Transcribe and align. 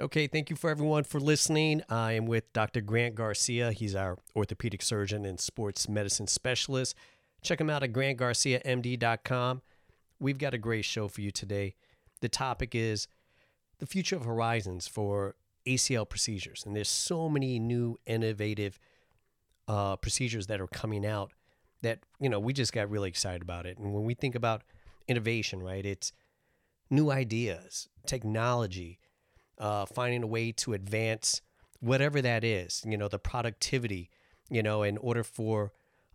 Okay, 0.00 0.26
thank 0.26 0.50
you 0.50 0.56
for 0.56 0.70
everyone 0.70 1.04
for 1.04 1.20
listening. 1.20 1.80
I 1.88 2.14
am 2.14 2.26
with 2.26 2.52
Dr. 2.52 2.80
Grant 2.80 3.14
Garcia. 3.14 3.70
He's 3.70 3.94
our 3.94 4.18
orthopedic 4.34 4.82
surgeon 4.82 5.24
and 5.24 5.38
sports 5.38 5.88
medicine 5.88 6.26
specialist. 6.26 6.96
Check 7.42 7.60
him 7.60 7.70
out 7.70 7.84
at 7.84 7.92
grantgarciamd.com. 7.92 9.62
We've 10.18 10.38
got 10.38 10.52
a 10.52 10.58
great 10.58 10.84
show 10.84 11.06
for 11.06 11.20
you 11.20 11.30
today. 11.30 11.76
The 12.22 12.28
topic 12.28 12.74
is 12.74 13.06
the 13.78 13.86
future 13.86 14.16
of 14.16 14.24
horizons 14.24 14.88
for 14.88 15.36
ACL 15.64 16.08
procedures. 16.08 16.64
And 16.66 16.74
there's 16.74 16.88
so 16.88 17.28
many 17.28 17.60
new 17.60 17.96
innovative 18.04 18.80
uh, 19.68 19.94
procedures 19.94 20.48
that 20.48 20.60
are 20.60 20.66
coming 20.66 21.06
out 21.06 21.30
that, 21.82 22.00
you 22.18 22.28
know, 22.28 22.40
we 22.40 22.52
just 22.52 22.72
got 22.72 22.90
really 22.90 23.10
excited 23.10 23.42
about 23.42 23.64
it. 23.64 23.78
And 23.78 23.94
when 23.94 24.02
we 24.02 24.14
think 24.14 24.34
about 24.34 24.62
innovation, 25.06 25.62
right, 25.62 25.86
it's 25.86 26.10
new 26.90 27.12
ideas, 27.12 27.88
technology, 28.06 28.98
uh, 29.58 29.86
finding 29.86 30.22
a 30.22 30.26
way 30.26 30.52
to 30.52 30.72
advance 30.72 31.40
whatever 31.80 32.22
that 32.22 32.44
is, 32.44 32.82
you 32.86 32.96
know, 32.96 33.08
the 33.08 33.18
productivity, 33.18 34.10
you 34.50 34.62
know, 34.62 34.82
in 34.82 34.96
order 34.98 35.22
for 35.22 35.72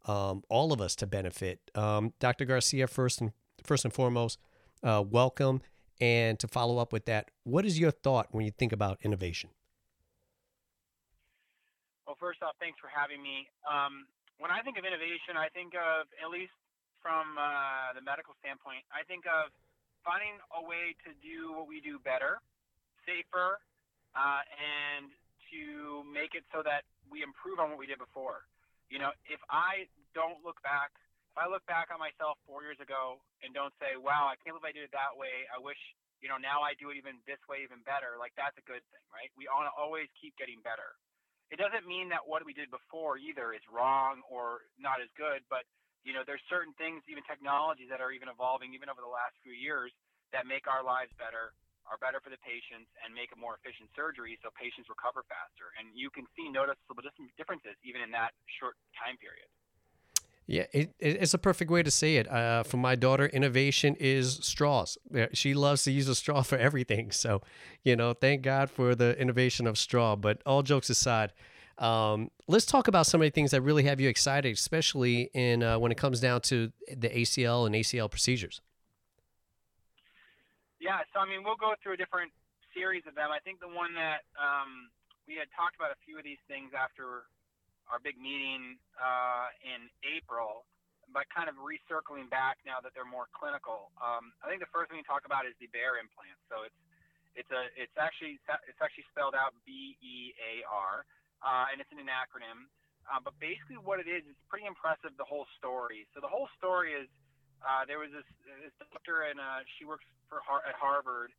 um, 0.07 0.43
all 0.49 0.73
of 0.73 0.81
us 0.81 0.95
to 0.95 1.07
benefit. 1.07 1.59
Um, 1.75 2.13
Dr. 2.19 2.45
Garcia, 2.45 2.87
first 2.87 3.21
and 3.21 3.31
first 3.63 3.85
and 3.85 3.93
foremost, 3.93 4.39
uh, 4.83 5.03
welcome. 5.07 5.61
And 6.01 6.39
to 6.39 6.47
follow 6.47 6.77
up 6.77 6.93
with 6.93 7.05
that, 7.05 7.29
what 7.43 7.65
is 7.65 7.77
your 7.77 7.91
thought 7.91 8.27
when 8.31 8.45
you 8.45 8.51
think 8.51 8.71
about 8.71 8.99
innovation? 9.03 9.49
Well, 12.07 12.15
first 12.19 12.41
off, 12.41 12.55
thanks 12.59 12.79
for 12.79 12.87
having 12.87 13.21
me. 13.21 13.45
Um, 13.67 14.07
when 14.39 14.49
I 14.49 14.63
think 14.63 14.79
of 14.79 14.87
innovation, 14.87 15.35
I 15.35 15.51
think 15.51 15.75
of, 15.75 16.07
at 16.23 16.31
least 16.31 16.55
from 17.03 17.35
uh, 17.35 17.91
the 17.93 18.01
medical 18.01 18.31
standpoint, 18.39 18.87
I 18.95 19.03
think 19.03 19.27
of 19.27 19.51
finding 20.07 20.39
a 20.55 20.63
way 20.63 20.95
to 21.03 21.11
do 21.19 21.51
what 21.51 21.67
we 21.67 21.83
do 21.83 21.99
better, 21.99 22.39
safer, 23.09 23.57
uh, 24.13 24.41
and 24.53 25.09
to 25.49 26.05
make 26.05 26.37
it 26.37 26.45
so 26.53 26.61
that 26.61 26.85
we 27.09 27.25
improve 27.25 27.57
on 27.57 27.73
what 27.73 27.81
we 27.81 27.89
did 27.89 27.97
before. 27.97 28.45
You 28.93 29.01
know, 29.01 29.09
if 29.25 29.41
I 29.49 29.89
don't 30.13 30.45
look 30.45 30.61
back 30.61 30.93
if 31.29 31.37
I 31.37 31.45
look 31.45 31.61
back 31.69 31.93
on 31.93 32.01
myself 32.01 32.41
four 32.49 32.65
years 32.65 32.81
ago 32.81 33.21
and 33.45 33.53
don't 33.53 33.73
say, 33.77 33.93
wow, 33.93 34.25
I 34.25 34.35
can't 34.41 34.57
believe 34.57 34.65
I 34.65 34.73
did 34.73 34.89
it 34.89 34.93
that 34.97 35.13
way. 35.13 35.45
I 35.53 35.61
wish, 35.61 35.77
you 36.25 36.27
know, 36.27 36.41
now 36.41 36.65
I 36.65 36.73
do 36.81 36.89
it 36.89 36.97
even 36.97 37.21
this 37.29 37.37
way, 37.45 37.61
even 37.61 37.85
better. 37.85 38.17
Like 38.17 38.33
that's 38.33 38.57
a 38.57 38.65
good 38.65 38.81
thing, 38.89 39.05
right? 39.13 39.29
We 39.37 39.45
want 39.45 39.69
to 39.69 39.75
always 39.77 40.09
keep 40.17 40.33
getting 40.41 40.57
better. 40.65 40.97
It 41.53 41.61
doesn't 41.61 41.85
mean 41.85 42.09
that 42.09 42.25
what 42.25 42.45
we 42.45 42.53
did 42.53 42.73
before 42.73 43.21
either 43.21 43.53
is 43.53 43.61
wrong 43.69 44.25
or 44.25 44.65
not 44.81 45.01
as 45.01 45.09
good, 45.13 45.45
but 45.49 45.65
you 46.01 46.15
know, 46.15 46.25
there's 46.25 46.41
certain 46.49 46.73
things, 46.79 47.05
even 47.05 47.21
technologies 47.29 47.91
that 47.93 48.01
are 48.01 48.09
even 48.09 48.31
evolving, 48.31 48.73
even 48.73 48.89
over 48.89 49.03
the 49.03 49.09
last 49.09 49.35
few 49.45 49.53
years, 49.53 49.93
that 50.33 50.49
make 50.49 50.65
our 50.65 50.81
lives 50.81 51.11
better, 51.19 51.53
are 51.89 51.97
better 51.97 52.21
for 52.21 52.29
the 52.29 52.39
patients, 52.45 52.87
and 53.01 53.11
make 53.11 53.33
a 53.33 53.39
more 53.39 53.57
efficient 53.57 53.89
surgery 53.97 54.37
so 54.45 54.53
patients 54.53 54.87
recover 54.87 55.25
faster. 55.25 55.73
And 55.75 55.89
you 55.97 56.13
can 56.13 56.29
see 56.37 56.47
noticeable 56.47 57.01
differences 57.35 57.75
even 57.81 58.05
in 58.05 58.13
that 58.13 58.37
short 58.61 58.77
time 58.93 59.17
period. 59.17 59.49
Yeah, 60.49 60.65
it, 60.73 60.95
it's 60.99 61.35
a 61.35 61.37
perfect 61.37 61.69
way 61.69 61.83
to 61.83 61.91
say 61.91 62.15
it. 62.15 62.27
Uh, 62.27 62.63
for 62.63 62.77
my 62.77 62.95
daughter, 62.95 63.27
innovation 63.27 63.95
is 63.99 64.39
straws. 64.41 64.97
She 65.31 65.53
loves 65.53 65.83
to 65.83 65.91
use 65.91 66.07
a 66.07 66.15
straw 66.15 66.41
for 66.51 66.57
everything. 66.57 67.11
So, 67.11 67.43
you 67.83 67.95
know, 67.95 68.13
thank 68.13 68.41
God 68.41 68.71
for 68.71 68.95
the 68.95 69.15
innovation 69.19 69.67
of 69.67 69.77
straw. 69.77 70.15
But 70.15 70.41
all 70.47 70.63
jokes 70.63 70.89
aside, 70.89 71.33
um, 71.77 72.31
let's 72.47 72.65
talk 72.65 72.87
about 72.87 73.05
some 73.05 73.21
of 73.21 73.25
the 73.27 73.31
things 73.31 73.51
that 73.51 73.61
really 73.61 73.83
have 73.83 74.01
you 74.01 74.09
excited, 74.09 74.51
especially 74.51 75.29
in 75.35 75.61
uh, 75.61 75.77
when 75.77 75.91
it 75.91 75.99
comes 75.99 76.19
down 76.19 76.41
to 76.41 76.71
the 76.97 77.09
ACL 77.09 77.67
and 77.67 77.75
ACL 77.75 78.09
procedures. 78.09 78.59
Yeah, 80.79 81.03
so 81.11 81.19
I 81.19 81.27
mean, 81.27 81.43
we'll 81.43 81.59
go 81.59 81.75
through 81.83 81.99
a 81.99 82.01
different 82.01 82.31
series 82.71 83.03
of 83.03 83.13
them. 83.13 83.35
I 83.35 83.43
think 83.43 83.59
the 83.59 83.67
one 83.67 83.91
that 83.99 84.23
um, 84.39 84.87
we 85.27 85.35
had 85.35 85.51
talked 85.51 85.75
about 85.75 85.91
a 85.91 85.99
few 86.07 86.15
of 86.15 86.23
these 86.23 86.39
things 86.47 86.71
after 86.71 87.27
our 87.91 87.99
big 87.99 88.15
meeting 88.15 88.79
uh, 88.95 89.51
in 89.59 89.91
April, 90.07 90.63
but 91.11 91.27
kind 91.33 91.51
of 91.51 91.59
recircling 91.59 92.31
back 92.31 92.63
now 92.63 92.79
that 92.79 92.95
they're 92.95 93.07
more 93.07 93.27
clinical. 93.35 93.91
Um, 93.99 94.31
I 94.39 94.47
think 94.47 94.63
the 94.63 94.71
first 94.71 94.87
thing 94.87 95.03
to 95.03 95.07
talk 95.07 95.27
about 95.27 95.43
is 95.43 95.53
the 95.59 95.67
BEAR 95.75 95.99
implant. 95.99 96.39
So 96.47 96.63
it's 96.63 96.79
it's 97.35 97.51
a 97.51 97.67
it's 97.75 97.93
actually 97.99 98.39
it's 98.39 98.81
actually 98.81 99.05
spelled 99.11 99.35
out 99.35 99.51
B 99.67 99.99
E 99.99 100.31
A 100.39 100.53
R, 100.63 101.03
uh, 101.43 101.69
and 101.75 101.83
it's 101.83 101.91
an 101.91 101.99
acronym. 102.07 102.71
Uh, 103.09 103.17
but 103.19 103.33
basically, 103.41 103.81
what 103.81 103.97
it 103.97 104.05
is, 104.05 104.21
it's 104.29 104.45
pretty 104.47 104.69
impressive. 104.69 105.11
The 105.17 105.27
whole 105.27 105.49
story. 105.57 106.05
So 106.13 106.21
the 106.21 106.29
whole 106.29 106.47
story 106.55 106.93
is 106.93 107.09
uh, 107.63 107.83
there 107.87 107.99
was 107.99 108.11
this 108.11 108.27
this 108.63 108.75
doctor, 108.79 109.27
and 109.27 109.39
uh, 109.39 109.63
she 109.77 109.85
works 109.85 110.05
for 110.27 110.39
Har- 110.43 110.65
at 110.67 110.75
Harvard, 110.75 111.31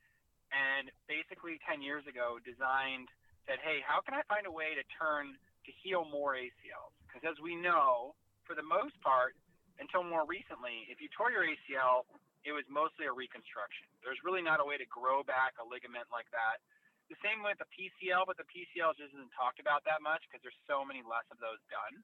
and 0.50 0.90
basically 1.06 1.60
10 1.68 1.80
years 1.80 2.02
ago 2.10 2.42
designed 2.42 3.08
said, 3.46 3.62
hey, 3.62 3.80
how 3.82 4.02
can 4.04 4.14
I 4.14 4.22
find 4.28 4.44
a 4.44 4.52
way 4.52 4.76
to 4.76 4.84
turn 4.98 5.38
to 5.66 5.70
heal 5.86 6.02
more 6.08 6.36
ACLs. 6.36 6.94
Because 7.06 7.22
as 7.26 7.38
we 7.42 7.56
know, 7.56 8.18
for 8.44 8.54
the 8.56 8.64
most 8.64 8.96
part, 9.04 9.36
until 9.78 10.04
more 10.04 10.24
recently, 10.28 10.88
if 10.92 11.00
you 11.00 11.08
tore 11.12 11.32
your 11.32 11.44
ACL, 11.44 12.04
it 12.44 12.52
was 12.52 12.64
mostly 12.68 13.04
a 13.04 13.12
reconstruction. 13.12 13.88
There's 14.00 14.20
really 14.24 14.44
not 14.44 14.60
a 14.60 14.66
way 14.66 14.80
to 14.80 14.88
grow 14.88 15.20
back 15.24 15.56
a 15.60 15.64
ligament 15.64 16.08
like 16.08 16.28
that. 16.32 16.60
The 17.12 17.18
same 17.20 17.42
with 17.42 17.58
the 17.58 17.68
PCL, 17.74 18.24
but 18.24 18.38
the 18.38 18.46
PCL 18.46 18.94
just 18.94 19.10
isn't 19.12 19.34
talked 19.34 19.58
about 19.58 19.82
that 19.84 19.98
much 20.00 20.22
because 20.28 20.40
there's 20.46 20.62
so 20.70 20.86
many 20.86 21.02
less 21.02 21.26
of 21.34 21.42
those 21.42 21.58
done. 21.66 21.94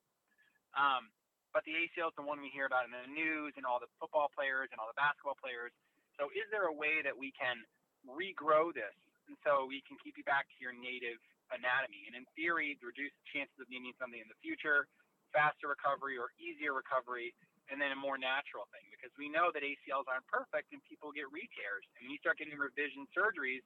Um, 0.74 1.08
but 1.56 1.64
the 1.64 1.72
ACL 1.72 2.12
is 2.12 2.16
the 2.20 2.26
one 2.28 2.36
we 2.44 2.52
hear 2.52 2.68
about 2.68 2.84
in 2.84 2.92
the 2.92 3.08
news 3.08 3.56
and 3.56 3.64
all 3.64 3.80
the 3.80 3.88
football 3.96 4.28
players 4.28 4.68
and 4.68 4.76
all 4.76 4.84
the 4.92 5.00
basketball 5.00 5.40
players. 5.40 5.72
So 6.20 6.28
is 6.36 6.44
there 6.52 6.68
a 6.68 6.76
way 6.76 7.00
that 7.00 7.16
we 7.16 7.32
can 7.32 7.64
regrow 8.04 8.76
this 8.76 8.92
and 9.24 9.40
so 9.40 9.64
we 9.64 9.80
can 9.88 9.96
keep 10.04 10.20
you 10.20 10.26
back 10.28 10.44
to 10.52 10.58
your 10.60 10.76
native 10.76 11.16
anatomy. 11.48 12.04
And 12.12 12.14
in 12.14 12.28
theory, 12.36 12.76
reduce 12.84 13.14
the 13.24 13.26
chances 13.32 13.56
of 13.56 13.66
needing 13.72 13.96
something 13.98 14.20
in 14.20 14.28
the 14.28 14.36
future, 14.44 14.84
faster 15.32 15.72
recovery 15.72 16.20
or 16.20 16.28
easier 16.38 16.76
recovery, 16.76 17.34
and 17.72 17.80
then 17.80 17.90
a 17.90 17.98
more 17.98 18.20
natural 18.20 18.70
thing. 18.70 18.86
Because 18.92 19.10
we 19.18 19.26
know 19.26 19.50
that 19.50 19.64
ACLs 19.66 20.06
aren't 20.06 20.28
perfect 20.30 20.70
and 20.76 20.78
people 20.86 21.10
get 21.10 21.26
re-tears. 21.32 21.88
And 21.98 22.06
when 22.06 22.12
you 22.14 22.20
start 22.22 22.38
getting 22.38 22.54
revision 22.54 23.08
surgeries, 23.16 23.64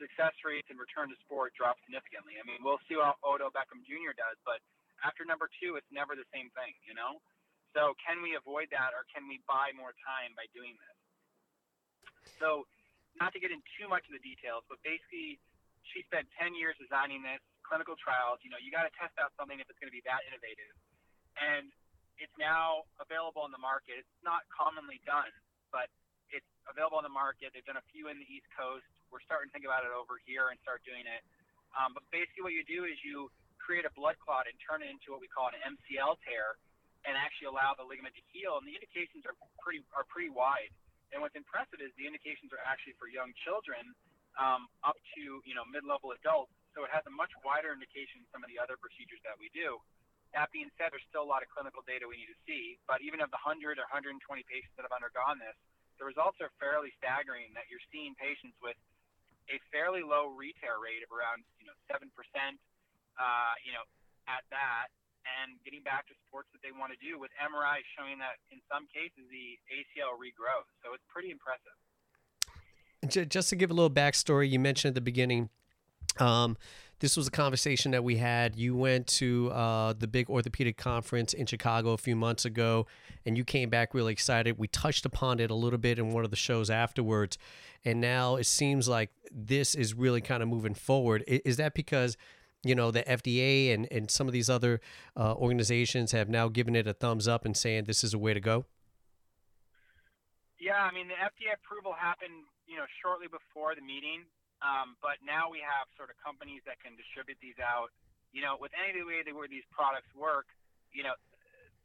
success 0.00 0.32
rates 0.46 0.66
and 0.72 0.80
return 0.80 1.12
to 1.12 1.16
sport 1.20 1.52
drop 1.52 1.76
significantly. 1.84 2.40
I 2.40 2.44
mean, 2.48 2.64
we'll 2.64 2.80
see 2.88 2.96
what 2.96 3.20
Odell 3.22 3.52
Beckham 3.52 3.84
Jr. 3.84 4.16
does, 4.16 4.40
but 4.42 4.58
after 5.04 5.22
number 5.22 5.52
two, 5.60 5.76
it's 5.76 5.86
never 5.92 6.16
the 6.16 6.26
same 6.32 6.48
thing, 6.56 6.72
you 6.88 6.96
know? 6.96 7.20
So 7.72 7.96
can 7.96 8.20
we 8.20 8.36
avoid 8.36 8.68
that 8.72 8.92
or 8.92 9.08
can 9.08 9.24
we 9.24 9.40
buy 9.48 9.72
more 9.72 9.96
time 10.04 10.36
by 10.36 10.44
doing 10.52 10.76
this? 10.76 10.98
So 12.36 12.68
not 13.16 13.32
to 13.32 13.40
get 13.40 13.52
in 13.52 13.60
too 13.80 13.88
much 13.88 14.04
of 14.08 14.12
the 14.12 14.22
details, 14.22 14.64
but 14.68 14.80
basically 14.84 15.40
she 15.88 16.04
spent 16.08 16.28
10 16.36 16.52
years 16.52 16.76
designing 16.76 17.24
this, 17.24 17.40
clinical 17.64 17.96
trials. 17.96 18.44
You 18.44 18.52
know, 18.52 18.60
you 18.60 18.68
got 18.68 18.84
to 18.84 18.92
test 18.94 19.16
out 19.16 19.32
something 19.40 19.56
if 19.56 19.66
it's 19.72 19.80
going 19.80 19.90
to 19.90 19.96
be 19.96 20.04
that 20.04 20.20
innovative. 20.28 20.72
And 21.40 21.72
it's 22.20 22.34
now 22.36 22.84
available 23.00 23.42
on 23.42 23.50
the 23.50 23.60
market. 23.60 23.98
It's 23.98 24.20
not 24.20 24.44
commonly 24.52 25.00
done, 25.08 25.32
but 25.72 25.88
it's 26.28 26.46
available 26.68 27.00
on 27.00 27.06
the 27.08 27.12
market. 27.12 27.56
They've 27.56 27.66
done 27.66 27.80
a 27.80 27.88
few 27.88 28.12
in 28.12 28.20
the 28.20 28.28
East 28.28 28.48
Coast. 28.52 28.86
We're 29.08 29.24
starting 29.24 29.48
to 29.48 29.52
think 29.52 29.64
about 29.64 29.84
it 29.88 29.92
over 29.92 30.20
here 30.22 30.52
and 30.52 30.60
start 30.60 30.84
doing 30.84 31.04
it. 31.08 31.24
Um, 31.72 31.96
but 31.96 32.04
basically, 32.12 32.44
what 32.44 32.54
you 32.56 32.64
do 32.68 32.84
is 32.84 33.00
you 33.00 33.32
create 33.56 33.88
a 33.88 33.92
blood 33.96 34.20
clot 34.20 34.44
and 34.44 34.56
turn 34.60 34.84
it 34.84 34.92
into 34.92 35.12
what 35.14 35.24
we 35.24 35.28
call 35.28 35.48
an 35.48 35.56
MCL 35.64 36.20
tear, 36.24 36.60
and 37.04 37.18
actually 37.18 37.50
allow 37.50 37.74
the 37.74 37.86
ligament 37.86 38.14
to 38.14 38.24
heal. 38.30 38.58
And 38.58 38.64
the 38.66 38.74
indications 38.74 39.26
are 39.26 39.34
pretty 39.58 39.82
are 39.94 40.06
pretty 40.06 40.30
wide. 40.30 40.70
And 41.12 41.20
what's 41.20 41.36
impressive 41.36 41.84
is 41.84 41.92
the 42.00 42.08
indications 42.08 42.54
are 42.56 42.62
actually 42.64 42.96
for 42.96 43.06
young 43.10 43.36
children 43.44 43.92
um, 44.40 44.70
up 44.80 44.96
to 45.16 45.42
you 45.44 45.54
know 45.54 45.66
mid-level 45.68 46.14
adults. 46.16 46.52
So 46.72 46.88
it 46.88 46.90
has 46.94 47.04
a 47.04 47.12
much 47.12 47.30
wider 47.44 47.68
indication 47.74 48.24
than 48.24 48.28
some 48.32 48.42
of 48.42 48.48
the 48.48 48.56
other 48.56 48.80
procedures 48.80 49.20
that 49.28 49.36
we 49.36 49.52
do. 49.52 49.76
That 50.32 50.48
being 50.48 50.72
said, 50.80 50.88
there's 50.88 51.04
still 51.12 51.20
a 51.20 51.28
lot 51.28 51.44
of 51.44 51.52
clinical 51.52 51.84
data 51.84 52.08
we 52.08 52.16
need 52.16 52.32
to 52.32 52.40
see. 52.48 52.80
But 52.88 53.04
even 53.04 53.20
of 53.20 53.28
the 53.28 53.42
100 53.44 53.76
or 53.76 53.84
120 53.92 54.16
patients 54.48 54.72
that 54.80 54.88
have 54.88 54.96
undergone 54.96 55.36
this, 55.36 55.52
the 56.00 56.08
results 56.08 56.40
are 56.40 56.48
fairly 56.56 56.88
staggering. 56.96 57.52
That 57.52 57.68
you're 57.68 57.84
seeing 57.92 58.16
patients 58.16 58.56
with 58.64 58.78
a 59.52 59.60
fairly 59.68 60.00
low 60.00 60.32
re-tear 60.32 60.80
rate 60.80 61.04
of 61.04 61.12
around 61.12 61.44
you 61.60 61.68
know 61.68 61.76
seven 61.90 62.08
percent, 62.16 62.56
uh, 63.20 63.52
you 63.66 63.76
know, 63.76 63.84
at 64.30 64.46
that, 64.48 64.88
and 65.24 65.58
getting 65.62 65.82
back 65.86 66.06
to 66.10 66.14
sports 66.26 66.50
that 66.52 66.62
they 66.62 66.74
want 66.74 66.90
to 66.90 66.98
do 66.98 67.18
with 67.18 67.30
MRI 67.38 67.82
showing 67.94 68.18
that 68.18 68.42
in 68.50 68.58
some 68.66 68.86
cases 68.90 69.24
the 69.30 69.58
ACL 69.70 70.18
regrows. 70.18 70.68
So 70.82 70.92
it's 70.92 71.06
pretty 71.10 71.30
impressive 71.30 71.76
just 73.08 73.48
to 73.50 73.56
give 73.56 73.70
a 73.70 73.74
little 73.74 73.90
backstory, 73.90 74.48
you 74.48 74.58
mentioned 74.58 74.90
at 74.90 74.94
the 74.94 75.00
beginning, 75.00 75.50
um, 76.18 76.56
this 77.00 77.16
was 77.16 77.26
a 77.26 77.30
conversation 77.32 77.90
that 77.92 78.04
we 78.04 78.16
had. 78.16 78.54
You 78.54 78.76
went 78.76 79.08
to 79.08 79.50
uh, 79.50 79.92
the 79.98 80.06
big 80.06 80.30
orthopedic 80.30 80.76
conference 80.76 81.32
in 81.32 81.46
Chicago 81.46 81.92
a 81.92 81.98
few 81.98 82.14
months 82.14 82.44
ago, 82.44 82.86
and 83.26 83.36
you 83.36 83.44
came 83.44 83.70
back 83.70 83.92
really 83.92 84.12
excited. 84.12 84.56
We 84.56 84.68
touched 84.68 85.04
upon 85.04 85.40
it 85.40 85.50
a 85.50 85.54
little 85.54 85.80
bit 85.80 85.98
in 85.98 86.12
one 86.12 86.24
of 86.24 86.30
the 86.30 86.36
shows 86.36 86.70
afterwards, 86.70 87.38
and 87.84 88.00
now 88.00 88.36
it 88.36 88.46
seems 88.46 88.88
like 88.88 89.10
this 89.32 89.74
is 89.74 89.94
really 89.94 90.20
kind 90.20 90.44
of 90.44 90.48
moving 90.48 90.74
forward. 90.74 91.24
Is 91.26 91.56
that 91.56 91.74
because? 91.74 92.16
You 92.64 92.74
know 92.74 92.90
the 92.90 93.02
FDA 93.02 93.74
and, 93.74 93.88
and 93.90 94.10
some 94.10 94.26
of 94.28 94.32
these 94.32 94.48
other 94.48 94.80
uh, 95.16 95.34
organizations 95.34 96.12
have 96.12 96.28
now 96.28 96.48
given 96.48 96.76
it 96.76 96.86
a 96.86 96.92
thumbs 96.92 97.26
up 97.26 97.44
and 97.44 97.56
saying 97.56 97.84
this 97.84 98.04
is 98.04 98.14
a 98.14 98.18
way 98.18 98.34
to 98.34 98.40
go. 98.40 98.66
Yeah, 100.60 100.78
I 100.78 100.92
mean 100.94 101.08
the 101.08 101.14
FDA 101.14 101.54
approval 101.54 101.92
happened 101.92 102.44
you 102.72 102.80
know, 102.80 102.88
shortly 103.04 103.28
before 103.28 103.76
the 103.76 103.84
meeting. 103.84 104.24
Um, 104.64 104.96
but 105.04 105.20
now 105.20 105.52
we 105.52 105.60
have 105.60 105.92
sort 106.00 106.08
of 106.08 106.16
companies 106.22 106.64
that 106.64 106.80
can 106.80 106.96
distribute 106.96 107.36
these 107.44 107.60
out. 107.60 107.92
You 108.32 108.40
know, 108.40 108.56
with 108.56 108.72
any 108.72 108.96
of 108.96 109.04
the 109.04 109.04
way 109.04 109.20
the 109.20 109.36
way 109.36 109.44
these 109.52 109.68
products 109.68 110.08
work, 110.16 110.48
you 110.94 111.04
know, 111.04 111.12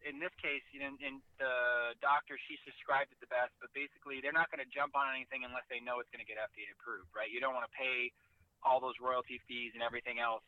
in 0.06 0.22
this 0.22 0.32
case, 0.40 0.64
you 0.72 0.80
know, 0.80 0.94
in 1.04 1.20
the 1.42 1.98
doctor, 2.00 2.40
she's 2.48 2.62
described 2.64 3.12
it 3.12 3.20
the 3.20 3.28
best, 3.28 3.52
but 3.60 3.74
basically 3.76 4.24
they're 4.24 4.36
not 4.36 4.48
going 4.54 4.64
to 4.64 4.70
jump 4.72 4.96
on 4.96 5.12
anything 5.12 5.44
unless 5.44 5.68
they 5.68 5.84
know 5.84 6.00
it's 6.00 6.08
going 6.14 6.24
to 6.24 6.30
get 6.30 6.40
FDA 6.40 6.70
approved, 6.72 7.12
right? 7.12 7.28
You 7.28 7.44
don't 7.44 7.58
want 7.58 7.68
to 7.68 7.74
pay 7.76 8.14
all 8.62 8.80
those 8.80 8.96
royalty 9.02 9.42
fees 9.50 9.74
and 9.74 9.82
everything 9.82 10.22
else 10.22 10.46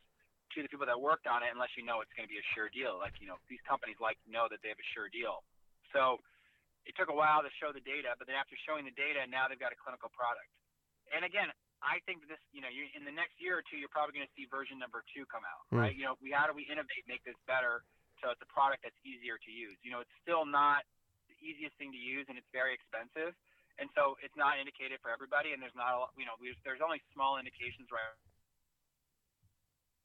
to 0.55 0.65
the 0.65 0.69
people 0.69 0.89
that 0.89 0.97
worked 0.97 1.29
on 1.29 1.45
it 1.45 1.53
unless 1.53 1.73
you 1.77 1.85
know 1.85 2.01
it's 2.01 2.13
going 2.17 2.25
to 2.25 2.31
be 2.31 2.41
a 2.41 2.47
sure 2.53 2.69
deal. 2.69 2.97
Like, 2.97 3.17
you 3.21 3.29
know, 3.29 3.37
these 3.49 3.61
companies 3.65 3.97
like 4.01 4.17
to 4.25 4.29
know 4.29 4.49
that 4.49 4.59
they 4.65 4.69
have 4.73 4.81
a 4.81 4.89
sure 4.95 5.09
deal. 5.09 5.45
So 5.93 6.21
it 6.89 6.97
took 6.97 7.09
a 7.09 7.17
while 7.17 7.45
to 7.45 7.51
show 7.61 7.69
the 7.69 7.83
data, 7.83 8.17
but 8.17 8.25
then 8.25 8.37
after 8.37 8.57
showing 8.65 8.85
the 8.85 8.95
data, 8.97 9.25
now 9.29 9.45
they've 9.45 9.61
got 9.61 9.73
a 9.73 9.79
clinical 9.79 10.09
product. 10.09 10.49
And 11.09 11.25
again, 11.25 11.49
I 11.79 12.03
think 12.03 12.27
this, 12.27 12.39
you 12.51 12.59
know, 12.59 12.69
in 12.69 13.07
the 13.07 13.13
next 13.13 13.39
year 13.39 13.61
or 13.61 13.63
two, 13.63 13.79
you're 13.79 13.91
probably 13.91 14.19
going 14.19 14.27
to 14.27 14.35
see 14.35 14.45
version 14.51 14.77
number 14.77 15.01
two 15.15 15.23
come 15.31 15.47
out, 15.47 15.63
mm. 15.71 15.79
right? 15.79 15.95
You 15.95 16.11
know, 16.11 16.19
we 16.19 16.35
how 16.35 16.45
do 16.45 16.53
we 16.53 16.67
innovate, 16.67 17.07
make 17.07 17.23
this 17.23 17.39
better, 17.47 17.87
so 18.19 18.35
it's 18.35 18.43
a 18.43 18.51
product 18.51 18.83
that's 18.83 18.99
easier 19.07 19.39
to 19.39 19.51
use. 19.51 19.79
You 19.79 19.95
know, 19.95 20.03
it's 20.03 20.15
still 20.19 20.43
not 20.43 20.83
the 21.31 21.37
easiest 21.39 21.79
thing 21.79 21.95
to 21.95 22.01
use, 22.01 22.27
and 22.27 22.35
it's 22.35 22.51
very 22.51 22.75
expensive, 22.75 23.31
and 23.79 23.87
so 23.95 24.19
it's 24.19 24.35
not 24.35 24.59
indicated 24.59 24.99
for 24.99 25.07
everybody. 25.07 25.55
And 25.55 25.63
there's 25.63 25.75
not, 25.75 25.95
a, 25.95 25.97
lot, 26.03 26.11
you 26.19 26.27
know, 26.27 26.35
there's 26.67 26.83
only 26.83 26.99
small 27.15 27.39
indications 27.39 27.87
right. 27.89 28.11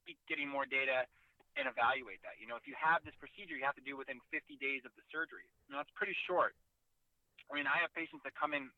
Be 0.04 0.16
getting 0.28 0.48
more 0.48 0.68
data 0.68 1.08
and 1.54 1.70
evaluate 1.70 2.20
that. 2.26 2.36
You 2.38 2.50
know, 2.50 2.58
if 2.58 2.66
you 2.66 2.74
have 2.76 3.02
this 3.06 3.14
procedure, 3.16 3.54
you 3.54 3.64
have 3.64 3.78
to 3.78 3.84
do 3.84 3.94
within 3.94 4.18
50 4.34 4.58
days 4.58 4.82
of 4.82 4.92
the 4.98 5.04
surgery. 5.10 5.46
Know, 5.70 5.78
that's 5.78 5.92
pretty 5.94 6.16
short. 6.26 6.54
I 7.48 7.54
mean, 7.54 7.68
I 7.68 7.78
have 7.80 7.94
patients 7.94 8.26
that 8.26 8.34
come 8.34 8.52
in 8.52 8.68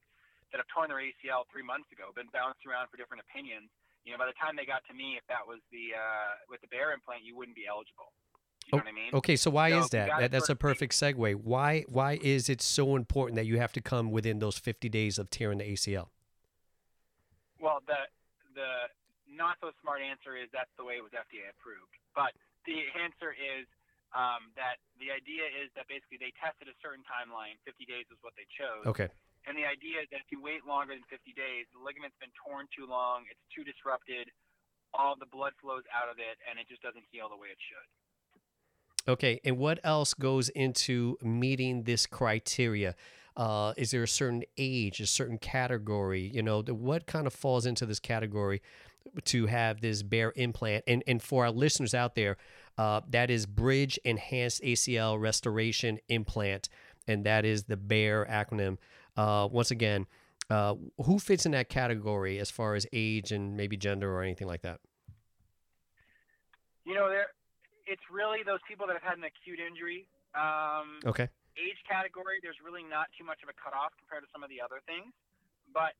that 0.53 0.61
have 0.63 0.69
torn 0.71 0.93
their 0.93 1.03
ACL 1.03 1.49
three 1.51 1.65
months 1.65 1.91
ago, 1.91 2.13
been 2.15 2.31
bounced 2.31 2.63
around 2.69 2.93
for 2.93 2.97
different 2.97 3.25
opinions. 3.27 3.73
You 4.05 4.15
know, 4.15 4.19
by 4.23 4.31
the 4.31 4.39
time 4.39 4.55
they 4.55 4.69
got 4.69 4.87
to 4.87 4.95
me, 4.95 5.19
if 5.19 5.27
that 5.27 5.43
was 5.43 5.59
the 5.75 5.97
uh, 5.99 6.39
with 6.47 6.63
the 6.63 6.71
BEAR 6.71 6.95
implant, 6.95 7.27
you 7.27 7.35
wouldn't 7.35 7.59
be 7.59 7.67
eligible. 7.67 8.15
You 8.71 8.79
know 8.79 8.85
oh, 8.85 8.89
I 8.89 8.95
mean? 8.95 9.11
Okay, 9.15 9.37
so 9.37 9.51
why 9.51 9.71
so 9.71 9.81
is 9.81 9.91
that? 9.91 10.11
that 10.19 10.31
that's 10.31 10.49
a 10.49 10.55
perfect 10.55 10.93
segue. 10.93 11.35
Why 11.43 11.85
why 11.89 12.19
is 12.23 12.49
it 12.49 12.63
so 12.63 12.95
important 12.95 13.37
that 13.37 13.47
you 13.47 13.59
have 13.59 13.73
to 13.75 13.81
come 13.81 14.11
within 14.11 14.39
those 14.39 14.59
50 14.59 14.89
days 14.89 15.19
of 15.19 15.31
tearing 15.31 15.59
the 15.59 15.65
ACL? 15.65 16.09
Well, 17.61 17.83
the 17.87 18.07
the 18.55 18.91
not 19.37 19.61
so 19.61 19.71
smart 19.85 20.01
answer 20.01 20.35
is 20.35 20.49
that's 20.51 20.73
the 20.81 20.85
way 20.85 20.97
it 20.99 21.05
was 21.05 21.13
FDA 21.13 21.47
approved. 21.53 21.93
But 22.17 22.33
the 22.65 22.89
answer 22.97 23.37
is 23.37 23.69
um, 24.17 24.51
that 24.57 24.81
the 24.97 25.13
idea 25.13 25.45
is 25.45 25.69
that 25.77 25.87
basically 25.87 26.17
they 26.17 26.33
tested 26.41 26.73
a 26.73 26.77
certain 26.81 27.05
timeline. 27.05 27.61
50 27.69 27.85
days 27.85 28.09
is 28.09 28.19
what 28.25 28.33
they 28.35 28.49
chose. 28.49 28.89
Okay. 28.89 29.13
And 29.47 29.55
the 29.55 29.69
idea 29.69 30.03
is 30.03 30.09
that 30.11 30.25
if 30.25 30.29
you 30.35 30.43
wait 30.43 30.67
longer 30.67 30.97
than 30.97 31.07
50 31.07 31.31
days, 31.37 31.71
the 31.71 31.79
ligament's 31.79 32.19
been 32.19 32.35
torn 32.35 32.67
too 32.75 32.89
long, 32.89 33.29
it's 33.31 33.45
too 33.55 33.63
disrupted, 33.63 34.27
all 34.91 35.15
the 35.15 35.31
blood 35.31 35.55
flows 35.63 35.87
out 35.95 36.11
of 36.11 36.19
it, 36.19 36.41
and 36.49 36.59
it 36.59 36.67
just 36.67 36.83
doesn't 36.83 37.05
heal 37.13 37.31
the 37.31 37.39
way 37.39 37.55
it 37.55 37.61
should. 37.63 37.87
Okay, 39.07 39.41
and 39.45 39.57
what 39.57 39.79
else 39.85 40.15
goes 40.15 40.49
into 40.51 41.17
meeting 41.23 41.85
this 41.85 42.07
criteria? 42.07 42.97
Uh, 43.37 43.73
is 43.77 43.93
there 43.93 44.03
a 44.03 44.09
certain 44.09 44.43
age, 44.59 44.99
a 44.99 45.07
certain 45.07 45.39
category? 45.39 46.23
You 46.23 46.43
know, 46.43 46.63
what 46.63 47.07
kind 47.07 47.27
of 47.27 47.33
falls 47.33 47.67
into 47.67 47.87
this 47.87 48.01
category 48.01 48.63
to 49.25 49.47
have 49.47 49.81
this 49.81 50.03
BEAR 50.03 50.33
implant? 50.37 50.85
And 50.87 51.03
and 51.07 51.23
for 51.23 51.45
our 51.45 51.51
listeners 51.51 51.95
out 51.95 52.15
there, 52.15 52.37
uh, 52.79 53.01
that 53.11 53.31
is 53.31 53.47
Bridge 53.47 53.99
Enhanced 54.05 54.63
ACL 54.63 55.21
Restoration 55.21 55.99
Implant, 56.09 56.69
and 57.07 57.25
that 57.25 57.45
is 57.45 57.65
the 57.65 57.77
BEAR 57.77 58.27
acronym. 58.31 58.79
Uh, 59.17 59.49
once 59.51 59.71
again, 59.71 60.07
uh, 60.51 60.75
who 61.05 61.19
fits 61.19 61.47
in 61.47 61.53
that 61.53 61.69
category 61.69 62.39
as 62.39 62.51
far 62.51 62.75
as 62.75 62.87
age 62.93 63.33
and 63.33 63.57
maybe 63.57 63.77
gender 63.77 64.13
or 64.15 64.23
anything 64.23 64.47
like 64.47 64.63
that? 64.63 64.81
You 66.85 66.95
know, 66.95 67.09
there, 67.09 67.35
it's 67.87 68.03
really 68.13 68.43
those 68.47 68.61
people 68.69 68.87
that 68.87 68.95
have 68.95 69.03
had 69.03 69.19
an 69.19 69.25
acute 69.25 69.59
injury. 69.59 70.07
Um, 70.39 71.01
okay. 71.07 71.27
Age 71.57 71.81
category, 71.89 72.39
there's 72.43 72.61
really 72.63 72.85
not 72.85 73.09
too 73.19 73.25
much 73.25 73.43
of 73.43 73.49
a 73.49 73.57
cutoff 73.57 73.91
compared 73.99 74.23
to 74.23 74.31
some 74.31 74.45
of 74.45 74.51
the 74.51 74.61
other 74.61 74.79
things. 74.87 75.11
But, 75.73 75.99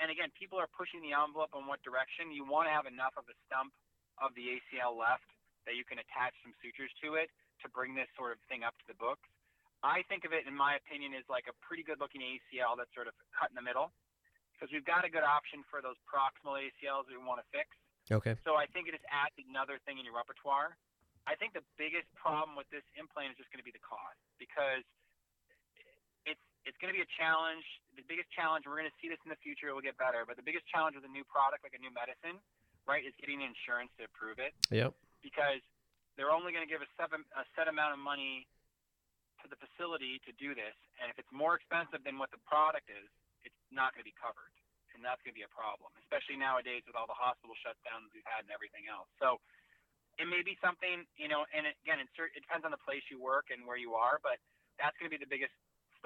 and 0.00 0.12
again, 0.12 0.28
people 0.36 0.60
are 0.60 0.68
pushing 0.68 1.00
the 1.00 1.16
envelope 1.16 1.52
on 1.56 1.64
what 1.64 1.80
direction. 1.80 2.32
You 2.32 2.44
want 2.44 2.68
to 2.68 2.74
have 2.74 2.84
enough 2.84 3.16
of 3.16 3.24
a 3.28 3.36
stump 3.48 3.72
of 4.20 4.32
the 4.36 4.56
ACL 4.56 4.96
left 4.96 5.26
that 5.64 5.74
you 5.74 5.84
can 5.84 5.98
attach 6.00 6.32
some 6.44 6.54
sutures 6.62 6.92
to 7.02 7.18
it 7.18 7.28
to 7.60 7.66
bring 7.72 7.96
this 7.96 8.08
sort 8.14 8.36
of 8.36 8.38
thing 8.46 8.62
up 8.62 8.76
to 8.84 8.86
the 8.86 8.96
books. 8.96 9.26
I 9.84 10.06
think 10.08 10.24
of 10.24 10.32
it, 10.32 10.48
in 10.48 10.56
my 10.56 10.76
opinion, 10.80 11.12
as 11.12 11.26
like 11.28 11.48
a 11.48 11.56
pretty 11.60 11.84
good 11.84 12.00
looking 12.00 12.24
ACL 12.24 12.76
that's 12.76 12.92
sort 12.96 13.08
of 13.08 13.14
cut 13.36 13.52
in 13.52 13.56
the 13.56 13.64
middle 13.64 13.92
because 14.56 14.72
we've 14.72 14.86
got 14.88 15.04
a 15.04 15.12
good 15.12 15.24
option 15.24 15.60
for 15.68 15.84
those 15.84 16.00
proximal 16.08 16.56
ACLs 16.56 17.04
we 17.12 17.20
want 17.20 17.44
to 17.44 17.48
fix. 17.52 17.68
Okay. 18.08 18.38
So 18.40 18.56
I 18.56 18.64
think 18.72 18.88
it 18.88 18.96
just 18.96 19.04
adds 19.12 19.36
another 19.36 19.76
thing 19.84 20.00
in 20.00 20.08
your 20.08 20.16
repertoire. 20.16 20.80
I 21.26 21.34
think 21.34 21.52
the 21.52 21.66
biggest 21.76 22.06
problem 22.14 22.54
with 22.54 22.70
this 22.70 22.86
implant 22.94 23.34
is 23.34 23.36
just 23.36 23.50
going 23.50 23.60
to 23.60 23.66
be 23.66 23.74
the 23.74 23.82
cost 23.82 24.16
because 24.40 24.86
it's 26.66 26.76
going 26.82 26.90
to 26.90 26.98
be 26.98 27.06
a 27.06 27.12
challenge. 27.14 27.62
The 27.94 28.04
biggest 28.04 28.28
challenge 28.34 28.66
we're 28.66 28.76
going 28.76 28.90
to 28.90 28.98
see 29.00 29.08
this 29.08 29.22
in 29.22 29.30
the 29.30 29.38
future. 29.40 29.70
It 29.70 29.74
will 29.78 29.86
get 29.86 29.96
better, 29.96 30.26
but 30.26 30.34
the 30.34 30.44
biggest 30.44 30.66
challenge 30.66 30.98
with 30.98 31.06
a 31.06 31.12
new 31.14 31.24
product 31.24 31.62
like 31.62 31.72
a 31.72 31.80
new 31.80 31.94
medicine, 31.94 32.42
right, 32.84 33.06
is 33.06 33.14
getting 33.22 33.40
insurance 33.40 33.94
to 33.96 34.10
approve 34.10 34.42
it. 34.42 34.52
Yep. 34.74 34.92
Because 35.22 35.62
they're 36.18 36.34
only 36.34 36.50
going 36.50 36.66
to 36.66 36.68
give 36.68 36.82
a, 36.82 36.90
seven, 36.98 37.22
a 37.38 37.46
set 37.54 37.70
amount 37.70 37.94
of 37.94 38.00
money 38.02 38.44
to 39.40 39.46
the 39.46 39.56
facility 39.62 40.18
to 40.26 40.34
do 40.40 40.56
this, 40.56 40.74
and 40.98 41.06
if 41.12 41.16
it's 41.20 41.30
more 41.30 41.54
expensive 41.54 42.02
than 42.02 42.18
what 42.18 42.32
the 42.32 42.40
product 42.48 42.88
is, 42.88 43.06
it's 43.44 43.62
not 43.70 43.94
going 43.94 44.02
to 44.02 44.08
be 44.08 44.16
covered, 44.16 44.50
and 44.96 45.04
that's 45.04 45.20
going 45.22 45.36
to 45.36 45.38
be 45.38 45.46
a 45.46 45.52
problem, 45.52 45.92
especially 46.02 46.34
nowadays 46.40 46.82
with 46.88 46.96
all 46.96 47.06
the 47.06 47.14
hospital 47.14 47.54
shutdowns 47.62 48.10
we've 48.16 48.26
had 48.26 48.48
and 48.48 48.50
everything 48.50 48.88
else. 48.90 49.06
So 49.20 49.38
it 50.16 50.24
may 50.24 50.40
be 50.40 50.56
something, 50.64 51.04
you 51.20 51.28
know, 51.28 51.44
and 51.52 51.68
again, 51.84 52.00
it, 52.00 52.08
it 52.10 52.42
depends 52.42 52.64
on 52.64 52.72
the 52.72 52.80
place 52.80 53.04
you 53.12 53.20
work 53.20 53.52
and 53.52 53.68
where 53.68 53.76
you 53.76 53.92
are, 53.94 54.18
but 54.24 54.40
that's 54.80 54.96
going 54.96 55.12
to 55.12 55.14
be 55.14 55.20
the 55.20 55.28
biggest 55.28 55.52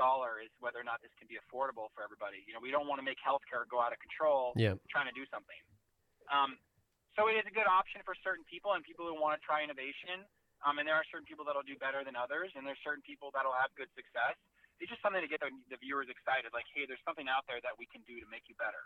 staller 0.00 0.40
is 0.40 0.48
whether 0.64 0.80
or 0.80 0.86
not 0.88 1.04
this 1.04 1.12
can 1.20 1.28
be 1.28 1.36
affordable 1.36 1.92
for 1.92 2.00
everybody. 2.00 2.40
You 2.48 2.56
know, 2.56 2.62
we 2.64 2.72
don't 2.72 2.88
want 2.88 2.96
to 2.96 3.04
make 3.04 3.20
healthcare 3.20 3.68
go 3.68 3.84
out 3.84 3.92
of 3.92 4.00
control 4.00 4.56
yeah. 4.56 4.80
trying 4.88 5.12
to 5.12 5.12
do 5.12 5.28
something. 5.28 5.60
Um, 6.32 6.56
so 7.12 7.28
it 7.28 7.36
is 7.36 7.44
a 7.44 7.52
good 7.52 7.68
option 7.68 8.00
for 8.08 8.16
certain 8.24 8.48
people 8.48 8.72
and 8.72 8.80
people 8.80 9.04
who 9.04 9.12
want 9.12 9.36
to 9.36 9.42
try 9.44 9.60
innovation. 9.60 10.24
Um, 10.64 10.80
and 10.80 10.88
there 10.88 10.96
are 10.96 11.04
certain 11.12 11.28
people 11.28 11.44
that'll 11.44 11.64
do 11.64 11.76
better 11.76 12.04
than 12.04 12.16
others, 12.16 12.52
and 12.56 12.64
there's 12.64 12.80
certain 12.84 13.04
people 13.04 13.32
that'll 13.32 13.56
have 13.56 13.72
good 13.76 13.88
success. 13.96 14.36
It's 14.80 14.88
just 14.88 15.00
something 15.00 15.20
to 15.20 15.28
get 15.28 15.40
the, 15.40 15.52
the 15.68 15.76
viewers 15.80 16.08
excited. 16.08 16.52
Like, 16.52 16.68
hey, 16.72 16.84
there's 16.88 17.00
something 17.04 17.28
out 17.28 17.44
there 17.48 17.60
that 17.64 17.76
we 17.76 17.88
can 17.88 18.04
do 18.04 18.20
to 18.20 18.28
make 18.28 18.44
you 18.48 18.56
better. 18.60 18.80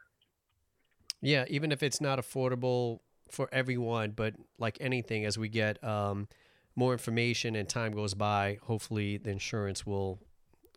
Yeah, 1.18 1.46
even 1.50 1.72
if 1.72 1.82
it's 1.82 2.00
not 2.00 2.18
affordable 2.18 3.02
for 3.30 3.48
everyone, 3.50 4.12
but 4.12 4.34
like 4.58 4.78
anything, 4.80 5.24
as 5.24 5.38
we 5.38 5.48
get 5.48 5.82
um, 5.82 6.28
more 6.76 6.92
information 6.92 7.56
and 7.56 7.68
time 7.68 7.92
goes 7.92 8.14
by, 8.14 8.58
hopefully 8.62 9.18
the 9.18 9.30
insurance 9.30 9.86
will 9.86 10.20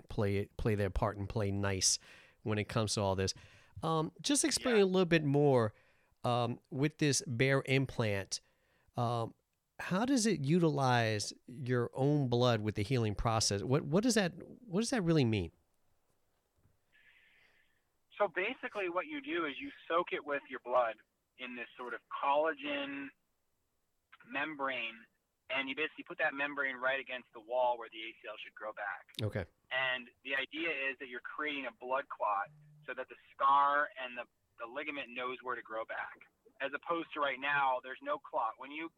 play 0.09 0.47
play 0.57 0.75
their 0.75 0.89
part 0.89 1.17
and 1.17 1.27
play 1.27 1.51
nice 1.51 1.99
when 2.43 2.57
it 2.57 2.67
comes 2.67 2.95
to 2.95 3.01
all 3.01 3.15
this. 3.15 3.33
Um, 3.83 4.11
just 4.21 4.43
explain 4.43 4.77
yeah. 4.77 4.83
a 4.83 4.85
little 4.85 5.05
bit 5.05 5.23
more 5.23 5.73
um, 6.23 6.59
with 6.71 6.97
this 6.97 7.21
BEAR 7.21 7.63
implant. 7.65 8.41
Um, 8.95 9.33
how 9.79 10.05
does 10.05 10.25
it 10.25 10.39
utilize 10.39 11.33
your 11.47 11.91
own 11.93 12.27
blood 12.27 12.61
with 12.61 12.75
the 12.75 12.83
healing 12.83 13.15
process? 13.15 13.61
What 13.63 13.83
what 13.85 14.03
does 14.03 14.15
that 14.15 14.33
what 14.65 14.81
does 14.81 14.89
that 14.89 15.03
really 15.03 15.25
mean? 15.25 15.51
So 18.17 18.27
basically, 18.35 18.89
what 18.89 19.05
you 19.05 19.21
do 19.21 19.45
is 19.45 19.53
you 19.61 19.69
soak 19.87 20.07
it 20.11 20.25
with 20.25 20.41
your 20.49 20.59
blood 20.65 20.95
in 21.37 21.55
this 21.55 21.67
sort 21.77 21.93
of 21.93 21.99
collagen 22.09 23.13
membrane, 24.25 24.97
and 25.47 25.71
you 25.71 25.75
basically 25.75 26.03
put 26.03 26.19
that 26.19 26.35
membrane 26.35 26.75
right 26.75 26.99
against 26.99 27.31
the 27.31 27.43
wall 27.43 27.79
where 27.79 27.87
the 27.91 28.01
ACL 28.11 28.35
should 28.43 28.55
grow 28.55 28.75
back. 28.75 29.03
Okay. 29.23 29.45
And 29.71 30.11
the 30.27 30.35
idea 30.35 30.71
is 30.71 30.99
that 30.99 31.07
you're 31.07 31.23
creating 31.23 31.67
a 31.67 31.73
blood 31.79 32.03
clot 32.11 32.51
so 32.83 32.91
that 32.95 33.07
the 33.07 33.19
scar 33.31 33.87
and 33.95 34.15
the, 34.19 34.27
the 34.59 34.67
ligament 34.67 35.11
knows 35.15 35.39
where 35.43 35.55
to 35.55 35.63
grow 35.63 35.87
back. 35.87 36.19
As 36.59 36.73
opposed 36.75 37.07
to 37.15 37.23
right 37.23 37.39
now, 37.39 37.79
there's 37.85 38.01
no 38.03 38.19
clot. 38.19 38.57
When 38.57 38.73
you 38.73 38.89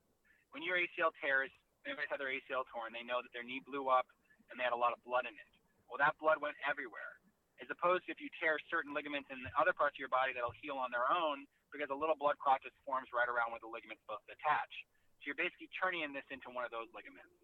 when 0.55 0.65
your 0.65 0.81
ACL 0.81 1.13
tears, 1.21 1.53
anybody's 1.85 2.09
had 2.09 2.17
their 2.17 2.33
ACL 2.33 2.65
torn, 2.73 2.89
they 2.89 3.05
know 3.05 3.21
that 3.21 3.29
their 3.35 3.45
knee 3.45 3.61
blew 3.61 3.91
up 3.91 4.09
and 4.49 4.57
they 4.57 4.65
had 4.65 4.73
a 4.73 4.79
lot 4.79 4.95
of 4.95 4.99
blood 5.05 5.29
in 5.29 5.35
it. 5.35 5.49
Well, 5.85 6.01
that 6.01 6.17
blood 6.17 6.41
went 6.41 6.57
everywhere. 6.65 7.21
As 7.61 7.67
opposed 7.69 8.07
to 8.07 8.15
if 8.15 8.23
you 8.23 8.31
tear 8.39 8.55
certain 8.71 8.95
ligaments 8.95 9.27
in 9.29 9.37
other 9.59 9.75
parts 9.75 9.99
of 9.99 10.01
your 10.01 10.09
body 10.09 10.31
that'll 10.31 10.55
heal 10.63 10.79
on 10.79 10.89
their 10.89 11.05
own 11.11 11.43
because 11.69 11.91
a 11.91 11.97
little 11.97 12.15
blood 12.15 12.39
clot 12.39 12.63
just 12.63 12.73
forms 12.87 13.11
right 13.11 13.27
around 13.27 13.51
where 13.51 13.61
the 13.61 13.69
ligament's 13.69 14.01
supposed 14.07 14.25
to 14.31 14.33
attach. 14.33 14.71
So 15.19 15.31
you're 15.31 15.39
basically 15.39 15.67
turning 15.75 16.07
this 16.15 16.25
into 16.31 16.47
one 16.51 16.63
of 16.63 16.71
those 16.71 16.87
ligaments. 16.95 17.35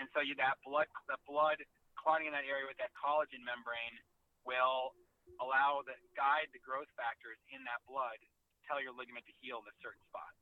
And 0.00 0.08
so 0.16 0.24
you, 0.24 0.32
that 0.40 0.56
blood, 0.64 0.88
the 1.06 1.20
blood 1.28 1.60
clotting 2.00 2.32
in 2.32 2.34
that 2.34 2.48
area 2.48 2.64
with 2.64 2.80
that 2.80 2.96
collagen 2.96 3.44
membrane 3.44 4.00
will 4.48 4.96
allow 5.38 5.84
the 5.84 5.94
guide 6.16 6.48
the 6.56 6.62
growth 6.64 6.88
factors 6.96 7.36
in 7.52 7.60
that 7.68 7.84
blood 7.84 8.16
to 8.18 8.58
tell 8.64 8.80
your 8.80 8.96
ligament 8.96 9.28
to 9.28 9.34
heal 9.44 9.60
in 9.60 9.68
a 9.68 9.76
certain 9.84 10.02
spot. 10.08 10.32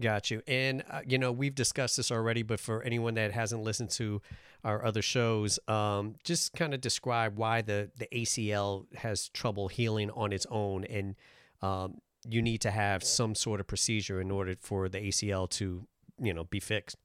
Got 0.00 0.30
you. 0.30 0.42
And, 0.46 0.82
uh, 0.90 1.02
you 1.06 1.18
know, 1.18 1.30
we've 1.30 1.54
discussed 1.54 1.96
this 1.96 2.10
already, 2.10 2.42
but 2.42 2.58
for 2.58 2.82
anyone 2.82 3.14
that 3.14 3.30
hasn't 3.30 3.62
listened 3.62 3.90
to 3.90 4.20
our 4.64 4.84
other 4.84 5.02
shows, 5.02 5.58
um, 5.68 6.16
just 6.24 6.52
kind 6.54 6.74
of 6.74 6.80
describe 6.80 7.38
why 7.38 7.62
the, 7.62 7.90
the 7.96 8.08
ACL 8.12 8.86
has 8.96 9.28
trouble 9.28 9.68
healing 9.68 10.10
on 10.10 10.32
its 10.32 10.46
own 10.50 10.84
and 10.84 11.14
um, 11.62 12.00
you 12.28 12.42
need 12.42 12.60
to 12.62 12.70
have 12.70 13.04
some 13.04 13.34
sort 13.34 13.60
of 13.60 13.66
procedure 13.66 14.20
in 14.20 14.30
order 14.30 14.54
for 14.60 14.88
the 14.88 14.98
ACL 14.98 15.48
to, 15.50 15.86
you 16.18 16.32
know, 16.32 16.44
be 16.44 16.60
fixed. 16.60 16.96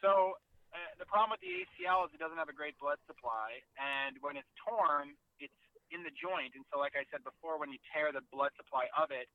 So 0.00 0.38
uh, 0.72 0.78
the 0.98 1.06
problem 1.06 1.34
with 1.34 1.42
the 1.42 1.52
ACL 1.64 2.06
is 2.06 2.14
it 2.14 2.20
doesn't 2.20 2.38
have 2.38 2.48
a 2.48 2.56
great 2.56 2.78
blood 2.78 2.98
supply, 3.06 3.60
and 3.76 4.16
when 4.22 4.38
it's 4.38 4.48
torn, 4.62 5.12
it's 5.42 5.54
in 5.90 6.04
the 6.04 6.14
joint. 6.14 6.54
And 6.54 6.64
so, 6.70 6.78
like 6.78 6.94
I 6.94 7.04
said 7.10 7.24
before, 7.26 7.58
when 7.58 7.72
you 7.72 7.80
tear 7.90 8.14
the 8.14 8.22
blood 8.30 8.54
supply 8.56 8.86
of 8.94 9.10
it, 9.10 9.26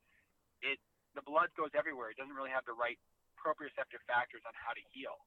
it 0.64 0.80
the 1.14 1.26
blood 1.26 1.54
goes 1.54 1.74
everywhere. 1.78 2.10
It 2.10 2.18
doesn't 2.18 2.34
really 2.34 2.54
have 2.54 2.66
the 2.66 2.74
right 2.74 2.98
proprioceptive 3.38 4.02
factors 4.10 4.42
on 4.48 4.54
how 4.58 4.74
to 4.74 4.84
heal. 4.90 5.20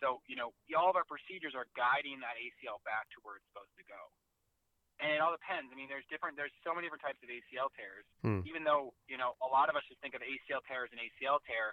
So, 0.00 0.24
you 0.26 0.36
know, 0.36 0.56
all 0.76 0.88
of 0.88 0.96
our 0.96 1.04
procedures 1.04 1.52
are 1.52 1.68
guiding 1.76 2.20
that 2.24 2.36
ACL 2.40 2.80
back 2.88 3.08
to 3.12 3.18
where 3.20 3.36
it's 3.36 3.44
supposed 3.52 3.72
to 3.76 3.84
go. 3.84 4.00
And 5.00 5.08
it 5.16 5.20
all 5.24 5.32
depends. 5.32 5.72
I 5.72 5.76
mean, 5.80 5.88
there's 5.88 6.04
different, 6.12 6.36
there's 6.36 6.52
so 6.60 6.76
many 6.76 6.84
different 6.84 7.00
types 7.00 7.16
of 7.24 7.32
ACL 7.32 7.72
tears. 7.72 8.04
Hmm. 8.20 8.44
Even 8.44 8.68
though, 8.68 8.92
you 9.08 9.16
know, 9.16 9.32
a 9.40 9.48
lot 9.48 9.72
of 9.72 9.74
us 9.74 9.84
just 9.88 9.96
think 10.04 10.12
of 10.12 10.20
ACL 10.20 10.60
tear 10.68 10.84
as 10.84 10.92
an 10.92 11.00
ACL 11.00 11.40
tear. 11.48 11.72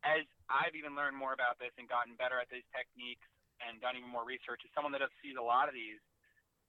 As 0.00 0.24
I've 0.48 0.72
even 0.72 0.96
learned 0.96 1.16
more 1.16 1.36
about 1.36 1.60
this 1.60 1.72
and 1.76 1.84
gotten 1.84 2.16
better 2.16 2.40
at 2.40 2.48
these 2.48 2.64
techniques 2.72 3.28
and 3.60 3.76
done 3.84 4.00
even 4.00 4.08
more 4.08 4.24
research, 4.24 4.64
as 4.64 4.72
someone 4.72 4.92
that 4.96 5.04
has 5.04 5.12
seen 5.20 5.36
a 5.36 5.44
lot 5.44 5.68
of 5.68 5.76
these, 5.76 6.00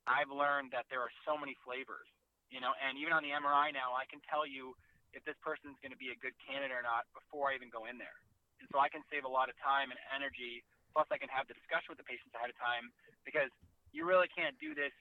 I've 0.08 0.32
learned 0.32 0.76
that 0.76 0.88
there 0.92 1.04
are 1.04 1.12
so 1.28 1.36
many 1.36 1.56
flavors, 1.64 2.08
you 2.48 2.64
know, 2.64 2.72
and 2.80 2.96
even 2.96 3.12
on 3.12 3.24
the 3.24 3.36
MRI 3.36 3.76
now, 3.76 3.92
I 3.96 4.08
can 4.08 4.24
tell 4.28 4.48
you 4.48 4.76
if 5.12 5.24
this 5.28 5.36
person's 5.44 5.76
going 5.84 5.92
to 5.92 6.00
be 6.00 6.16
a 6.16 6.20
good 6.20 6.36
candidate 6.40 6.76
or 6.76 6.84
not 6.84 7.08
before 7.12 7.52
I 7.52 7.60
even 7.60 7.68
go 7.72 7.88
in 7.88 8.00
there. 8.00 8.16
And 8.60 8.68
so 8.72 8.80
I 8.80 8.88
can 8.92 9.04
save 9.08 9.28
a 9.28 9.32
lot 9.32 9.52
of 9.52 9.56
time 9.60 9.92
and 9.92 10.00
energy. 10.12 10.64
Plus, 10.96 11.08
I 11.12 11.20
can 11.20 11.30
have 11.30 11.46
the 11.46 11.56
discussion 11.56 11.94
with 11.94 12.00
the 12.02 12.08
patients 12.08 12.34
ahead 12.34 12.50
of 12.50 12.58
time 12.58 12.90
because 13.28 13.52
you 13.92 14.08
really 14.08 14.32
can't 14.32 14.56
do 14.58 14.74
this 14.74 14.96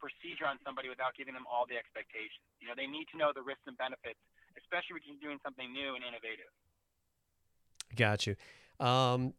procedure 0.00 0.48
on 0.48 0.56
somebody 0.64 0.88
without 0.88 1.12
giving 1.14 1.34
them 1.34 1.44
all 1.46 1.68
the 1.68 1.76
expectations. 1.76 2.42
You 2.58 2.68
know, 2.68 2.74
they 2.76 2.88
need 2.88 3.06
to 3.12 3.16
know 3.20 3.30
the 3.36 3.44
risks 3.44 3.68
and 3.68 3.76
benefits, 3.76 4.18
especially 4.56 4.98
when 4.98 5.02
you're 5.06 5.22
doing 5.22 5.40
something 5.44 5.68
new 5.70 5.94
and 5.94 6.02
innovative. 6.02 6.50
Got 7.94 8.26
you. 8.26 8.34
Um, 8.80 9.34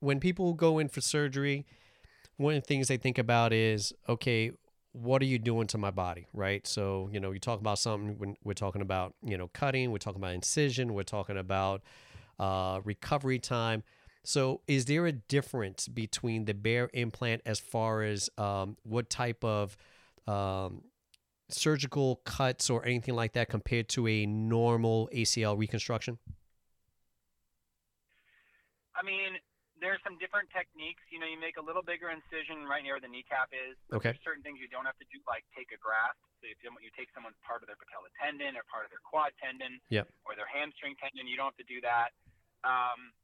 when 0.00 0.18
people 0.20 0.54
go 0.54 0.78
in 0.78 0.88
for 0.88 1.00
surgery, 1.00 1.66
one 2.36 2.54
of 2.54 2.62
the 2.62 2.66
things 2.66 2.88
they 2.88 2.96
think 2.96 3.18
about 3.18 3.52
is, 3.52 3.92
okay, 4.08 4.52
what 4.92 5.22
are 5.22 5.26
you 5.26 5.38
doing 5.38 5.66
to 5.68 5.78
my 5.78 5.90
body, 5.90 6.26
right? 6.32 6.66
So, 6.66 7.08
you 7.12 7.20
know, 7.20 7.30
you 7.30 7.38
talk 7.38 7.60
about 7.60 7.78
something 7.78 8.18
when 8.18 8.36
we're 8.42 8.54
talking 8.54 8.82
about, 8.82 9.14
you 9.24 9.38
know, 9.38 9.48
cutting, 9.48 9.92
we're 9.92 9.98
talking 9.98 10.20
about 10.20 10.34
incision, 10.34 10.94
we're 10.94 11.02
talking 11.04 11.36
about 11.36 11.82
uh, 12.38 12.80
recovery 12.84 13.38
time. 13.38 13.84
So, 14.22 14.60
is 14.66 14.86
there 14.86 15.06
a 15.06 15.12
difference 15.12 15.88
between 15.88 16.44
the 16.44 16.54
BEAR 16.54 16.90
implant 16.92 17.42
as 17.46 17.58
far 17.58 18.02
as 18.02 18.28
um, 18.36 18.76
what 18.82 19.08
type 19.08 19.44
of 19.44 19.76
um, 20.30 20.82
surgical 21.48 22.22
cuts 22.24 22.70
or 22.70 22.86
anything 22.86 23.14
like 23.14 23.32
that 23.34 23.48
compared 23.48 23.88
to 23.90 24.06
a 24.06 24.26
normal 24.26 25.08
ACL 25.12 25.58
reconstruction? 25.58 26.18
I 28.94 29.02
mean, 29.02 29.40
there's 29.80 29.98
some 30.04 30.20
different 30.20 30.52
techniques. 30.52 31.00
You 31.08 31.18
know, 31.18 31.26
you 31.26 31.40
make 31.40 31.56
a 31.56 31.64
little 31.64 31.82
bigger 31.82 32.12
incision 32.12 32.68
right 32.68 32.84
near 32.84 33.00
where 33.00 33.04
the 33.04 33.08
kneecap 33.08 33.48
is. 33.50 33.74
Okay. 33.88 34.12
There's 34.12 34.22
certain 34.22 34.44
things 34.44 34.60
you 34.60 34.68
don't 34.68 34.84
have 34.84 35.00
to 35.00 35.08
do, 35.08 35.18
like 35.24 35.42
take 35.56 35.72
a 35.72 35.80
graft. 35.80 36.20
So 36.38 36.48
if 36.52 36.60
you, 36.60 36.68
you 36.84 36.92
take 36.92 37.08
someone's 37.16 37.40
part 37.40 37.64
of 37.64 37.66
their 37.66 37.80
patella 37.80 38.12
tendon 38.20 38.54
or 38.60 38.62
part 38.68 38.84
of 38.84 38.92
their 38.92 39.02
quad 39.02 39.32
tendon 39.40 39.80
Yep. 39.88 40.08
or 40.28 40.36
their 40.36 40.48
hamstring 40.48 40.94
tendon, 41.00 41.24
you 41.24 41.40
don't 41.40 41.50
have 41.56 41.60
to 41.60 41.68
do 41.68 41.80
that. 41.80 42.12
Um, 42.60 43.16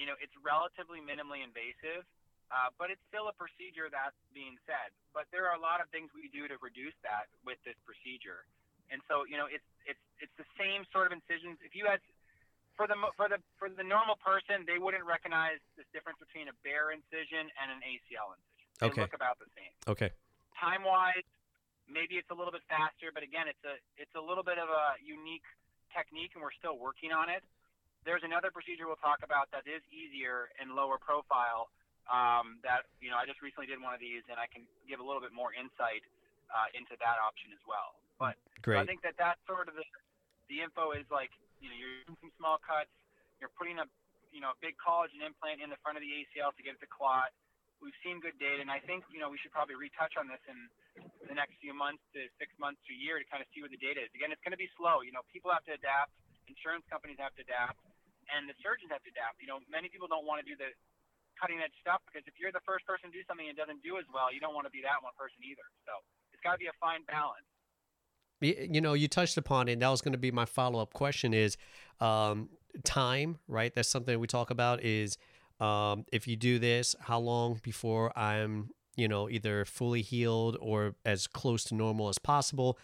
you 0.00 0.08
know, 0.08 0.16
it's 0.16 0.32
relatively 0.40 1.04
minimally 1.04 1.44
invasive, 1.44 2.08
uh, 2.52 2.68
but 2.76 2.92
it's 2.92 3.00
still 3.08 3.32
a 3.32 3.36
procedure. 3.36 3.88
That's 3.88 4.16
being 4.36 4.60
said, 4.68 4.92
but 5.16 5.24
there 5.32 5.48
are 5.48 5.56
a 5.56 5.62
lot 5.62 5.80
of 5.80 5.88
things 5.88 6.12
we 6.12 6.28
do 6.28 6.44
to 6.52 6.60
reduce 6.60 6.94
that 7.00 7.32
with 7.48 7.56
this 7.64 7.76
procedure. 7.88 8.44
And 8.92 9.00
so, 9.08 9.24
you 9.24 9.40
know, 9.40 9.48
it's 9.48 9.64
it's 9.88 10.04
it's 10.20 10.36
the 10.36 10.46
same 10.60 10.84
sort 10.92 11.08
of 11.08 11.16
incisions. 11.16 11.56
If 11.64 11.72
you 11.72 11.88
had 11.88 12.04
for 12.76 12.84
the 12.84 12.94
for 13.16 13.32
the 13.32 13.40
for 13.56 13.72
the 13.72 13.82
normal 13.84 14.20
person, 14.20 14.68
they 14.68 14.76
wouldn't 14.76 15.08
recognize 15.08 15.56
this 15.80 15.88
difference 15.96 16.20
between 16.20 16.52
a 16.52 16.54
BEAR 16.60 16.92
incision 16.92 17.48
and 17.56 17.72
an 17.72 17.80
ACL 17.80 18.36
incision. 18.36 18.68
They 18.84 18.92
Okay. 18.92 19.00
look 19.00 19.16
about 19.16 19.40
the 19.40 19.48
same. 19.56 19.72
Okay. 19.88 20.12
Time 20.60 20.84
wise, 20.84 21.24
maybe 21.88 22.20
it's 22.20 22.28
a 22.28 22.36
little 22.36 22.52
bit 22.52 22.62
faster, 22.68 23.08
but 23.16 23.24
again, 23.24 23.48
it's 23.48 23.64
a 23.64 23.80
it's 23.96 24.12
a 24.12 24.20
little 24.20 24.44
bit 24.44 24.60
of 24.60 24.68
a 24.68 25.00
unique 25.00 25.48
technique, 25.96 26.36
and 26.36 26.44
we're 26.44 26.52
still 26.60 26.76
working 26.76 27.16
on 27.16 27.32
it. 27.32 27.40
There's 28.04 28.24
another 28.24 28.50
procedure 28.50 28.86
we'll 28.90 29.00
talk 29.00 29.22
about 29.24 29.48
that 29.56 29.64
is 29.64 29.80
easier 29.88 30.50
and 30.60 30.74
lower 30.74 30.98
profile. 30.98 31.70
Um, 32.10 32.58
that 32.66 32.90
you 32.98 33.14
know, 33.14 33.18
I 33.18 33.24
just 33.30 33.38
recently 33.38 33.70
did 33.70 33.78
one 33.78 33.94
of 33.94 34.02
these, 34.02 34.26
and 34.26 34.36
I 34.36 34.50
can 34.50 34.66
give 34.90 34.98
a 34.98 35.06
little 35.06 35.22
bit 35.22 35.30
more 35.30 35.54
insight 35.54 36.02
uh, 36.50 36.68
into 36.74 36.98
that 36.98 37.16
option 37.22 37.54
as 37.54 37.62
well. 37.64 37.94
But 38.18 38.36
so 38.78 38.82
I 38.82 38.86
think 38.86 39.02
that 39.06 39.14
that's 39.16 39.40
sort 39.46 39.70
of 39.70 39.74
the 39.78 39.86
the 40.50 40.60
info 40.60 40.92
is 40.92 41.06
like 41.08 41.30
you 41.62 41.70
know 41.70 41.76
you're 41.78 42.02
doing 42.06 42.18
some 42.18 42.34
small 42.36 42.58
cuts, 42.58 42.92
you're 43.38 43.54
putting 43.54 43.78
a 43.78 43.86
you 44.34 44.42
know 44.42 44.54
a 44.54 44.58
big 44.58 44.74
collagen 44.78 45.22
implant 45.22 45.62
in 45.62 45.70
the 45.70 45.78
front 45.80 45.96
of 45.96 46.02
the 46.02 46.10
ACL 46.10 46.50
to 46.54 46.62
get 46.62 46.74
it 46.74 46.82
to 46.82 46.90
clot. 46.90 47.30
We've 47.82 47.96
seen 48.06 48.22
good 48.22 48.38
data, 48.38 48.62
and 48.62 48.70
I 48.70 48.78
think 48.78 49.06
you 49.10 49.18
know 49.18 49.30
we 49.30 49.38
should 49.38 49.50
probably 49.50 49.74
retouch 49.74 50.14
on 50.18 50.30
this 50.30 50.42
in 50.46 50.58
the 51.26 51.34
next 51.34 51.58
few 51.58 51.74
months 51.74 52.02
to 52.14 52.26
six 52.38 52.50
months 52.58 52.78
to 52.86 52.94
a 52.94 52.98
year 52.98 53.18
to 53.18 53.26
kind 53.26 53.42
of 53.42 53.48
see 53.54 53.62
what 53.62 53.74
the 53.74 53.80
data 53.80 54.02
is. 54.02 54.10
Again, 54.14 54.30
it's 54.30 54.42
going 54.42 54.54
to 54.54 54.60
be 54.60 54.70
slow. 54.78 55.02
You 55.02 55.10
know, 55.10 55.26
people 55.34 55.50
have 55.50 55.66
to 55.66 55.74
adapt, 55.74 56.14
insurance 56.46 56.86
companies 56.86 57.18
have 57.18 57.34
to 57.38 57.42
adapt, 57.42 57.80
and 58.30 58.46
the 58.46 58.54
surgeons 58.62 58.94
have 58.94 59.02
to 59.02 59.10
adapt. 59.10 59.42
You 59.42 59.50
know, 59.50 59.58
many 59.66 59.90
people 59.90 60.06
don't 60.06 60.26
want 60.28 60.38
to 60.42 60.46
do 60.46 60.54
the 60.54 60.70
cutting 61.42 61.58
edge 61.58 61.74
stuff 61.82 61.98
because 62.06 62.22
if 62.30 62.38
you're 62.38 62.54
the 62.54 62.62
first 62.62 62.86
person 62.86 63.10
to 63.10 63.14
do 63.18 63.26
something 63.26 63.50
and 63.50 63.58
doesn't 63.58 63.82
do 63.82 63.98
as 63.98 64.06
well, 64.14 64.30
you 64.30 64.38
don't 64.38 64.54
want 64.54 64.70
to 64.70 64.70
be 64.70 64.78
that 64.86 65.02
one 65.02 65.10
person 65.18 65.42
either. 65.42 65.66
So 65.82 65.98
it's 66.30 66.42
got 66.46 66.54
to 66.54 66.62
be 66.62 66.70
a 66.70 66.76
fine 66.78 67.02
balance. 67.10 67.42
You 68.42 68.80
know 68.80 68.94
you 68.94 69.06
touched 69.06 69.36
upon 69.36 69.68
it 69.68 69.74
and 69.74 69.82
that 69.82 69.88
was 69.88 70.02
going 70.02 70.12
to 70.12 70.18
be 70.18 70.30
my 70.30 70.46
follow-up 70.46 70.94
question 70.94 71.32
is 71.32 71.56
um, 72.00 72.48
time 72.82 73.38
right 73.46 73.72
that's 73.72 73.88
something 73.88 74.18
we 74.18 74.26
talk 74.26 74.50
about 74.50 74.82
is 74.82 75.16
um, 75.60 76.04
if 76.12 76.26
you 76.26 76.34
do 76.34 76.58
this 76.58 76.96
how 76.98 77.20
long 77.20 77.60
before 77.62 78.16
i'm 78.18 78.70
you 78.96 79.06
know 79.06 79.28
either 79.28 79.64
fully 79.64 80.02
healed 80.02 80.56
or 80.60 80.96
as 81.04 81.28
close 81.28 81.62
to 81.64 81.74
normal 81.76 82.08
as 82.08 82.18
possible 82.18 82.78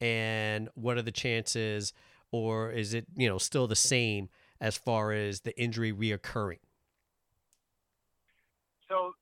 and 0.00 0.68
what 0.74 0.96
are 0.96 1.02
the 1.02 1.12
chances 1.12 1.92
or 2.30 2.70
is 2.70 2.94
it 2.94 3.06
you 3.14 3.28
know 3.28 3.38
still 3.38 3.66
the 3.66 3.76
same 3.76 4.28
as 4.60 4.76
far 4.76 5.12
as 5.12 5.40
the 5.40 5.60
injury 5.60 5.92
reoccurring 5.92 6.58
So, 8.92 9.16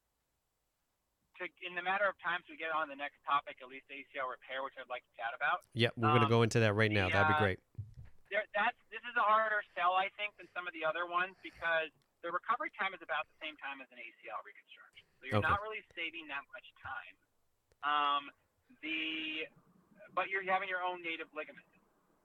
to, 1.38 1.46
in 1.62 1.78
the 1.78 1.86
matter 1.86 2.10
of 2.10 2.18
time, 2.18 2.42
to 2.50 2.58
get 2.58 2.74
on 2.74 2.90
the 2.90 2.98
next 2.98 3.22
topic, 3.22 3.62
at 3.62 3.70
least 3.70 3.86
ACL 3.86 4.26
repair, 4.26 4.66
which 4.66 4.74
I'd 4.74 4.90
like 4.90 5.06
to 5.06 5.14
chat 5.14 5.30
about. 5.30 5.62
yeah 5.78 5.94
we're 5.94 6.10
going 6.10 6.26
to 6.26 6.28
Um, 6.28 6.34
go 6.34 6.42
into 6.42 6.58
that 6.58 6.74
right 6.74 6.90
now 6.90 7.06
the, 7.06 7.14
that'd 7.14 7.30
be 7.30 7.38
uh, 7.38 7.46
great 7.46 7.62
There, 8.34 8.42
that's 8.50 8.74
this 8.90 9.00
is 9.06 9.14
a 9.14 9.22
harder 9.22 9.62
sell, 9.78 9.94
I 9.94 10.10
think, 10.18 10.34
than 10.42 10.50
some 10.58 10.66
of 10.66 10.74
the 10.74 10.82
other 10.82 11.06
ones 11.06 11.38
because 11.46 11.94
the 12.26 12.34
recovery 12.34 12.74
time 12.74 12.92
is 12.98 13.00
about 13.00 13.30
the 13.30 13.38
same 13.46 13.54
time 13.62 13.78
as 13.78 13.86
an 13.94 14.02
ACL 14.02 14.42
reconstruction. 14.42 15.06
So 15.22 15.30
you're 15.30 15.38
Okay. 15.40 15.48
not 15.48 15.62
really 15.62 15.80
saving 15.94 16.26
that 16.28 16.42
much 16.50 16.66
time. 16.82 17.14
Um, 17.86 18.22
the 18.82 19.46
but 20.12 20.26
you're 20.28 20.42
having 20.44 20.66
your 20.68 20.82
own 20.82 20.98
native 21.06 21.30
ligament, 21.32 21.64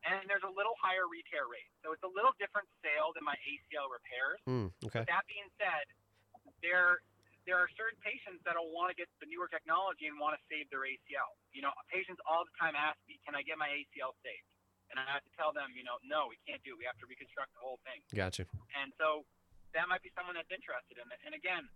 and 0.03 0.25
there's 0.27 0.43
a 0.43 0.49
little 0.51 0.73
higher 0.81 1.05
retear 1.07 1.45
rate. 1.45 1.69
So 1.85 1.93
it's 1.93 2.01
a 2.03 2.09
little 2.11 2.33
different 2.41 2.65
sale 2.83 3.13
than 3.15 3.21
my 3.23 3.37
ACL 3.45 3.87
repairs. 3.93 4.41
Hmm, 4.49 4.67
okay 4.89 5.05
That 5.07 5.23
being 5.29 5.47
said, 5.61 5.85
there 6.65 6.99
there 7.45 7.61
are 7.61 7.69
certain 7.77 7.97
patients 8.01 8.41
that'll 8.41 8.73
want 8.73 8.89
to 8.89 8.97
get 8.97 9.07
the 9.21 9.29
newer 9.29 9.47
technology 9.47 10.09
and 10.09 10.17
want 10.17 10.33
to 10.33 10.41
save 10.49 10.69
their 10.73 10.83
ACL. 10.85 11.37
You 11.53 11.61
know, 11.61 11.71
patients 11.93 12.19
all 12.25 12.43
the 12.43 12.53
time 12.57 12.73
ask 12.73 12.97
me, 13.05 13.21
"Can 13.25 13.37
I 13.37 13.45
get 13.45 13.57
my 13.57 13.69
ACL 13.69 14.17
saved?" 14.25 14.49
And 14.89 15.01
I 15.01 15.05
have 15.09 15.25
to 15.25 15.33
tell 15.33 15.53
them, 15.53 15.73
you 15.73 15.81
know, 15.81 15.97
no, 16.05 16.29
we 16.29 16.37
can't 16.45 16.61
do 16.61 16.73
it. 16.73 16.77
We 16.77 16.85
have 16.85 16.97
to 17.01 17.07
reconstruct 17.09 17.53
the 17.53 17.61
whole 17.61 17.81
thing. 17.81 18.05
gotcha 18.13 18.45
And 18.77 18.93
so 18.97 19.25
that 19.73 19.89
might 19.89 20.01
be 20.05 20.13
someone 20.13 20.37
that's 20.37 20.51
interested 20.51 20.97
in 21.01 21.05
it. 21.09 21.19
And 21.25 21.33
again, 21.33 21.69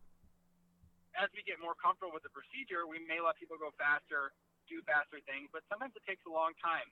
as 1.18 1.30
we 1.34 1.42
get 1.42 1.58
more 1.58 1.74
comfortable 1.74 2.14
with 2.14 2.22
the 2.22 2.30
procedure, 2.30 2.86
we 2.86 3.02
may 3.10 3.20
let 3.20 3.36
people 3.42 3.58
go 3.58 3.74
faster, 3.82 4.34
do 4.70 4.82
faster 4.86 5.20
things, 5.26 5.50
but 5.52 5.66
sometimes 5.70 5.96
it 5.98 6.06
takes 6.06 6.22
a 6.26 6.30
long 6.30 6.54
time. 6.62 6.86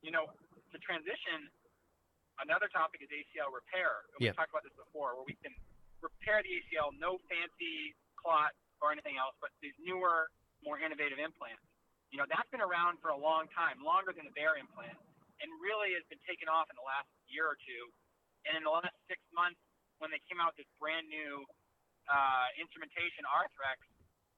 You 0.00 0.10
know, 0.10 0.32
to 0.72 0.78
transition, 0.80 1.52
another 2.40 2.68
topic 2.72 3.04
is 3.04 3.10
ACL 3.12 3.52
repair. 3.52 4.08
Yeah. 4.16 4.32
We've 4.32 4.36
talked 4.36 4.50
about 4.56 4.64
this 4.64 4.76
before, 4.76 5.16
where 5.16 5.24
we 5.28 5.36
can 5.44 5.52
repair 6.04 6.42
the 6.44 6.52
ACL, 6.62 6.92
no 6.96 7.20
fancy 7.30 7.96
clot 8.18 8.52
or 8.80 8.92
anything 8.92 9.16
else, 9.16 9.32
but 9.40 9.52
these 9.64 9.76
newer, 9.80 10.28
more 10.60 10.76
innovative 10.80 11.20
implants. 11.20 11.62
You 12.12 12.22
know, 12.22 12.28
that's 12.28 12.48
been 12.52 12.62
around 12.62 13.02
for 13.02 13.10
a 13.10 13.18
long 13.18 13.50
time, 13.52 13.82
longer 13.82 14.14
than 14.14 14.28
the 14.28 14.34
BEAR 14.36 14.60
implant, 14.60 14.96
and 15.42 15.48
really 15.60 15.92
has 15.96 16.04
been 16.08 16.22
taken 16.24 16.46
off 16.48 16.68
in 16.70 16.76
the 16.78 16.86
last 16.86 17.08
year 17.28 17.44
or 17.44 17.58
two. 17.60 17.84
And 18.46 18.54
in 18.54 18.62
the 18.62 18.72
last 18.72 18.94
six 19.10 19.18
months, 19.34 19.58
when 19.98 20.12
they 20.12 20.22
came 20.28 20.38
out 20.38 20.54
with 20.54 20.64
this 20.64 20.72
brand 20.78 21.08
new 21.10 21.42
uh, 22.06 22.46
instrumentation, 22.60 23.26
Arthrex, 23.26 23.80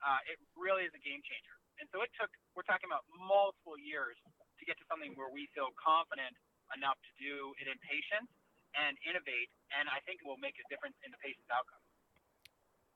uh, 0.00 0.30
it 0.30 0.38
really 0.56 0.86
is 0.86 0.94
a 0.94 1.02
game 1.02 1.20
changer. 1.26 1.56
And 1.82 1.86
so 1.92 2.02
it 2.02 2.10
took, 2.18 2.30
we're 2.54 2.66
talking 2.66 2.88
about 2.88 3.04
multiple 3.14 3.76
years 3.78 4.16
to 4.58 4.62
get 4.66 4.78
to 4.80 4.86
something 4.90 5.14
where 5.14 5.30
we 5.30 5.46
feel 5.54 5.70
confident 5.78 6.34
enough 6.74 6.98
to 6.98 7.12
do 7.20 7.54
it 7.62 7.66
in 7.70 7.76
patients 7.84 8.30
and 8.86 8.96
innovate. 9.08 9.50
And 9.78 9.88
I 9.88 9.98
think 10.06 10.20
it 10.22 10.26
will 10.26 10.40
make 10.40 10.54
a 10.62 10.66
difference 10.70 10.94
in 11.04 11.10
the 11.10 11.18
patient's 11.18 11.50
outcome. 11.50 11.82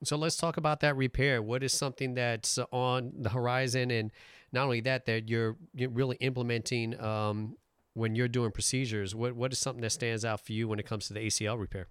So 0.03 0.17
let's 0.17 0.35
talk 0.35 0.57
about 0.57 0.81
that 0.81 0.95
repair. 0.95 1.41
What 1.41 1.63
is 1.63 1.71
something 1.71 2.13
that's 2.15 2.59
on 2.71 3.13
the 3.15 3.29
horizon 3.29 3.91
and 3.91 4.11
not 4.51 4.65
only 4.65 4.81
that, 4.81 5.05
that 5.05 5.29
you're, 5.29 5.55
you're 5.73 5.89
really 5.89 6.17
implementing 6.19 6.99
um, 6.99 7.55
when 7.93 8.15
you're 8.15 8.27
doing 8.27 8.51
procedures. 8.51 9.15
What 9.15 9.33
what 9.37 9.53
is 9.53 9.59
something 9.59 9.81
that 9.81 9.91
stands 9.93 10.25
out 10.25 10.45
for 10.45 10.51
you 10.51 10.67
when 10.67 10.79
it 10.79 10.85
comes 10.85 11.07
to 11.07 11.13
the 11.13 11.21
ACL 11.21 11.59
repair? 11.59 11.87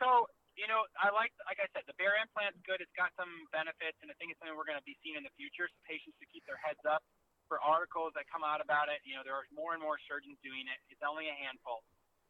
So 0.00 0.26
you 0.56 0.68
know, 0.68 0.84
I 1.00 1.08
like, 1.16 1.32
like 1.48 1.56
I 1.56 1.68
said, 1.72 1.88
the 1.88 1.96
BEAR 1.96 2.20
implant's 2.20 2.60
good. 2.68 2.84
It's 2.84 2.92
got 2.92 3.08
some 3.16 3.48
benefits, 3.48 3.96
and 4.04 4.12
I 4.12 4.14
think 4.20 4.32
it's 4.32 4.40
something 4.44 4.52
we're 4.52 4.68
going 4.68 4.80
to 4.80 4.84
be 4.84 4.96
seeing 5.00 5.16
in 5.16 5.24
the 5.24 5.32
future. 5.40 5.64
So 5.72 5.76
patients 5.88 6.20
to 6.20 6.28
keep 6.28 6.44
their 6.44 6.60
heads 6.60 6.80
up 6.84 7.00
for 7.50 7.58
articles 7.58 8.14
that 8.14 8.30
come 8.30 8.46
out 8.46 8.62
about 8.62 8.86
it. 8.86 9.02
You 9.02 9.18
know, 9.18 9.26
there 9.26 9.34
are 9.34 9.42
more 9.50 9.74
and 9.74 9.82
more 9.82 9.98
surgeons 10.06 10.38
doing 10.46 10.70
it. 10.70 10.78
It's 10.86 11.02
only 11.02 11.26
a 11.26 11.34
handful. 11.34 11.82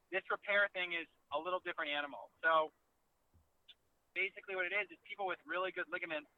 This 0.08 0.24
repair 0.32 0.72
thing 0.72 0.96
is 0.96 1.04
a 1.36 1.38
little 1.38 1.60
different 1.60 1.92
animal. 1.92 2.32
So 2.40 2.72
basically, 4.16 4.56
what 4.56 4.64
it 4.64 4.72
is 4.72 4.88
is 4.88 4.96
people 5.04 5.28
with 5.28 5.38
really 5.44 5.70
good 5.76 5.86
ligaments 5.92 6.32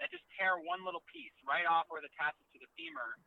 that 0.00 0.08
just 0.08 0.24
tear 0.40 0.56
one 0.56 0.82
little 0.82 1.04
piece 1.12 1.36
right 1.44 1.68
off 1.68 1.86
where 1.92 2.00
it 2.00 2.08
attaches 2.08 2.42
to 2.50 2.58
the 2.58 2.66
femur 2.74 3.20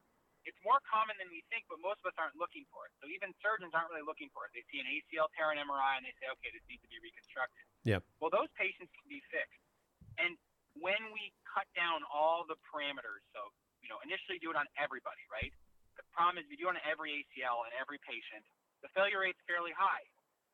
it's 0.48 0.58
more 0.64 0.80
common 0.88 1.20
than 1.20 1.28
we 1.28 1.44
think, 1.52 1.68
but 1.68 1.76
most 1.84 2.00
of 2.00 2.08
us 2.08 2.16
aren't 2.16 2.40
looking 2.40 2.64
for 2.72 2.88
it. 2.88 2.96
So 3.04 3.12
even 3.12 3.36
surgeons 3.44 3.76
aren't 3.76 3.92
really 3.92 4.08
looking 4.08 4.32
for 4.32 4.48
it. 4.48 4.56
They 4.56 4.64
see 4.72 4.80
an 4.80 4.88
ACL 4.88 5.28
tear 5.36 5.52
in 5.52 5.60
MRI 5.60 6.00
and 6.00 6.08
they 6.08 6.16
say, 6.24 6.32
okay, 6.40 6.56
this 6.56 6.64
needs 6.72 6.80
to 6.88 6.90
be 6.90 6.96
reconstructed. 7.04 7.68
Yeah. 7.84 8.00
Well, 8.24 8.32
those 8.32 8.48
patients 8.56 8.96
can 8.96 9.12
be 9.12 9.20
fixed. 9.28 9.60
And 10.16 10.40
when 10.82 11.00
we 11.14 11.34
cut 11.46 11.68
down 11.74 12.06
all 12.10 12.46
the 12.46 12.58
parameters, 12.70 13.24
so 13.34 13.52
you 13.82 13.90
know, 13.90 14.02
initially 14.04 14.42
do 14.42 14.50
it 14.52 14.58
on 14.58 14.66
everybody, 14.76 15.22
right? 15.30 15.54
The 15.96 16.06
problem 16.14 16.42
is 16.42 16.46
we 16.50 16.58
do 16.58 16.68
it 16.70 16.76
on 16.76 16.82
every 16.86 17.24
ACL 17.24 17.66
and 17.66 17.74
every 17.78 18.02
patient. 18.04 18.44
The 18.82 18.92
failure 18.94 19.22
rate's 19.22 19.40
fairly 19.46 19.74
high. 19.74 20.06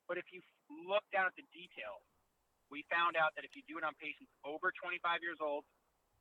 But 0.07 0.19
if 0.19 0.27
you 0.31 0.43
look 0.87 1.03
down 1.15 1.27
at 1.27 1.35
the 1.39 1.47
details, 1.55 2.03
we 2.67 2.83
found 2.91 3.15
out 3.15 3.31
that 3.39 3.47
if 3.47 3.55
you 3.55 3.63
do 3.65 3.79
it 3.79 3.85
on 3.87 3.95
patients 3.99 4.31
over 4.43 4.75
25 4.75 5.23
years 5.23 5.39
old 5.39 5.63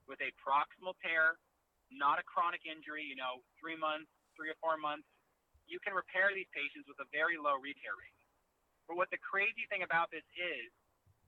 with 0.07 0.23
a 0.23 0.31
proximal 0.39 0.95
tear 1.03 1.39
not 1.93 2.17
a 2.17 2.25
chronic 2.25 2.65
injury, 2.65 3.05
you 3.05 3.17
know, 3.17 3.45
three 3.61 3.77
months, 3.77 4.09
three 4.33 4.49
or 4.49 4.57
four 4.65 4.81
months, 4.81 5.05
you 5.69 5.77
can 5.85 5.93
repair 5.93 6.33
these 6.33 6.49
patients 6.57 6.89
with 6.89 6.97
a 7.01 7.09
very 7.13 7.37
low 7.37 7.61
retear 7.61 7.93
rate. 7.95 8.21
But 8.89 8.99
what 8.99 9.13
the 9.13 9.21
crazy 9.21 9.69
thing 9.69 9.85
about 9.85 10.09
this 10.11 10.25
is, 10.35 10.69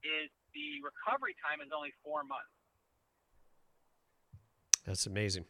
is 0.04 0.28
the 0.52 0.80
recovery 0.84 1.36
time 1.40 1.64
is 1.64 1.72
only 1.72 1.92
four 2.04 2.24
months. 2.24 2.52
That's 4.84 5.08
amazing. 5.08 5.48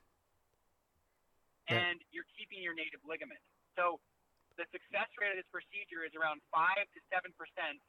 And 1.66 1.98
you're 2.12 2.28
keeping 2.38 2.62
your 2.62 2.76
native 2.76 3.02
ligament. 3.02 3.40
So 3.74 3.98
the 4.60 4.68
success 4.70 5.10
rate 5.18 5.34
of 5.34 5.38
this 5.40 5.50
procedure 5.50 6.06
is 6.06 6.14
around 6.14 6.38
five 6.54 6.86
to 6.94 6.98
seven 7.10 7.34
percent 7.34 7.82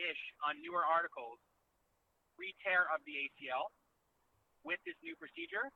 ish 0.00 0.22
on 0.46 0.56
newer 0.64 0.86
articles. 0.86 1.36
Retear 2.38 2.86
of 2.94 3.02
the 3.04 3.18
ACL 3.26 3.68
with 4.62 4.78
this 4.86 4.94
new 5.02 5.18
procedure 5.18 5.68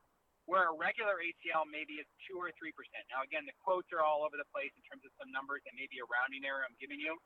where 0.47 0.71
a 0.71 0.75
regular 0.75 1.23
ACL 1.23 1.67
maybe 1.67 1.99
is 1.99 2.07
two 2.27 2.39
or 2.39 2.55
three 2.55 2.71
percent. 2.75 3.03
Now, 3.11 3.27
again, 3.27 3.45
the 3.45 3.55
quotes 3.63 3.91
are 3.91 4.03
all 4.03 4.23
over 4.23 4.39
the 4.39 4.49
place 4.55 4.71
in 4.79 4.83
terms 4.87 5.03
of 5.03 5.13
some 5.19 5.31
numbers 5.35 5.63
and 5.67 5.75
maybe 5.75 5.99
a 5.99 6.07
rounding 6.07 6.47
error 6.47 6.63
I'm 6.63 6.79
giving 6.79 6.99
you. 6.99 7.19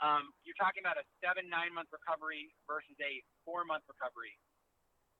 Um, 0.00 0.32
you're 0.48 0.56
talking 0.56 0.80
about 0.80 0.96
a 0.96 1.04
seven, 1.20 1.48
nine 1.52 1.76
month 1.76 1.92
recovery 1.92 2.48
versus 2.64 2.96
a 3.04 3.20
four 3.44 3.68
month 3.68 3.84
recovery. 3.84 4.32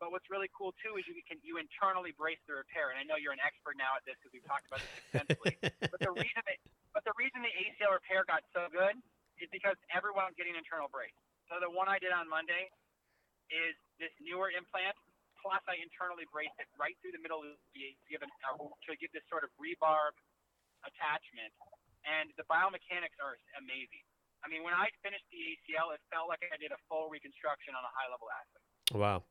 But 0.01 0.17
what's 0.17 0.33
really 0.33 0.49
cool 0.57 0.73
too 0.81 0.97
is 0.97 1.05
you 1.05 1.21
can 1.29 1.37
you 1.45 1.61
internally 1.61 2.17
brace 2.17 2.41
the 2.49 2.57
repair. 2.57 2.89
And 2.89 2.97
I 2.97 3.05
know 3.05 3.21
you're 3.21 3.37
an 3.37 3.45
expert 3.45 3.77
now 3.77 4.01
at 4.01 4.03
this 4.09 4.17
because 4.17 4.33
we've 4.33 4.49
talked 4.49 4.65
about 4.65 4.81
this 4.81 4.97
extensively. 5.05 5.55
but 5.93 6.01
the 6.01 6.11
reason 6.17 6.41
that, 6.49 6.57
but 6.97 7.05
the 7.05 7.13
reason 7.21 7.45
the 7.45 7.53
ACL 7.53 7.93
repair 7.93 8.25
got 8.25 8.41
so 8.57 8.67
good 8.73 8.97
is 9.37 9.53
because 9.53 9.77
everyone's 9.93 10.35
getting 10.41 10.57
internal 10.57 10.89
brace. 10.89 11.15
So 11.53 11.61
the 11.61 11.69
one 11.69 11.87
I 11.87 12.01
did 12.01 12.17
on 12.17 12.25
Monday 12.27 12.73
is 13.53 13.77
this 14.01 14.13
newer 14.25 14.49
implant 14.49 14.97
plus 15.41 15.61
I 15.69 15.81
internally 15.81 16.29
braced 16.29 16.57
it 16.61 16.69
right 16.77 16.95
through 17.01 17.17
the 17.17 17.23
middle 17.25 17.41
of 17.41 17.57
the 17.73 17.97
given 18.09 18.29
uh, 18.45 18.61
to 18.61 18.91
give 19.01 19.09
this 19.17 19.25
sort 19.33 19.43
of 19.43 19.51
rebarb 19.57 20.13
attachment, 20.85 21.53
and 22.05 22.29
the 22.37 22.45
biomechanics 22.49 23.17
are 23.21 23.41
amazing. 23.57 24.05
I 24.41 24.49
mean, 24.49 24.65
when 24.65 24.73
I 24.73 24.89
finished 25.05 25.25
the 25.29 25.41
ACL, 25.41 25.93
it 25.93 26.01
felt 26.09 26.29
like 26.29 26.41
I 26.49 26.57
did 26.57 26.73
a 26.73 26.81
full 26.89 27.13
reconstruction 27.13 27.77
on 27.77 27.85
a 27.85 27.93
high 27.93 28.09
level 28.09 28.29
aspect. 28.33 28.65
Wow. 28.97 29.25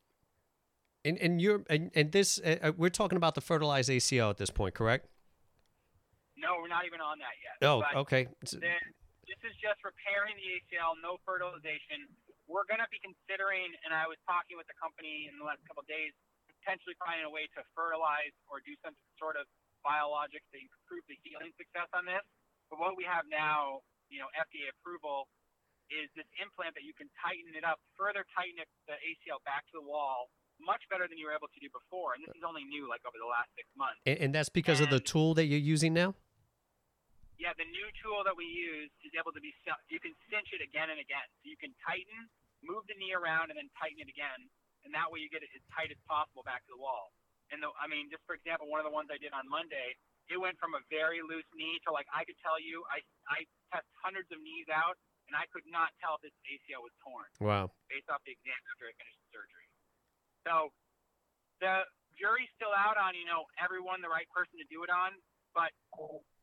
And 1.06 1.18
and 1.18 1.42
you're 1.42 1.64
and, 1.70 1.92
and 1.96 2.12
this 2.12 2.40
uh, 2.44 2.58
uh 2.62 2.72
we're 2.76 2.90
talking 2.90 3.16
about 3.16 3.36
the 3.36 3.42
fertilized 3.42 3.90
ACL 3.90 4.30
at 4.30 4.38
this 4.38 4.50
point, 4.50 4.76
correct? 4.76 5.08
No, 6.36 6.56
we're 6.60 6.68
not 6.68 6.86
even 6.86 7.00
on 7.00 7.20
that 7.20 7.36
yet. 7.44 7.68
Oh, 7.68 7.84
okay. 8.02 8.28
Then, 8.52 8.80
this 9.28 9.40
is 9.44 9.56
just 9.60 9.84
repairing 9.84 10.36
the 10.40 10.60
ACL, 10.60 10.96
no 11.04 11.20
fertilization 11.28 12.08
we're 12.50 12.66
going 12.66 12.82
to 12.82 12.90
be 12.90 12.98
considering, 13.06 13.70
and 13.86 13.94
I 13.94 14.10
was 14.10 14.18
talking 14.26 14.58
with 14.58 14.66
the 14.66 14.76
company 14.82 15.30
in 15.30 15.38
the 15.38 15.46
last 15.46 15.62
couple 15.70 15.86
of 15.86 15.90
days, 15.90 16.12
potentially 16.50 16.98
finding 16.98 17.30
a 17.30 17.32
way 17.32 17.46
to 17.54 17.62
fertilize 17.78 18.34
or 18.50 18.58
do 18.66 18.74
some 18.82 18.98
sort 19.22 19.38
of 19.38 19.46
biologics 19.86 20.44
to 20.52 20.58
improve 20.58 21.06
the 21.06 21.16
healing 21.22 21.54
success 21.62 21.88
on 21.94 22.10
this. 22.10 22.26
But 22.74 22.82
what 22.82 22.98
we 22.98 23.06
have 23.06 23.30
now, 23.30 23.86
you 24.10 24.18
know, 24.18 24.28
FDA 24.34 24.74
approval, 24.74 25.30
is 25.94 26.10
this 26.18 26.26
implant 26.42 26.74
that 26.74 26.86
you 26.86 26.94
can 26.98 27.10
tighten 27.22 27.54
it 27.54 27.66
up, 27.66 27.78
further 27.94 28.26
tighten 28.34 28.58
it, 28.62 28.70
the 28.90 28.98
ACL 28.98 29.42
back 29.46 29.70
to 29.70 29.82
the 29.82 29.86
wall, 29.86 30.34
much 30.62 30.84
better 30.92 31.08
than 31.08 31.18
you 31.18 31.32
were 31.32 31.36
able 31.36 31.50
to 31.50 31.60
do 31.60 31.72
before. 31.72 32.14
And 32.14 32.22
this 32.22 32.36
is 32.36 32.44
only 32.44 32.68
new, 32.68 32.86
like 32.86 33.02
over 33.08 33.18
the 33.18 33.28
last 33.28 33.50
six 33.56 33.66
months. 33.74 34.00
And, 34.06 34.18
and 34.20 34.30
that's 34.36 34.52
because 34.52 34.84
and, 34.84 34.88
of 34.88 34.94
the 34.94 35.02
tool 35.02 35.34
that 35.40 35.48
you're 35.48 35.64
using 35.64 35.96
now. 35.96 36.14
Yeah, 37.40 37.56
the 37.56 37.68
new 37.68 37.88
tool 38.04 38.28
that 38.28 38.36
we 38.36 38.44
use 38.44 38.92
is 39.08 39.16
able 39.16 39.32
to 39.32 39.40
be 39.40 39.56
you 39.88 40.04
can 40.04 40.12
cinch 40.28 40.52
it 40.52 40.60
again 40.60 40.92
and 40.92 41.00
again. 41.00 41.24
So 41.40 41.48
you 41.48 41.56
can 41.56 41.72
tighten 41.88 42.28
move 42.64 42.84
the 42.92 42.98
knee 43.00 43.16
around 43.16 43.52
and 43.52 43.58
then 43.58 43.72
tighten 43.80 44.04
it 44.04 44.12
again, 44.12 44.48
and 44.84 44.92
that 44.92 45.08
way 45.08 45.24
you 45.24 45.32
get 45.32 45.44
it 45.44 45.52
as 45.56 45.64
tight 45.72 45.92
as 45.92 46.00
possible 46.08 46.44
back 46.44 46.64
to 46.68 46.72
the 46.76 46.80
wall. 46.80 47.12
And 47.50 47.64
the, 47.64 47.72
I 47.80 47.90
mean, 47.90 48.12
just 48.14 48.22
for 48.30 48.38
example, 48.38 48.70
one 48.70 48.78
of 48.78 48.86
the 48.86 48.94
ones 48.94 49.10
I 49.10 49.18
did 49.18 49.34
on 49.34 49.50
Monday, 49.50 49.98
it 50.30 50.38
went 50.38 50.62
from 50.62 50.78
a 50.78 50.82
very 50.94 51.24
loose 51.26 51.48
knee 51.58 51.82
to 51.88 51.90
like 51.90 52.06
I 52.14 52.22
could 52.28 52.38
tell 52.44 52.62
you, 52.62 52.86
I 52.92 53.02
I 53.26 53.48
test 53.74 53.90
hundreds 53.98 54.30
of 54.30 54.38
knees 54.38 54.70
out, 54.70 55.00
and 55.26 55.34
I 55.34 55.50
could 55.50 55.66
not 55.66 55.96
tell 55.98 56.22
if 56.22 56.30
this 56.30 56.36
ACL 56.46 56.86
was 56.86 56.94
torn. 57.02 57.30
Wow. 57.42 57.74
Based 57.90 58.06
off 58.14 58.22
the 58.28 58.36
exam 58.36 58.60
after 58.70 58.86
I 58.86 58.94
finished 59.00 59.18
the 59.26 59.30
surgery. 59.34 59.69
So 60.48 60.72
the 61.60 61.84
jury's 62.16 62.52
still 62.56 62.76
out 62.76 63.00
on 63.00 63.16
you 63.16 63.28
know 63.28 63.48
everyone 63.60 64.04
the 64.04 64.12
right 64.12 64.28
person 64.32 64.60
to 64.60 64.68
do 64.68 64.84
it 64.84 64.92
on, 64.92 65.16
but 65.56 65.72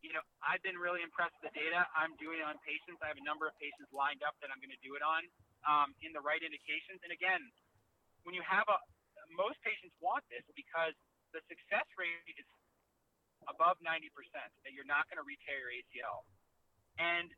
you 0.01 0.13
know 0.13 0.25
I've 0.41 0.63
been 0.65 0.77
really 0.77 1.05
impressed 1.05 1.37
with 1.41 1.53
the 1.53 1.55
data. 1.57 1.85
I'm 1.97 2.17
doing 2.21 2.41
it 2.41 2.47
on 2.47 2.57
patients. 2.65 3.01
I 3.05 3.13
have 3.13 3.21
a 3.21 3.27
number 3.27 3.49
of 3.49 3.55
patients 3.61 3.93
lined 3.93 4.21
up 4.25 4.37
that 4.41 4.53
I'm 4.53 4.61
going 4.61 4.75
to 4.75 4.85
do 4.85 4.97
it 4.97 5.05
on 5.05 5.23
um, 5.67 5.89
in 6.01 6.13
the 6.13 6.23
right 6.23 6.41
indications. 6.41 7.01
And 7.03 7.13
again, 7.13 7.43
when 8.25 8.33
you 8.33 8.43
have 8.47 8.67
a, 8.69 8.79
most 9.35 9.59
patients 9.67 9.95
want 9.99 10.23
this 10.31 10.45
because 10.55 10.95
the 11.35 11.43
success 11.51 11.87
rate 11.99 12.23
is 12.39 12.47
above 13.51 13.79
90% 13.83 14.11
that 14.65 14.73
you're 14.75 14.89
not 14.89 15.07
going 15.07 15.21
to 15.21 15.27
retear 15.27 15.59
your 15.61 15.71
ACL. 15.71 16.27
And 16.99 17.31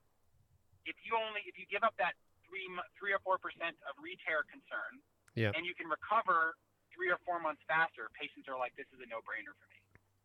if 0.88 0.96
you 1.04 1.16
only, 1.18 1.44
if 1.44 1.60
you 1.60 1.68
give 1.68 1.84
up 1.84 1.92
that 2.00 2.16
three, 2.46 2.64
three 2.96 3.12
or 3.12 3.20
4% 3.26 3.36
of 3.36 3.92
retear 4.00 4.46
concern 4.48 5.02
yeah. 5.38 5.54
and 5.54 5.62
you 5.62 5.72
can 5.78 5.86
recover 5.86 6.58
three 6.90 7.14
or 7.14 7.22
four 7.22 7.38
months 7.38 7.62
faster, 7.70 8.10
patients 8.18 8.50
are 8.50 8.58
like, 8.58 8.74
this 8.74 8.90
is 8.90 8.98
a 8.98 9.06
no 9.06 9.22
brainer 9.22 9.54
for 9.54 9.66
me, 9.70 9.78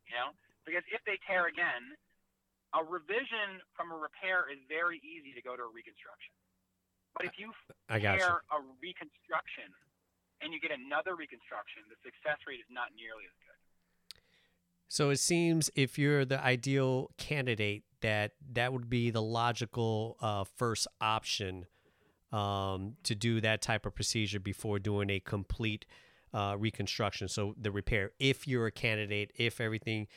you 0.10 0.18
know, 0.18 0.34
because 0.66 0.82
if 0.90 1.06
they 1.06 1.22
tear 1.30 1.46
again, 1.46 1.94
a 2.74 2.82
revision 2.82 3.62
from 3.78 3.94
a 3.94 3.98
repair 3.98 4.50
is 4.50 4.58
very 4.66 4.98
easy 5.06 5.30
to 5.38 5.42
go 5.46 5.54
to 5.54 5.62
a 5.62 5.72
reconstruction. 5.72 6.34
But 7.14 7.30
if 7.30 7.38
you 7.38 7.54
I 7.86 8.02
you. 8.50 8.58
a 8.58 8.60
reconstruction 8.82 9.70
and 10.42 10.50
you 10.50 10.58
get 10.58 10.74
another 10.74 11.14
reconstruction, 11.14 11.86
the 11.86 12.00
success 12.02 12.42
rate 12.50 12.58
is 12.58 12.72
not 12.74 12.90
nearly 12.98 13.30
as 13.30 13.38
good. 13.38 13.60
So 14.90 15.10
it 15.10 15.22
seems 15.22 15.70
if 15.76 15.98
you're 15.98 16.26
the 16.26 16.44
ideal 16.44 17.12
candidate, 17.18 17.84
that 18.02 18.32
that 18.52 18.74
would 18.74 18.90
be 18.90 19.12
the 19.12 19.22
logical 19.22 20.18
uh, 20.20 20.44
first 20.44 20.88
option 21.00 21.66
um, 22.34 22.96
to 23.04 23.16
do 23.16 23.40
that 23.42 23.62
type 23.62 23.86
of 23.86 23.96
procedure 23.96 24.40
before 24.40 24.80
doing 24.80 25.10
a 25.10 25.20
complete 25.20 25.86
uh, 26.34 26.56
reconstruction. 26.58 27.28
So 27.28 27.54
the 27.62 27.72
repair, 27.72 28.12
if 28.20 28.48
you're 28.48 28.66
a 28.66 28.72
candidate, 28.72 29.32
if 29.38 29.62
everything 29.62 30.08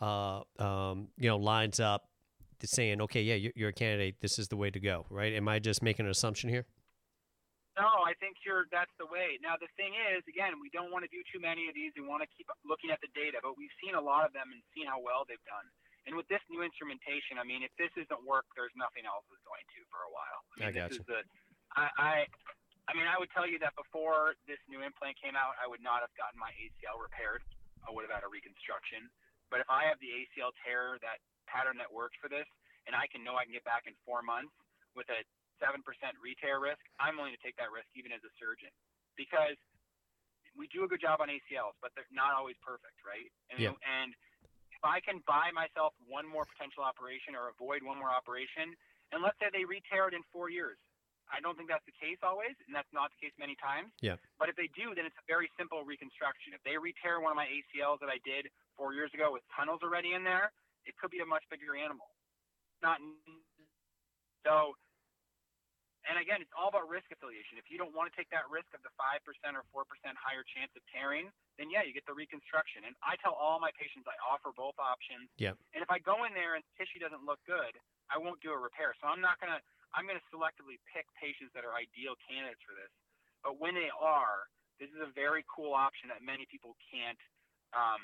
uh, 0.00 0.42
um, 0.58 1.08
you 1.16 1.28
know 1.28 1.38
lines 1.38 1.80
up 1.80 2.08
saying, 2.62 3.00
okay, 3.02 3.22
yeah, 3.22 3.50
you're, 3.56 3.70
a 3.70 3.74
candidate. 3.74 4.20
This 4.20 4.38
is 4.38 4.46
the 4.46 4.54
way 4.54 4.70
to 4.70 4.78
go, 4.78 5.06
right? 5.10 5.32
Am 5.34 5.48
I 5.48 5.58
just 5.58 5.82
making 5.82 6.06
an 6.06 6.14
assumption 6.14 6.46
here? 6.46 6.66
No, 7.74 7.88
I 8.04 8.12
think 8.20 8.36
you're. 8.44 8.68
That's 8.68 8.92
the 9.00 9.08
way. 9.08 9.40
Now 9.40 9.56
the 9.56 9.66
thing 9.80 9.96
is, 10.12 10.20
again, 10.28 10.60
we 10.60 10.68
don't 10.76 10.92
want 10.92 11.08
to 11.08 11.10
do 11.10 11.24
too 11.32 11.40
many 11.40 11.66
of 11.66 11.74
these. 11.74 11.90
We 11.96 12.04
want 12.04 12.20
to 12.20 12.28
keep 12.36 12.44
looking 12.68 12.92
at 12.92 13.00
the 13.00 13.08
data, 13.16 13.40
but 13.40 13.56
we've 13.56 13.72
seen 13.80 13.96
a 13.96 14.04
lot 14.04 14.28
of 14.28 14.36
them 14.36 14.52
and 14.52 14.60
seen 14.76 14.84
how 14.84 15.00
well 15.00 15.24
they've 15.24 15.42
done. 15.48 15.64
And 16.04 16.12
with 16.12 16.28
this 16.28 16.42
new 16.52 16.60
instrumentation, 16.60 17.40
I 17.40 17.48
mean, 17.48 17.64
if 17.64 17.72
this 17.80 17.88
doesn't 17.96 18.22
work, 18.28 18.44
there's 18.58 18.74
nothing 18.76 19.08
else 19.08 19.24
that's 19.32 19.40
going 19.48 19.64
to 19.64 19.80
for 19.88 20.04
a 20.04 20.10
while. 20.12 20.40
I, 20.44 20.54
mean, 20.60 20.68
I 20.68 20.72
got 20.74 20.92
you. 20.92 21.00
The, 21.08 21.24
I, 21.76 21.84
I, 21.96 22.12
I 22.88 22.92
mean, 22.98 23.06
I 23.08 23.16
would 23.16 23.30
tell 23.32 23.46
you 23.48 23.56
that 23.62 23.72
before 23.78 24.36
this 24.44 24.60
new 24.68 24.82
implant 24.82 25.16
came 25.20 25.38
out, 25.38 25.56
I 25.56 25.66
would 25.70 25.80
not 25.80 26.04
have 26.04 26.12
gotten 26.18 26.36
my 26.36 26.50
ACL 26.58 27.00
repaired. 27.00 27.40
I 27.86 27.90
would 27.90 28.04
have 28.06 28.14
had 28.14 28.24
a 28.26 28.30
reconstruction. 28.30 29.08
But 29.48 29.64
if 29.64 29.68
I 29.68 29.84
have 29.88 30.00
the 30.00 30.10
ACL 30.10 30.52
tear 30.64 30.98
that 31.04 31.20
pattern 31.48 31.76
that 31.80 31.90
works 31.90 32.16
for 32.20 32.28
this, 32.32 32.46
and 32.88 32.96
I 32.96 33.06
can 33.08 33.22
know 33.22 33.38
I 33.38 33.44
can 33.46 33.54
get 33.54 33.64
back 33.64 33.86
in 33.86 33.94
four 34.02 34.24
months 34.24 34.52
with 34.96 35.06
a 35.12 35.22
seven 35.62 35.84
percent 35.86 36.18
retear 36.18 36.58
risk, 36.58 36.82
I'm 36.98 37.14
willing 37.20 37.36
to 37.36 37.42
take 37.44 37.54
that 37.60 37.70
risk 37.70 37.86
even 37.94 38.10
as 38.10 38.24
a 38.26 38.32
surgeon, 38.40 38.72
because 39.14 39.54
we 40.58 40.68
do 40.68 40.84
a 40.84 40.88
good 40.88 41.00
job 41.00 41.22
on 41.22 41.30
ACLs, 41.32 41.76
but 41.80 41.94
they're 41.94 42.08
not 42.12 42.34
always 42.36 42.58
perfect, 42.60 42.98
right? 43.06 43.30
And, 43.48 43.60
Yeah. 43.60 43.76
and 43.86 44.12
if 44.72 44.82
I 44.84 45.00
can 45.00 45.22
buy 45.24 45.48
myself 45.54 45.94
one 46.04 46.26
more 46.26 46.44
potential 46.44 46.82
operation 46.84 47.32
or 47.38 47.48
avoid 47.48 47.82
one 47.82 47.96
more 47.96 48.10
operation, 48.10 48.74
and 49.12 49.22
let's 49.22 49.38
say 49.38 49.48
they 49.52 49.64
re-tear 49.64 50.08
it 50.08 50.14
in 50.14 50.22
four 50.32 50.50
years, 50.50 50.76
I 51.32 51.40
don't 51.40 51.56
think 51.56 51.72
that's 51.72 51.84
the 51.88 51.96
case 51.96 52.20
always, 52.20 52.52
and 52.68 52.76
that's 52.76 52.92
not 52.92 53.08
the 53.16 53.18
case 53.24 53.32
many 53.40 53.56
times. 53.56 53.88
Yeah. 54.04 54.20
But 54.36 54.52
if 54.52 54.56
they 54.60 54.68
do, 54.76 54.92
then 54.92 55.08
it's 55.08 55.16
a 55.16 55.24
very 55.24 55.48
simple 55.56 55.80
reconstruction. 55.80 56.52
If 56.52 56.60
they 56.62 56.76
re-tear 56.76 57.24
one 57.24 57.32
of 57.32 57.40
my 57.40 57.48
ACLs 57.48 58.04
that 58.04 58.12
I 58.12 58.20
did 58.20 58.52
four 58.76 58.92
years 58.92 59.08
ago 59.16 59.32
with 59.32 59.40
tunnels 59.56 59.80
already 59.80 60.12
in 60.12 60.22
there, 60.22 60.52
it 60.84 60.92
could 61.00 61.08
be 61.08 61.24
a 61.24 61.28
much 61.28 61.42
bigger 61.48 61.72
animal. 61.72 62.12
Not 62.84 63.00
so. 64.44 64.76
And 66.02 66.18
again, 66.18 66.42
it's 66.42 66.50
all 66.58 66.66
about 66.66 66.90
risk 66.90 67.06
affiliation. 67.14 67.62
If 67.62 67.70
you 67.70 67.78
don't 67.78 67.94
want 67.94 68.10
to 68.10 68.14
take 68.18 68.26
that 68.34 68.50
risk 68.50 68.66
of 68.74 68.82
the 68.82 68.90
five 68.98 69.22
percent 69.22 69.54
or 69.54 69.62
four 69.70 69.86
percent 69.86 70.18
higher 70.18 70.42
chance 70.42 70.74
of 70.74 70.82
tearing, 70.90 71.30
then 71.62 71.70
yeah, 71.70 71.86
you 71.86 71.94
get 71.94 72.02
the 72.10 72.12
reconstruction. 72.14 72.82
And 72.82 72.98
I 73.06 73.14
tell 73.22 73.38
all 73.38 73.62
my 73.62 73.70
patients 73.78 74.10
I 74.10 74.18
offer 74.26 74.50
both 74.50 74.74
options. 74.82 75.30
Yeah. 75.38 75.54
And 75.70 75.78
if 75.78 75.86
I 75.94 76.02
go 76.02 76.26
in 76.26 76.34
there 76.34 76.58
and 76.58 76.66
tissue 76.74 76.98
doesn't 76.98 77.22
look 77.22 77.38
good, 77.46 77.78
I 78.10 78.18
won't 78.18 78.42
do 78.42 78.50
a 78.50 78.58
repair. 78.58 78.98
So 78.98 79.06
I'm 79.06 79.22
not 79.22 79.38
gonna. 79.38 79.62
I'm 79.92 80.08
gonna 80.08 80.24
selectively 80.32 80.80
pick 80.88 81.04
patients 81.16 81.52
that 81.56 81.64
are 81.64 81.76
ideal 81.76 82.16
candidates 82.24 82.60
for 82.64 82.72
this. 82.76 82.92
But 83.44 83.58
when 83.58 83.74
they 83.74 83.90
are, 83.90 84.48
this 84.80 84.88
is 84.94 85.00
a 85.02 85.10
very 85.12 85.44
cool 85.50 85.74
option 85.76 86.08
that 86.08 86.24
many 86.24 86.46
people 86.48 86.74
can't 86.90 87.18
um, 87.76 88.00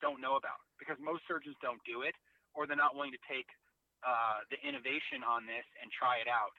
don't 0.00 0.20
know 0.20 0.36
about 0.36 0.60
because 0.80 0.96
most 1.00 1.24
surgeons 1.26 1.56
don't 1.64 1.80
do 1.84 2.02
it 2.02 2.14
or 2.56 2.64
they're 2.64 2.78
not 2.78 2.96
willing 2.96 3.12
to 3.12 3.24
take 3.28 3.48
uh, 4.04 4.44
the 4.48 4.58
innovation 4.64 5.24
on 5.24 5.44
this 5.44 5.64
and 5.80 5.92
try 5.92 6.20
it 6.20 6.28
out. 6.28 6.54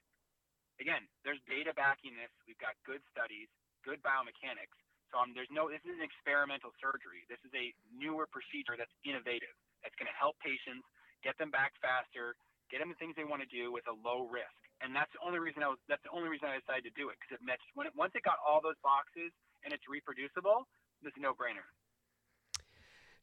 Again, 0.78 1.10
there's 1.26 1.42
data 1.50 1.74
backing 1.74 2.13
this. 2.13 2.30
We've 2.46 2.60
got 2.62 2.78
good 2.86 3.02
studies, 3.10 3.50
good 3.82 3.98
biomechanics. 4.06 4.78
So 5.10 5.24
um, 5.24 5.32
there's 5.34 5.50
no. 5.50 5.72
This 5.72 5.82
is 5.88 5.96
an 5.96 6.04
experimental 6.04 6.76
surgery. 6.84 7.24
This 7.32 7.40
is 7.48 7.54
a 7.56 7.72
newer 7.96 8.28
procedure 8.28 8.76
that's 8.76 8.92
innovative. 9.08 9.56
That's 9.82 9.96
going 9.96 10.12
to 10.12 10.18
help 10.20 10.36
patients 10.44 10.84
get 11.24 11.40
them 11.40 11.50
back 11.50 11.74
faster, 11.80 12.36
get 12.68 12.84
them 12.84 12.92
the 12.92 13.00
things 13.00 13.16
they 13.16 13.26
want 13.26 13.40
to 13.40 13.50
do 13.50 13.72
with 13.72 13.88
a 13.88 13.96
low 13.96 14.28
risk. 14.28 14.66
And 14.82 14.94
that's 14.94 15.10
the 15.13 15.22
only 15.26 15.40
reason 15.40 15.63
I 15.63 15.70
was. 15.74 15.82
That's 15.90 16.04
the 16.04 16.13
only 16.13 16.30
reason 16.30 16.50
I 16.50 16.62
decided 16.62 16.86
to 16.86 16.94
do 16.94 17.10
it 17.10 17.18
because 17.18 17.34
it 17.34 17.42
matched. 17.46 17.66
When 17.74 17.88
it, 17.88 17.94
once 17.98 18.13
it 18.13 18.22
got 18.22 18.38
all 18.46 18.62
those 18.62 18.78
boxes 18.86 19.34
and 19.66 19.74
it's 19.74 19.84
reproducible, 19.90 20.70
it's 21.02 21.18
a 21.18 21.22
no-brainer. 21.22 21.66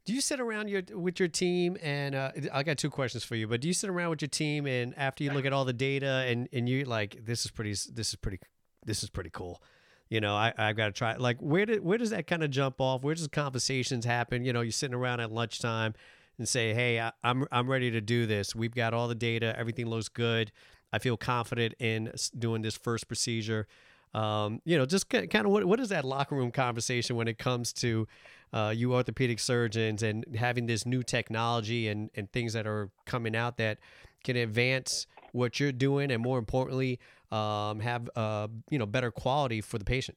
Do 0.05 0.13
you 0.13 0.21
sit 0.21 0.41
around 0.41 0.69
your 0.69 0.83
with 0.93 1.19
your 1.19 1.29
team 1.29 1.79
and 1.81 2.15
uh, 2.15 2.33
I 2.53 2.63
got 2.63 2.77
two 2.77 2.91
questions 2.91 3.25
for 3.25 3.37
you, 3.37 3.49
but 3.49 3.63
do 3.63 3.69
you 3.69 3.75
sit 3.75 3.89
around 3.89 4.11
with 4.11 4.21
your 4.21 4.29
team 4.29 4.67
and 4.67 4.93
after 4.99 5.25
you 5.25 5.33
look 5.33 5.47
at 5.47 5.53
all 5.53 5.65
the 5.65 5.73
data 5.73 6.27
and 6.29 6.47
and 6.53 6.69
you 6.69 6.85
like 6.85 7.25
this 7.25 7.47
is 7.47 7.51
pretty 7.51 7.71
this 7.71 8.11
is 8.11 8.17
pretty 8.17 8.39
this 8.85 9.03
is 9.03 9.09
pretty 9.09 9.31
cool. 9.31 9.63
You 10.11 10.21
know, 10.21 10.35
I 10.35 10.53
I've 10.59 10.77
got 10.77 10.87
to 10.87 10.93
try. 10.93 11.17
Like, 11.17 11.39
where 11.41 11.65
did 11.65 11.83
where 11.83 11.97
does 11.97 12.11
that 12.11 12.27
kind 12.27 12.45
of 12.45 12.51
jump 12.51 12.81
off? 12.81 13.03
Where 13.03 13.15
does 13.15 13.27
conversations 13.29 14.05
happen? 14.05 14.45
You 14.45 14.53
know, 14.53 14.61
you're 14.61 14.73
sitting 14.73 14.95
around 14.95 15.21
at 15.21 15.33
lunchtime 15.33 15.95
and 16.37 16.47
say, 16.47 16.75
"Hey, 16.75 17.01
I, 17.01 17.13
I'm 17.23 17.47
I'm 17.51 17.71
ready 17.71 17.91
to 17.93 18.03
do 18.03 18.27
this. 18.27 18.55
We've 18.55 18.75
got 18.75 18.93
all 18.93 19.09
the 19.09 19.15
data. 19.15 19.59
Everything 19.59 19.87
looks 19.87 20.09
good. 20.09 20.53
I 20.95 20.99
feel 20.99 21.17
confident 21.17 21.75
in 21.79 22.13
doing 22.39 22.63
this 22.63 22.77
first 22.77 23.09
procedure." 23.09 23.67
Um, 24.15 24.61
you 24.65 24.79
know, 24.79 24.87
just 24.87 25.09
kind 25.09 25.35
of 25.35 25.47
what 25.47 25.65
what 25.65 25.81
is 25.81 25.89
that 25.89 26.05
locker 26.05 26.37
room 26.37 26.53
conversation 26.53 27.17
when 27.17 27.27
it 27.27 27.37
comes 27.37 27.73
to 27.75 28.07
uh, 28.53 28.73
you 28.75 28.95
orthopedic 28.95 29.41
surgeons 29.41 30.03
and 30.05 30.25
having 30.37 30.67
this 30.67 30.87
new 30.87 31.03
technology 31.03 31.89
and 31.89 32.11
and 32.15 32.31
things 32.31 32.53
that 32.53 32.67
are 32.67 32.91
coming 33.07 33.35
out 33.35 33.57
that 33.57 33.79
can 34.23 34.37
advance 34.37 35.07
what 35.33 35.59
you're 35.59 35.73
doing 35.73 36.13
and 36.13 36.23
more 36.23 36.39
importantly 36.39 37.01
um, 37.33 37.81
have 37.81 38.09
uh, 38.15 38.47
you 38.71 38.79
know 38.79 38.87
better 38.87 39.11
quality 39.11 39.61
for 39.61 39.79
the 39.79 39.85
patient. 39.85 40.17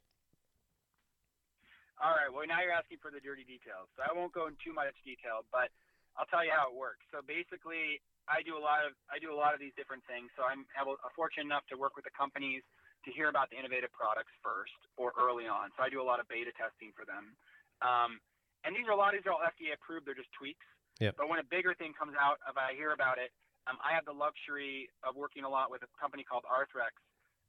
All 1.97 2.13
right. 2.13 2.29
Well, 2.29 2.45
now 2.45 2.61
you're 2.61 2.77
asking 2.77 3.01
for 3.01 3.09
the 3.09 3.19
dirty 3.19 3.41
details, 3.41 3.89
so 3.97 4.05
I 4.05 4.13
won't 4.13 4.31
go 4.31 4.45
in 4.45 4.53
too 4.61 4.71
much 4.71 4.93
detail, 5.01 5.41
but 5.49 5.73
I'll 6.13 6.29
tell 6.29 6.45
you 6.45 6.53
how 6.53 6.69
it 6.69 6.77
works. 6.77 7.01
So 7.09 7.25
basically, 7.25 7.97
I 8.27 8.43
do 8.43 8.59
a 8.59 8.63
lot 8.63 8.83
of 8.83 8.91
I 9.07 9.19
do 9.19 9.31
a 9.31 9.37
lot 9.37 9.55
of 9.55 9.59
these 9.59 9.73
different 9.79 10.03
things. 10.05 10.29
So 10.35 10.43
I'm 10.43 10.67
able, 10.75 10.99
a 11.01 11.11
fortunate 11.15 11.47
enough 11.47 11.63
to 11.71 11.79
work 11.79 11.95
with 11.95 12.03
the 12.03 12.15
companies 12.15 12.61
to 13.07 13.09
hear 13.15 13.31
about 13.31 13.47
the 13.49 13.57
innovative 13.57 13.91
products 13.95 14.35
first 14.43 14.75
or 14.99 15.15
early 15.15 15.47
on. 15.47 15.71
So 15.79 15.83
I 15.83 15.89
do 15.89 16.03
a 16.03 16.07
lot 16.07 16.19
of 16.19 16.27
beta 16.27 16.51
testing 16.55 16.91
for 16.91 17.07
them. 17.07 17.35
Um, 17.79 18.19
and 18.67 18.75
these 18.75 18.83
are 18.83 18.95
a 18.95 18.99
lot 18.99 19.15
of 19.15 19.23
these 19.23 19.25
are 19.29 19.33
all 19.33 19.43
FDA 19.43 19.71
approved. 19.71 20.03
They're 20.03 20.17
just 20.17 20.31
tweaks. 20.35 20.65
Yep. 20.99 21.15
But 21.15 21.29
when 21.29 21.39
a 21.39 21.47
bigger 21.47 21.77
thing 21.77 21.93
comes 21.93 22.17
out, 22.17 22.41
if 22.49 22.57
I 22.57 22.73
hear 22.73 22.91
about 22.91 23.21
it, 23.21 23.29
um, 23.69 23.77
I 23.83 23.93
have 23.93 24.03
the 24.03 24.15
luxury 24.15 24.89
of 25.05 25.13
working 25.13 25.45
a 25.45 25.51
lot 25.51 25.69
with 25.69 25.85
a 25.85 25.89
company 25.99 26.25
called 26.25 26.43
Arthrex, 26.49 26.95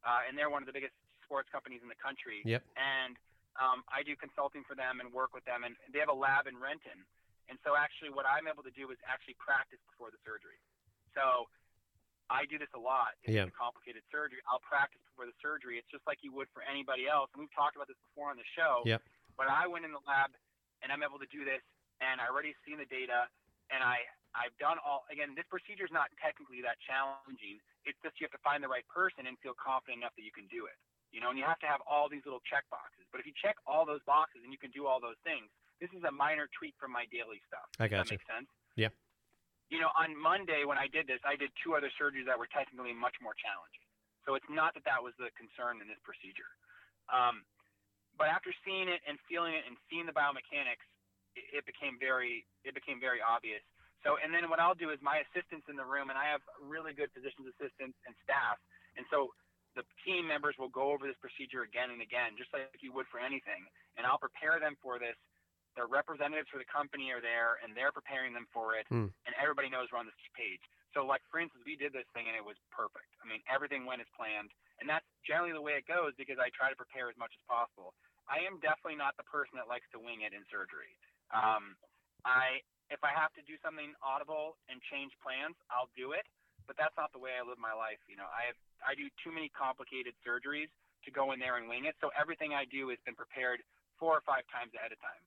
uh, 0.05 0.27
and 0.29 0.37
they're 0.37 0.53
one 0.53 0.61
of 0.61 0.69
the 0.69 0.77
biggest 0.77 0.93
sports 1.25 1.49
companies 1.49 1.81
in 1.81 1.89
the 1.89 1.97
country. 1.97 2.45
Yep. 2.45 2.61
And 2.77 3.17
um, 3.57 3.83
I 3.89 4.05
do 4.05 4.15
consulting 4.15 4.63
for 4.69 4.77
them 4.77 5.01
and 5.01 5.09
work 5.11 5.33
with 5.33 5.47
them, 5.49 5.65
and 5.65 5.75
they 5.91 5.99
have 5.99 6.13
a 6.13 6.17
lab 6.17 6.47
in 6.47 6.59
Renton. 6.61 7.09
And 7.49 7.57
so 7.65 7.75
actually, 7.77 8.13
what 8.13 8.29
I'm 8.29 8.45
able 8.47 8.63
to 8.63 8.75
do 8.77 8.93
is 8.93 9.01
actually 9.09 9.35
practice 9.41 9.81
before 9.89 10.13
the 10.13 10.21
surgery. 10.25 10.61
So 11.17 11.49
I 12.29 12.45
do 12.45 12.61
this 12.61 12.69
a 12.77 12.79
lot. 12.81 13.17
If 13.25 13.33
Yeah. 13.33 13.49
it's 13.49 13.55
a 13.55 13.57
complicated 13.57 14.05
surgery, 14.13 14.45
I'll 14.47 14.61
practice 14.61 15.01
before 15.09 15.25
the 15.25 15.37
surgery. 15.41 15.81
It's 15.81 15.89
just 15.89 16.05
like 16.07 16.21
you 16.23 16.33
would 16.37 16.49
for 16.53 16.61
anybody 16.63 17.09
else. 17.09 17.33
And 17.33 17.41
we've 17.41 17.53
talked 17.57 17.77
about 17.77 17.89
this 17.89 17.97
before 18.13 18.29
on 18.31 18.37
the 18.37 18.45
show. 18.53 18.83
Yep. 18.85 19.03
But 19.37 19.49
I 19.49 19.67
went 19.67 19.89
in 19.89 19.93
the 19.93 20.05
lab 20.05 20.37
and 20.83 20.93
I'm 20.93 21.03
able 21.03 21.19
to 21.19 21.27
do 21.27 21.45
this, 21.45 21.63
and 22.01 22.21
I 22.21 22.29
already 22.29 22.55
seen 22.65 22.79
the 22.79 22.87
data, 22.87 23.29
and 23.71 23.83
I 23.83 24.05
I've 24.37 24.55
done 24.59 24.79
all. 24.85 25.09
Again, 25.11 25.35
this 25.35 25.47
procedure 25.49 25.89
is 25.89 25.91
not 25.91 26.13
technically 26.21 26.61
that 26.61 26.79
challenging. 26.85 27.59
It's 27.89 27.99
just 28.05 28.21
you 28.21 28.29
have 28.29 28.37
to 28.37 28.45
find 28.45 28.63
the 28.63 28.69
right 28.69 28.87
person 28.87 29.27
and 29.27 29.39
feel 29.41 29.55
confident 29.57 30.05
enough 30.05 30.15
that 30.21 30.23
you 30.23 30.31
can 30.31 30.47
do 30.53 30.67
it. 30.69 30.77
You 31.11 31.25
know, 31.25 31.31
and 31.33 31.39
you 31.41 31.45
have 31.49 31.59
to 31.65 31.67
have 31.67 31.81
all 31.89 32.13
these 32.13 32.23
little 32.29 32.45
check 32.45 32.69
boxes. 32.69 33.09
But 33.11 33.25
if 33.25 33.27
you 33.27 33.33
check 33.33 33.57
all 33.67 33.89
those 33.89 34.05
boxes 34.05 34.45
and 34.45 34.53
you 34.53 34.61
can 34.61 34.71
do 34.71 34.87
all 34.87 35.01
those 35.01 35.17
things, 35.25 35.49
this 35.81 35.91
is 35.95 36.03
a 36.05 36.13
minor 36.13 36.51
tweak 36.55 36.75
from 36.79 36.91
my 36.91 37.07
daily 37.11 37.39
stuff. 37.47 37.67
I 37.79 37.87
Does 37.87 37.91
got 37.91 37.99
that 38.07 38.11
you. 38.11 38.19
make 38.19 38.27
sense? 38.27 38.51
Yeah. 38.75 38.93
You 39.71 39.79
know, 39.79 39.93
on 39.95 40.17
Monday 40.17 40.65
when 40.65 40.79
I 40.79 40.89
did 40.91 41.07
this, 41.07 41.21
I 41.23 41.37
did 41.37 41.53
two 41.63 41.77
other 41.77 41.93
surgeries 41.95 42.27
that 42.27 42.39
were 42.39 42.49
technically 42.51 42.95
much 42.97 43.17
more 43.21 43.37
challenging. 43.37 43.85
So 44.27 44.35
it's 44.35 44.49
not 44.49 44.75
that 44.77 44.85
that 44.85 45.01
was 45.01 45.17
the 45.17 45.33
concern 45.37 45.81
in 45.81 45.89
this 45.89 46.01
procedure. 46.05 46.49
Um, 47.09 47.45
but 48.17 48.29
after 48.29 48.51
seeing 48.67 48.91
it 48.91 49.01
and 49.07 49.17
feeling 49.31 49.55
it 49.55 49.65
and 49.65 49.79
seeing 49.89 50.05
the 50.05 50.17
biomechanics, 50.17 50.85
it, 51.39 51.63
it 51.63 51.65
became 51.65 51.97
very 52.01 52.45
it 52.67 52.75
became 52.75 52.99
very 52.99 53.23
obvious. 53.23 53.63
So 54.03 54.19
and 54.21 54.35
then 54.35 54.51
what 54.51 54.59
I'll 54.59 54.77
do 54.77 54.91
is 54.91 54.99
my 55.01 55.23
assistants 55.31 55.71
in 55.71 55.79
the 55.79 55.87
room, 55.87 56.11
and 56.11 56.19
I 56.19 56.27
have 56.29 56.43
really 56.59 56.93
good 56.93 57.13
physicians 57.15 57.47
assistants 57.57 57.97
and 58.05 58.13
staff, 58.25 58.59
and 58.99 59.07
so 59.09 59.33
the 59.77 59.85
team 60.03 60.27
members 60.27 60.59
will 60.59 60.73
go 60.73 60.91
over 60.91 61.07
this 61.07 61.17
procedure 61.23 61.63
again 61.63 61.95
and 61.95 62.03
again, 62.03 62.35
just 62.35 62.51
like 62.51 62.67
you 62.83 62.91
would 62.91 63.07
for 63.09 63.23
anything, 63.23 63.63
and 63.95 64.03
I'll 64.03 64.19
prepare 64.21 64.59
them 64.59 64.75
for 64.83 64.99
this. 64.99 65.15
The 65.79 65.87
representatives 65.87 66.51
for 66.51 66.59
the 66.59 66.67
company 66.67 67.15
are 67.15 67.23
there, 67.23 67.63
and 67.63 67.71
they're 67.71 67.95
preparing 67.95 68.35
them 68.35 68.51
for 68.51 68.75
it, 68.75 68.83
Hmm. 68.91 69.15
and 69.31 69.33
everybody 69.39 69.71
knows 69.71 69.87
we're 69.95 70.03
on 70.03 70.11
this 70.11 70.19
page. 70.35 70.59
So, 70.93 71.07
like 71.07 71.23
for 71.31 71.39
instance, 71.39 71.63
we 71.65 71.77
did 71.79 71.93
this 71.93 72.07
thing 72.11 72.27
and 72.27 72.35
it 72.35 72.43
was 72.45 72.59
perfect. 72.75 73.07
I 73.23 73.27
mean, 73.31 73.39
everything 73.47 73.87
went 73.87 74.01
as 74.03 74.09
planned, 74.19 74.51
and 74.81 74.89
that's 74.91 75.07
generally 75.23 75.53
the 75.53 75.63
way 75.63 75.77
it 75.79 75.87
goes 75.87 76.17
because 76.17 76.39
I 76.41 76.51
try 76.51 76.69
to 76.71 76.75
prepare 76.75 77.09
as 77.09 77.17
much 77.17 77.31
as 77.39 77.43
possible. 77.47 77.95
I 78.27 78.41
am 78.41 78.59
definitely 78.59 78.97
not 78.97 79.17
the 79.17 79.23
person 79.25 79.55
that 79.57 79.69
likes 79.69 79.87
to 79.95 80.01
wing 80.01 80.23
it 80.23 80.33
in 80.35 80.45
surgery. 80.51 80.99
Um, 81.31 81.77
I 82.25 82.63
if 82.91 83.05
I 83.05 83.13
have 83.13 83.33
to 83.35 83.43
do 83.43 83.57
something 83.63 83.95
audible 84.03 84.57
and 84.69 84.83
change 84.91 85.13
plans, 85.23 85.55
I'll 85.71 85.91
do 85.95 86.11
it. 86.13 86.27
But 86.67 86.77
that's 86.77 86.97
not 86.97 87.13
the 87.13 87.19
way 87.21 87.37
I 87.39 87.43
live 87.47 87.59
my 87.59 87.73
life. 87.73 88.01
You 88.09 88.17
know, 88.17 88.27
I 88.35 88.47
have 88.51 88.57
I 88.85 88.95
do 88.97 89.09
too 89.23 89.31
many 89.31 89.49
complicated 89.51 90.15
surgeries 90.27 90.71
to 91.05 91.11
go 91.13 91.31
in 91.33 91.39
there 91.39 91.57
and 91.57 91.69
wing 91.69 91.85
it. 91.85 91.95
So 92.01 92.11
everything 92.19 92.53
I 92.53 92.65
do 92.65 92.89
has 92.89 92.99
been 93.07 93.15
prepared 93.15 93.63
four 94.01 94.17
or 94.17 94.23
five 94.23 94.43
times 94.51 94.75
ahead 94.75 94.91
of 94.93 94.99
time. 95.01 95.23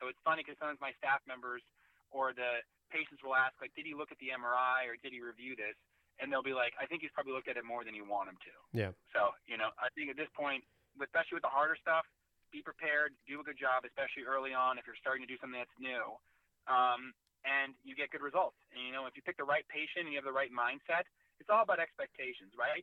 So 0.00 0.08
it's 0.08 0.20
funny 0.24 0.44
because 0.44 0.58
sometimes 0.60 0.80
my 0.80 0.92
staff 1.00 1.24
members 1.24 1.64
or 2.12 2.32
the 2.36 2.62
patients 2.92 3.20
will 3.24 3.34
ask, 3.34 3.56
like, 3.58 3.74
did 3.74 3.84
he 3.88 3.96
look 3.96 4.14
at 4.14 4.18
the 4.22 4.30
MRI 4.30 4.86
or 4.86 4.94
did 5.00 5.10
he 5.10 5.20
review 5.20 5.58
this? 5.58 5.74
And 6.16 6.32
they'll 6.32 6.46
be 6.46 6.56
like, 6.56 6.72
I 6.80 6.88
think 6.88 7.04
he's 7.04 7.12
probably 7.12 7.36
looked 7.36 7.50
at 7.50 7.60
it 7.60 7.66
more 7.66 7.84
than 7.84 7.92
you 7.92 8.08
want 8.08 8.32
him 8.32 8.38
to. 8.40 8.54
Yeah. 8.72 8.92
So, 9.12 9.36
you 9.44 9.60
know, 9.60 9.74
I 9.76 9.92
think 9.92 10.08
at 10.08 10.16
this 10.16 10.32
point, 10.32 10.64
especially 10.96 11.36
with 11.36 11.44
the 11.44 11.52
harder 11.52 11.76
stuff, 11.76 12.08
be 12.48 12.64
prepared, 12.64 13.12
do 13.28 13.42
a 13.42 13.44
good 13.44 13.60
job, 13.60 13.84
especially 13.84 14.24
early 14.24 14.56
on 14.56 14.80
if 14.80 14.88
you're 14.88 14.96
starting 14.96 15.20
to 15.26 15.28
do 15.28 15.36
something 15.36 15.60
that's 15.60 15.76
new. 15.76 16.16
Um, 16.72 17.12
and 17.44 17.76
you 17.84 17.92
get 17.92 18.08
good 18.10 18.24
results. 18.24 18.56
And, 18.72 18.80
you 18.80 18.96
know, 18.96 19.04
if 19.04 19.14
you 19.14 19.22
pick 19.22 19.36
the 19.36 19.46
right 19.46 19.66
patient 19.68 20.08
and 20.08 20.12
you 20.14 20.18
have 20.18 20.26
the 20.26 20.34
right 20.34 20.50
mindset, 20.50 21.04
it's 21.36 21.52
all 21.52 21.62
about 21.62 21.78
expectations, 21.78 22.56
right? 22.56 22.82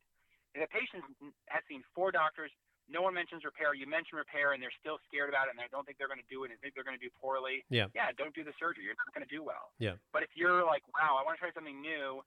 If 0.54 0.62
a 0.62 0.70
patient 0.70 1.02
has 1.50 1.66
seen 1.66 1.82
four 1.98 2.14
doctors, 2.14 2.54
no 2.92 3.00
one 3.02 3.16
mentions 3.16 3.48
repair, 3.48 3.72
you 3.74 3.88
mention 3.88 4.20
repair 4.20 4.52
and 4.52 4.60
they're 4.60 4.74
still 4.76 5.00
scared 5.08 5.32
about 5.32 5.48
it 5.48 5.56
and 5.56 5.60
they 5.60 5.72
don't 5.72 5.88
think 5.88 5.96
they're 5.98 6.12
going 6.12 6.22
to 6.22 6.28
do 6.32 6.44
it 6.44 6.52
and 6.52 6.60
think 6.60 6.76
they're 6.76 6.84
going 6.88 6.98
to 6.98 7.02
do 7.02 7.12
poorly, 7.16 7.64
Yeah. 7.72 7.88
yeah, 7.96 8.12
don't 8.20 8.36
do 8.36 8.44
the 8.44 8.52
surgery. 8.60 8.84
You're 8.84 9.00
not 9.00 9.12
going 9.16 9.24
to 9.24 9.32
do 9.32 9.40
well. 9.40 9.72
Yeah. 9.80 9.96
But 10.12 10.24
if 10.28 10.36
you're 10.36 10.68
like, 10.68 10.84
wow, 10.92 11.16
I 11.16 11.24
want 11.24 11.40
to 11.40 11.42
try 11.42 11.52
something 11.56 11.80
new, 11.80 12.20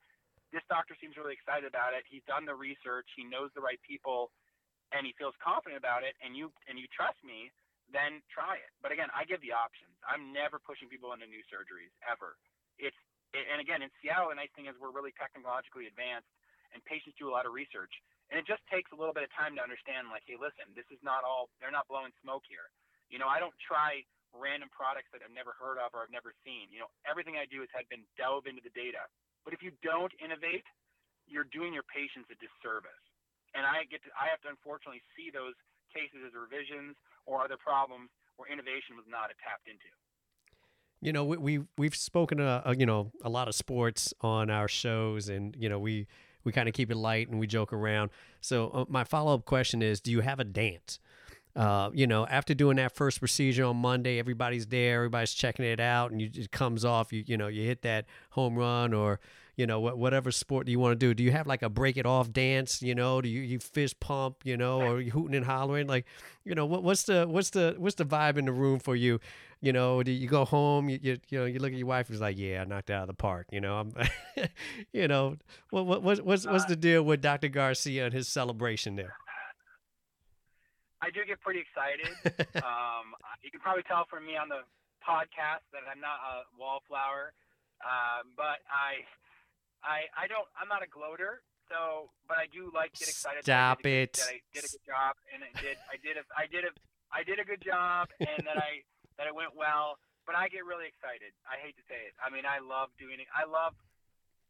this 0.55 0.65
doctor 0.71 0.97
seems 0.97 1.19
really 1.21 1.37
excited 1.37 1.69
about 1.69 1.93
it. 1.93 2.07
He's 2.09 2.25
done 2.25 2.49
the 2.49 2.57
research. 2.57 3.05
He 3.19 3.27
knows 3.27 3.51
the 3.53 3.61
right 3.61 3.79
people, 3.85 4.31
and 4.95 5.03
he 5.05 5.13
feels 5.19 5.35
confident 5.43 5.77
about 5.77 6.07
it. 6.07 6.15
And 6.23 6.39
you 6.39 6.55
and 6.71 6.79
you 6.79 6.87
trust 6.95 7.19
me, 7.27 7.51
then 7.91 8.23
try 8.31 8.55
it. 8.63 8.71
But 8.81 8.95
again, 8.95 9.11
I 9.11 9.27
give 9.27 9.43
the 9.43 9.51
options. 9.51 9.93
I'm 10.07 10.31
never 10.31 10.63
pushing 10.63 10.87
people 10.87 11.11
into 11.13 11.27
new 11.27 11.43
surgeries 11.51 11.91
ever. 12.07 12.39
It's 12.79 12.97
and 13.35 13.59
again 13.61 13.83
in 13.83 13.91
Seattle, 13.99 14.31
the 14.31 14.39
nice 14.39 14.55
thing 14.55 14.71
is 14.71 14.79
we're 14.79 14.95
really 14.95 15.13
technologically 15.19 15.91
advanced, 15.91 16.31
and 16.73 16.79
patients 16.87 17.19
do 17.19 17.27
a 17.29 17.35
lot 17.35 17.45
of 17.45 17.51
research. 17.51 17.93
And 18.31 18.43
it 18.43 18.47
just 18.47 18.63
takes 18.67 18.91
a 18.91 18.99
little 18.99 19.15
bit 19.15 19.23
of 19.23 19.31
time 19.35 19.55
to 19.55 19.63
understand, 19.63 20.11
like, 20.11 20.27
hey, 20.27 20.35
listen, 20.35 20.67
this 20.75 20.87
is 20.91 20.99
not 21.07 21.23
all. 21.23 21.47
They're 21.63 21.75
not 21.75 21.87
blowing 21.87 22.11
smoke 22.19 22.43
here. 22.51 22.75
You 23.07 23.23
know, 23.23 23.31
I 23.31 23.39
don't 23.39 23.55
try 23.63 24.03
random 24.35 24.69
products 24.75 25.09
that 25.15 25.23
I've 25.23 25.33
never 25.33 25.55
heard 25.55 25.79
of 25.79 25.95
or 25.95 26.03
I've 26.03 26.13
never 26.13 26.35
seen. 26.43 26.67
You 26.75 26.83
know, 26.83 26.91
everything 27.07 27.39
I 27.39 27.47
do 27.47 27.63
has 27.63 27.71
had 27.71 27.87
been 27.87 28.03
delve 28.19 28.51
into 28.51 28.61
the 28.61 28.75
data. 28.75 29.07
But 29.47 29.55
if 29.55 29.63
you 29.63 29.71
don't 29.81 30.11
innovate, 30.19 30.67
you're 31.31 31.47
doing 31.55 31.71
your 31.71 31.87
patients 31.87 32.27
a 32.35 32.37
disservice. 32.43 33.03
And 33.55 33.63
I 33.63 33.87
get 33.87 34.03
to, 34.05 34.11
I 34.19 34.27
have 34.27 34.43
to 34.43 34.51
unfortunately 34.51 35.07
see 35.15 35.31
those 35.31 35.55
cases 35.95 36.27
as 36.27 36.35
revisions 36.35 36.99
or 37.25 37.47
other 37.47 37.57
problems 37.57 38.11
where 38.37 38.51
innovation 38.51 38.99
was 38.99 39.07
not 39.09 39.31
tapped 39.39 39.71
into. 39.71 39.89
You 41.01 41.13
know, 41.13 41.25
we, 41.25 41.37
we 41.37 41.55
we've 41.77 41.95
spoken 41.95 42.41
uh, 42.41 42.63
uh, 42.67 42.75
you 42.77 42.87
know 42.87 43.13
a 43.23 43.29
lot 43.29 43.49
of 43.49 43.55
sports 43.55 44.15
on 44.23 44.51
our 44.51 44.67
shows, 44.67 45.29
and 45.29 45.55
you 45.59 45.69
know 45.69 45.79
we 45.79 46.07
we 46.47 46.53
kind 46.53 46.69
of 46.69 46.75
keep 46.75 46.91
it 46.91 46.97
light 46.97 47.29
and 47.29 47.39
we 47.39 47.47
joke 47.47 47.73
around. 47.73 48.11
So 48.41 48.71
uh, 48.71 48.85
my 48.89 49.05
follow 49.05 49.35
up 49.35 49.45
question 49.45 49.83
is, 49.83 50.01
do 50.01 50.13
you 50.13 50.21
have 50.21 50.41
a 50.41 50.45
dance? 50.45 51.01
Uh, 51.57 51.91
you 51.93 52.07
know, 52.07 52.27
after 52.27 52.55
doing 52.55 52.77
that 52.77 52.93
first 52.93 53.19
procedure 53.19 53.65
on 53.65 53.77
Monday, 53.77 54.19
everybody's 54.19 54.67
there, 54.67 54.97
everybody's 54.97 55.33
checking 55.33 55.65
it 55.65 55.81
out, 55.81 56.13
and 56.13 56.21
you, 56.21 56.31
it 56.35 56.51
comes 56.51 56.85
off. 56.85 57.13
You 57.13 57.25
you 57.27 57.37
know, 57.37 57.49
you 57.49 57.65
hit 57.65 57.83
that 57.83 58.05
home 58.31 58.57
run 58.57 58.95
or 58.95 59.21
you 59.57 59.67
know 59.67 59.81
whatever 59.81 60.31
sport 60.31 60.69
you 60.69 60.79
want 60.79 60.93
to 60.93 61.07
do. 61.07 61.15
Do 61.15 61.23
you 61.23 61.33
have 61.33 61.47
like 61.47 61.63
a 61.63 61.71
break 61.71 61.97
it 61.97 62.07
off 62.07 62.31
dance? 62.31 62.83
You 62.83 62.95
know, 62.95 63.21
do 63.21 63.29
you, 63.29 63.41
you 63.41 63.59
fist 63.59 64.01
pump? 64.01 64.39
You 64.45 64.57
know, 64.57 64.83
or 64.83 65.01
you 65.01 65.11
hooting 65.11 65.35
and 65.35 65.45
hollering? 65.45 65.87
Like, 65.87 66.05
you 66.45 66.55
know, 66.55 66.67
what, 66.67 66.83
what's 66.83 67.05
the 67.05 67.27
what's 67.27 67.51
the 67.51 67.75
what's 67.79 67.97
the 67.97 68.05
vibe 68.05 68.37
in 68.37 68.45
the 68.45 68.53
room 68.53 68.79
for 68.79 68.95
you? 68.95 69.19
You 69.63 69.73
know, 69.73 70.03
do 70.03 70.13
you 70.13 70.29
go 70.29 70.45
home? 70.45 70.91
You, 70.91 70.99
you, 71.03 71.19
you 71.29 71.39
know, 71.39 71.45
you 71.47 71.59
look 71.59 71.73
at 71.73 71.79
your 71.79 71.87
wife 71.87 72.09
who's 72.09 72.21
like, 72.21 72.37
"Yeah, 72.39 72.61
I 72.61 72.65
knocked 72.67 72.91
out 72.91 73.03
of 73.03 73.07
the 73.09 73.15
park." 73.15 73.47
You 73.51 73.63
know, 73.63 73.77
I'm, 73.77 73.93
you 74.93 75.09
know, 75.09 75.37
what 75.71 75.87
what 75.87 76.03
what's 76.03 76.21
what's, 76.21 76.47
what's 76.47 76.67
the 76.67 76.77
deal 76.77 77.03
with 77.03 77.23
Dr. 77.23 77.49
Garcia 77.49 78.05
and 78.05 78.15
his 78.15 78.29
celebration 78.29 78.97
there? 78.97 79.15
I 81.01 81.11
do 81.11 81.25
get 81.27 81.41
pretty 81.41 81.61
excited. 81.61 82.13
um, 82.65 83.15
you 83.45 83.51
can 83.51 83.61
probably 83.61 83.85
tell 83.85 84.07
from 84.11 84.27
me 84.27 84.37
on 84.37 84.49
the 84.49 84.65
podcast 85.07 85.63
that 85.73 85.87
I'm 85.87 86.01
not 86.01 86.19
a 86.19 86.35
wallflower, 86.59 87.33
um, 87.85 88.35
but 88.37 88.65
I, 88.67 89.07
I, 89.85 90.09
I 90.17 90.27
don't. 90.27 90.47
I'm 90.57 90.69
not 90.69 90.83
a 90.83 90.91
gloater. 90.91 91.43
So, 91.67 92.15
but 92.31 92.39
I 92.39 92.47
do 92.47 92.71
like 92.71 92.95
get 92.95 93.11
excited. 93.11 93.43
Stop 93.43 93.83
that 93.83 93.91
I 93.91 94.07
it. 94.07 94.13
That 94.15 94.31
I 94.31 94.39
did 94.55 94.63
a 94.63 94.71
good 94.71 94.87
job, 94.87 95.13
and 95.35 95.41
I 95.43 95.51
did. 95.59 95.77
I 95.91 95.97
did. 95.99 96.15
A, 96.15 96.23
I 96.31 96.47
did 96.47 96.63
a. 96.63 96.73
I 97.11 97.21
did 97.27 97.39
a 97.43 97.47
good 97.47 97.63
job, 97.63 98.11
and 98.23 98.47
that 98.47 98.59
I 98.59 98.87
that 99.19 99.27
it 99.27 99.35
went 99.35 99.59
well. 99.59 99.99
But 100.27 100.35
I 100.35 100.51
get 100.51 100.67
really 100.67 100.91
excited. 100.91 101.35
I 101.47 101.59
hate 101.63 101.79
to 101.79 101.85
say 101.87 101.99
it. 102.11 102.15
I 102.19 102.31
mean, 102.35 102.43
I 102.43 102.59
love 102.59 102.91
doing 102.99 103.23
it. 103.23 103.31
I 103.31 103.47
love 103.47 103.79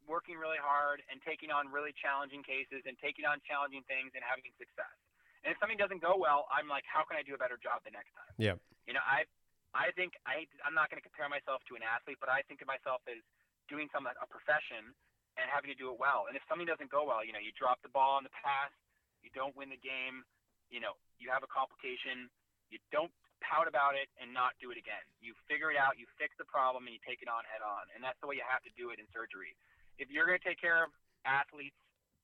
working 0.08 0.38
really 0.38 0.56
hard 0.56 1.02
and 1.12 1.20
taking 1.20 1.52
on 1.52 1.68
really 1.68 1.92
challenging 1.98 2.40
cases 2.46 2.86
and 2.86 2.96
taking 2.96 3.26
on 3.26 3.42
challenging 3.44 3.84
things 3.84 4.14
and 4.14 4.22
having 4.24 4.46
success. 4.56 4.96
And 5.44 5.52
if 5.52 5.58
something 5.60 5.76
doesn't 5.76 6.00
go 6.00 6.16
well, 6.16 6.48
I'm 6.48 6.70
like, 6.70 6.86
how 6.88 7.04
can 7.04 7.18
I 7.18 7.22
do 7.26 7.34
a 7.34 7.40
better 7.40 7.58
job 7.58 7.82
the 7.84 7.92
next 7.92 8.14
time? 8.14 8.32
Yeah. 8.38 8.56
You 8.86 8.94
know, 8.94 9.04
I, 9.04 9.26
I 9.74 9.92
think 9.98 10.14
I, 10.24 10.46
I'm 10.62 10.74
not 10.74 10.88
going 10.88 11.02
to 11.02 11.06
compare 11.06 11.28
myself 11.28 11.62
to 11.70 11.74
an 11.76 11.84
athlete, 11.84 12.18
but 12.22 12.30
I 12.30 12.42
think 12.46 12.62
of 12.62 12.70
myself 12.70 13.02
as 13.10 13.20
doing 13.66 13.90
something 13.90 14.14
a 14.16 14.26
profession 14.30 14.94
and 15.36 15.46
having 15.48 15.68
to 15.68 15.78
do 15.78 15.92
it 15.92 15.98
well. 16.00 16.26
And 16.28 16.34
if 16.34 16.42
something 16.48 16.66
doesn't 16.66 16.88
go 16.88 17.04
well, 17.04 17.24
you 17.24 17.32
know, 17.32 17.40
you 17.40 17.52
drop 17.56 17.80
the 17.84 17.92
ball 17.92 18.16
in 18.20 18.24
the 18.24 18.32
pass, 18.32 18.72
you 19.20 19.28
don't 19.36 19.52
win 19.56 19.68
the 19.68 19.80
game, 19.80 20.24
you 20.72 20.80
know, 20.80 20.96
you 21.20 21.28
have 21.28 21.44
a 21.44 21.50
complication, 21.50 22.28
you 22.72 22.80
don't 22.88 23.12
pout 23.44 23.68
about 23.68 23.94
it 23.94 24.08
and 24.16 24.32
not 24.32 24.56
do 24.58 24.72
it 24.72 24.78
again. 24.80 25.02
You 25.20 25.36
figure 25.46 25.68
it 25.68 25.78
out, 25.78 26.00
you 26.00 26.08
fix 26.16 26.32
the 26.40 26.48
problem, 26.48 26.88
and 26.88 26.92
you 26.96 27.02
take 27.04 27.20
it 27.20 27.28
on 27.28 27.44
head 27.46 27.60
on. 27.60 27.86
And 27.92 28.00
that's 28.00 28.18
the 28.24 28.26
way 28.26 28.40
you 28.40 28.46
have 28.48 28.64
to 28.64 28.72
do 28.74 28.90
it 28.90 28.98
in 28.98 29.06
surgery. 29.12 29.52
If 30.00 30.08
you're 30.08 30.26
going 30.26 30.40
to 30.40 30.46
take 30.46 30.58
care 30.58 30.88
of 30.88 30.90
athletes 31.28 31.76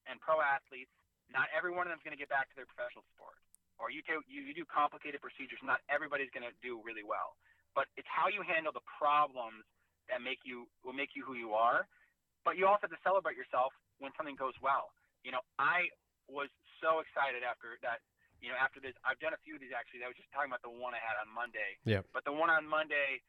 and 0.08 0.18
pro 0.18 0.40
athletes 0.40 0.92
not 1.32 1.48
every 1.56 1.72
one 1.72 1.88
of 1.88 1.90
them 1.90 1.98
is 1.98 2.04
going 2.04 2.16
to 2.16 2.20
get 2.20 2.28
back 2.28 2.52
to 2.52 2.56
their 2.56 2.68
professional 2.68 3.02
sport. 3.16 3.40
Or 3.80 3.88
you, 3.88 4.04
do, 4.04 4.20
you, 4.28 4.44
you 4.44 4.54
do 4.54 4.68
complicated 4.68 5.24
procedures, 5.24 5.58
not 5.64 5.80
everybody's 5.88 6.30
going 6.30 6.46
to 6.46 6.54
do 6.60 6.78
really 6.84 7.02
well. 7.02 7.34
But 7.72 7.88
it's 7.96 8.06
how 8.06 8.28
you 8.28 8.44
handle 8.44 8.70
the 8.70 8.84
problems 8.84 9.64
that 10.12 10.20
make 10.20 10.44
you 10.44 10.68
will 10.84 10.94
make 10.94 11.16
you 11.16 11.24
who 11.24 11.34
you 11.34 11.56
are. 11.56 11.88
But 12.42 12.58
you 12.58 12.66
also 12.66 12.90
have 12.90 12.94
to 12.94 13.02
celebrate 13.06 13.38
yourself 13.38 13.70
when 14.02 14.10
something 14.18 14.34
goes 14.34 14.54
well. 14.58 14.90
You 15.22 15.30
know, 15.30 15.42
I 15.58 15.86
was 16.26 16.50
so 16.82 16.98
excited 16.98 17.46
after 17.46 17.78
that. 17.86 18.02
You 18.42 18.50
know, 18.50 18.58
after 18.58 18.82
this, 18.82 18.98
I've 19.06 19.22
done 19.22 19.38
a 19.38 19.42
few 19.46 19.54
of 19.54 19.62
these 19.62 19.70
actually. 19.70 20.02
I 20.02 20.10
was 20.10 20.18
just 20.18 20.26
talking 20.34 20.50
about 20.50 20.66
the 20.66 20.74
one 20.74 20.98
I 20.98 21.02
had 21.02 21.14
on 21.22 21.30
Monday. 21.30 21.78
Yeah. 21.86 22.02
But 22.10 22.26
the 22.26 22.34
one 22.34 22.50
on 22.50 22.66
Monday, 22.66 23.22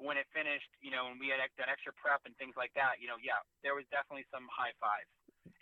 when 0.00 0.16
it 0.16 0.24
finished, 0.32 0.72
you 0.80 0.88
know, 0.88 1.12
and 1.12 1.20
we 1.20 1.28
had 1.28 1.44
done 1.60 1.68
extra 1.68 1.92
prep 1.92 2.24
and 2.24 2.32
things 2.40 2.56
like 2.56 2.72
that, 2.72 2.96
you 2.96 3.06
know, 3.06 3.20
yeah, 3.20 3.44
there 3.60 3.76
was 3.76 3.84
definitely 3.92 4.24
some 4.32 4.48
high 4.48 4.72
fives. 4.80 5.12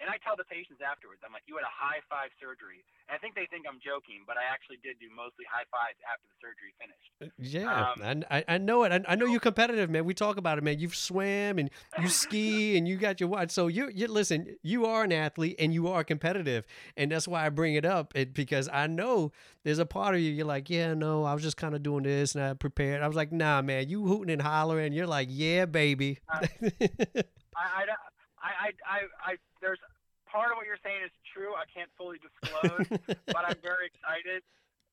And 0.01 0.11
I 0.11 0.19
tell 0.23 0.35
the 0.35 0.47
patients 0.47 0.83
afterwards, 0.83 1.23
I'm 1.25 1.33
like, 1.33 1.47
you 1.47 1.55
had 1.55 1.63
a 1.67 1.71
high 1.71 2.03
five 2.11 2.31
surgery. 2.39 2.83
And 3.07 3.15
I 3.15 3.19
think 3.19 3.35
they 3.35 3.47
think 3.47 3.67
I'm 3.71 3.79
joking, 3.79 4.27
but 4.27 4.37
I 4.37 4.47
actually 4.51 4.79
did 4.83 4.99
do 4.99 5.07
mostly 5.15 5.47
high 5.47 5.67
fives 5.71 5.99
after 6.07 6.27
the 6.27 6.39
surgery 6.43 6.75
finished. 6.79 7.11
Uh, 7.23 7.31
yeah, 7.39 7.95
um, 7.95 8.25
I, 8.31 8.45
I 8.47 8.59
know 8.59 8.83
it. 8.83 8.91
I, 8.91 9.13
I 9.13 9.15
know 9.15 9.27
you're 9.27 9.43
competitive, 9.43 9.91
man. 9.91 10.05
We 10.05 10.15
talk 10.15 10.37
about 10.39 10.59
it, 10.59 10.65
man. 10.65 10.79
You've 10.79 10.95
swam 10.95 11.59
and 11.59 11.71
you 12.01 12.09
ski 12.09 12.77
and 12.79 12.87
you 12.87 12.97
got 12.97 13.21
your 13.21 13.29
watch. 13.29 13.51
So 13.51 13.67
you 13.69 13.91
you 13.95 14.07
listen. 14.07 14.57
You 14.63 14.87
are 14.87 15.05
an 15.05 15.13
athlete 15.13 15.57
and 15.59 15.73
you 15.75 15.89
are 15.89 16.03
competitive, 16.03 16.67
and 16.97 17.11
that's 17.11 17.29
why 17.29 17.47
I 17.47 17.49
bring 17.49 17.75
it 17.75 17.85
up. 17.85 18.13
It, 18.15 18.35
because 18.35 18.69
I 18.73 18.87
know 18.87 19.31
there's 19.65 19.79
a 19.79 19.87
part 19.87 20.15
of 20.15 20.21
you. 20.21 20.33
You're 20.33 20.47
like, 20.47 20.69
yeah, 20.71 20.95
no, 20.95 21.25
I 21.25 21.35
was 21.35 21.43
just 21.43 21.57
kind 21.57 21.75
of 21.75 21.83
doing 21.83 22.05
this 22.05 22.35
and 22.35 22.45
I 22.45 22.55
prepared. 22.55 23.03
I 23.03 23.07
was 23.07 23.17
like, 23.17 23.33
nah, 23.33 23.63
man. 23.63 23.89
You 23.89 24.07
hooting 24.07 24.31
and 24.31 24.43
hollering. 24.43 24.93
You're 24.93 25.07
like, 25.07 25.29
yeah, 25.31 25.67
baby. 25.67 26.19
Uh, 26.33 26.47
I, 27.57 27.85
I, 27.85 27.85
I, 28.43 28.71
I, 28.85 29.01
I, 29.25 29.37
there's 29.63 29.81
part 30.27 30.51
of 30.51 30.59
what 30.59 30.67
you're 30.67 30.83
saying 30.83 31.07
is 31.07 31.15
true. 31.31 31.55
I 31.55 31.65
can't 31.71 31.89
fully 31.95 32.19
disclose, 32.19 32.85
but 33.31 33.43
I'm 33.47 33.61
very 33.63 33.87
excited, 33.87 34.43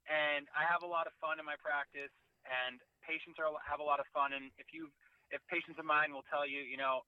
and 0.05 0.45
I 0.53 0.63
have 0.69 0.85
a 0.85 0.89
lot 0.89 1.09
of 1.09 1.17
fun 1.17 1.41
in 1.41 1.45
my 1.49 1.57
practice, 1.57 2.13
and 2.45 2.77
patients 3.01 3.41
are 3.41 3.49
have 3.65 3.81
a 3.81 3.87
lot 3.87 3.97
of 3.97 4.07
fun. 4.13 4.37
And 4.37 4.53
if 4.61 4.69
you, 4.69 4.93
if 5.33 5.41
patients 5.49 5.81
of 5.81 5.89
mine 5.89 6.13
will 6.13 6.27
tell 6.29 6.45
you, 6.45 6.61
you 6.61 6.77
know, 6.77 7.01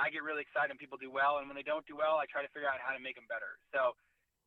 I 0.00 0.10
get 0.10 0.24
really 0.24 0.42
excited 0.42 0.72
when 0.72 0.80
people 0.80 0.96
do 0.96 1.12
well, 1.12 1.38
and 1.38 1.46
when 1.46 1.54
they 1.54 1.66
don't 1.66 1.84
do 1.84 1.94
well, 1.94 2.16
I 2.16 2.26
try 2.26 2.40
to 2.40 2.50
figure 2.50 2.66
out 2.66 2.80
how 2.80 2.96
to 2.96 3.02
make 3.02 3.14
them 3.14 3.28
better. 3.28 3.60
So, 3.70 3.94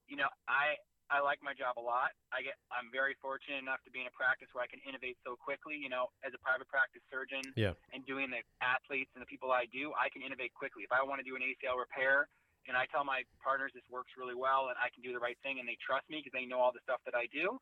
you 0.10 0.17
know, 0.17 0.28
I 0.50 0.80
I 1.08 1.24
like 1.24 1.39
my 1.39 1.56
job 1.56 1.80
a 1.80 1.84
lot. 1.84 2.12
I 2.36 2.43
get 2.43 2.60
I'm 2.67 2.91
very 2.91 3.15
fortunate 3.24 3.63
enough 3.63 3.80
to 3.88 3.91
be 3.91 4.04
in 4.04 4.08
a 4.08 4.15
practice 4.15 4.52
where 4.52 4.63
I 4.63 4.70
can 4.72 4.84
innovate 4.84 5.15
so 5.24 5.39
quickly. 5.39 5.80
You 5.80 5.88
know, 5.88 6.12
as 6.24 6.36
a 6.36 6.39
private 6.39 6.67
practice 6.67 7.04
surgeon, 7.08 7.43
yeah. 7.56 7.76
and 7.96 8.04
doing 8.04 8.28
the 8.32 8.43
athletes 8.60 9.12
and 9.15 9.24
the 9.24 9.30
people 9.30 9.52
I 9.52 9.67
do, 9.72 9.96
I 9.96 10.12
can 10.12 10.20
innovate 10.20 10.52
quickly. 10.56 10.84
If 10.84 10.91
I 10.91 11.04
want 11.04 11.24
to 11.24 11.28
do 11.28 11.39
an 11.39 11.43
ACL 11.43 11.80
repair, 11.80 12.28
and 12.67 12.75
I 12.75 12.86
tell 12.91 13.08
my 13.08 13.23
partners 13.39 13.71
this 13.73 13.88
works 13.88 14.13
really 14.19 14.36
well, 14.36 14.67
and 14.67 14.77
I 14.77 14.91
can 14.91 15.01
do 15.01 15.15
the 15.15 15.23
right 15.23 15.39
thing, 15.41 15.60
and 15.60 15.65
they 15.67 15.80
trust 15.80 16.08
me 16.12 16.19
because 16.19 16.36
they 16.36 16.45
know 16.45 16.60
all 16.60 16.75
the 16.75 16.84
stuff 16.84 16.99
that 17.08 17.15
I 17.15 17.32
do, 17.32 17.60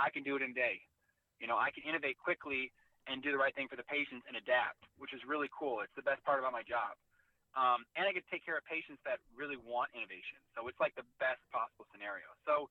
I 0.00 0.08
can 0.08 0.24
do 0.24 0.36
it 0.36 0.42
in 0.42 0.52
a 0.52 0.56
day. 0.56 0.80
You 1.40 1.46
know, 1.46 1.60
I 1.60 1.68
can 1.70 1.84
innovate 1.84 2.16
quickly 2.16 2.72
and 3.06 3.22
do 3.22 3.30
the 3.30 3.38
right 3.38 3.54
thing 3.54 3.68
for 3.68 3.76
the 3.76 3.86
patients 3.86 4.26
and 4.26 4.34
adapt, 4.34 4.82
which 4.98 5.14
is 5.14 5.22
really 5.28 5.52
cool. 5.52 5.84
It's 5.84 5.94
the 5.94 6.04
best 6.04 6.24
part 6.24 6.40
about 6.40 6.56
my 6.56 6.64
job. 6.66 6.96
Um, 7.56 7.88
and 7.96 8.04
I 8.04 8.12
get 8.12 8.26
to 8.26 8.32
take 8.32 8.44
care 8.44 8.60
of 8.60 8.64
patients 8.68 9.00
that 9.08 9.22
really 9.32 9.56
want 9.56 9.88
innovation. 9.96 10.36
So 10.52 10.68
it's 10.68 10.76
like 10.76 10.92
the 10.98 11.06
best 11.16 11.40
possible 11.48 11.88
scenario. 11.88 12.28
So 12.44 12.68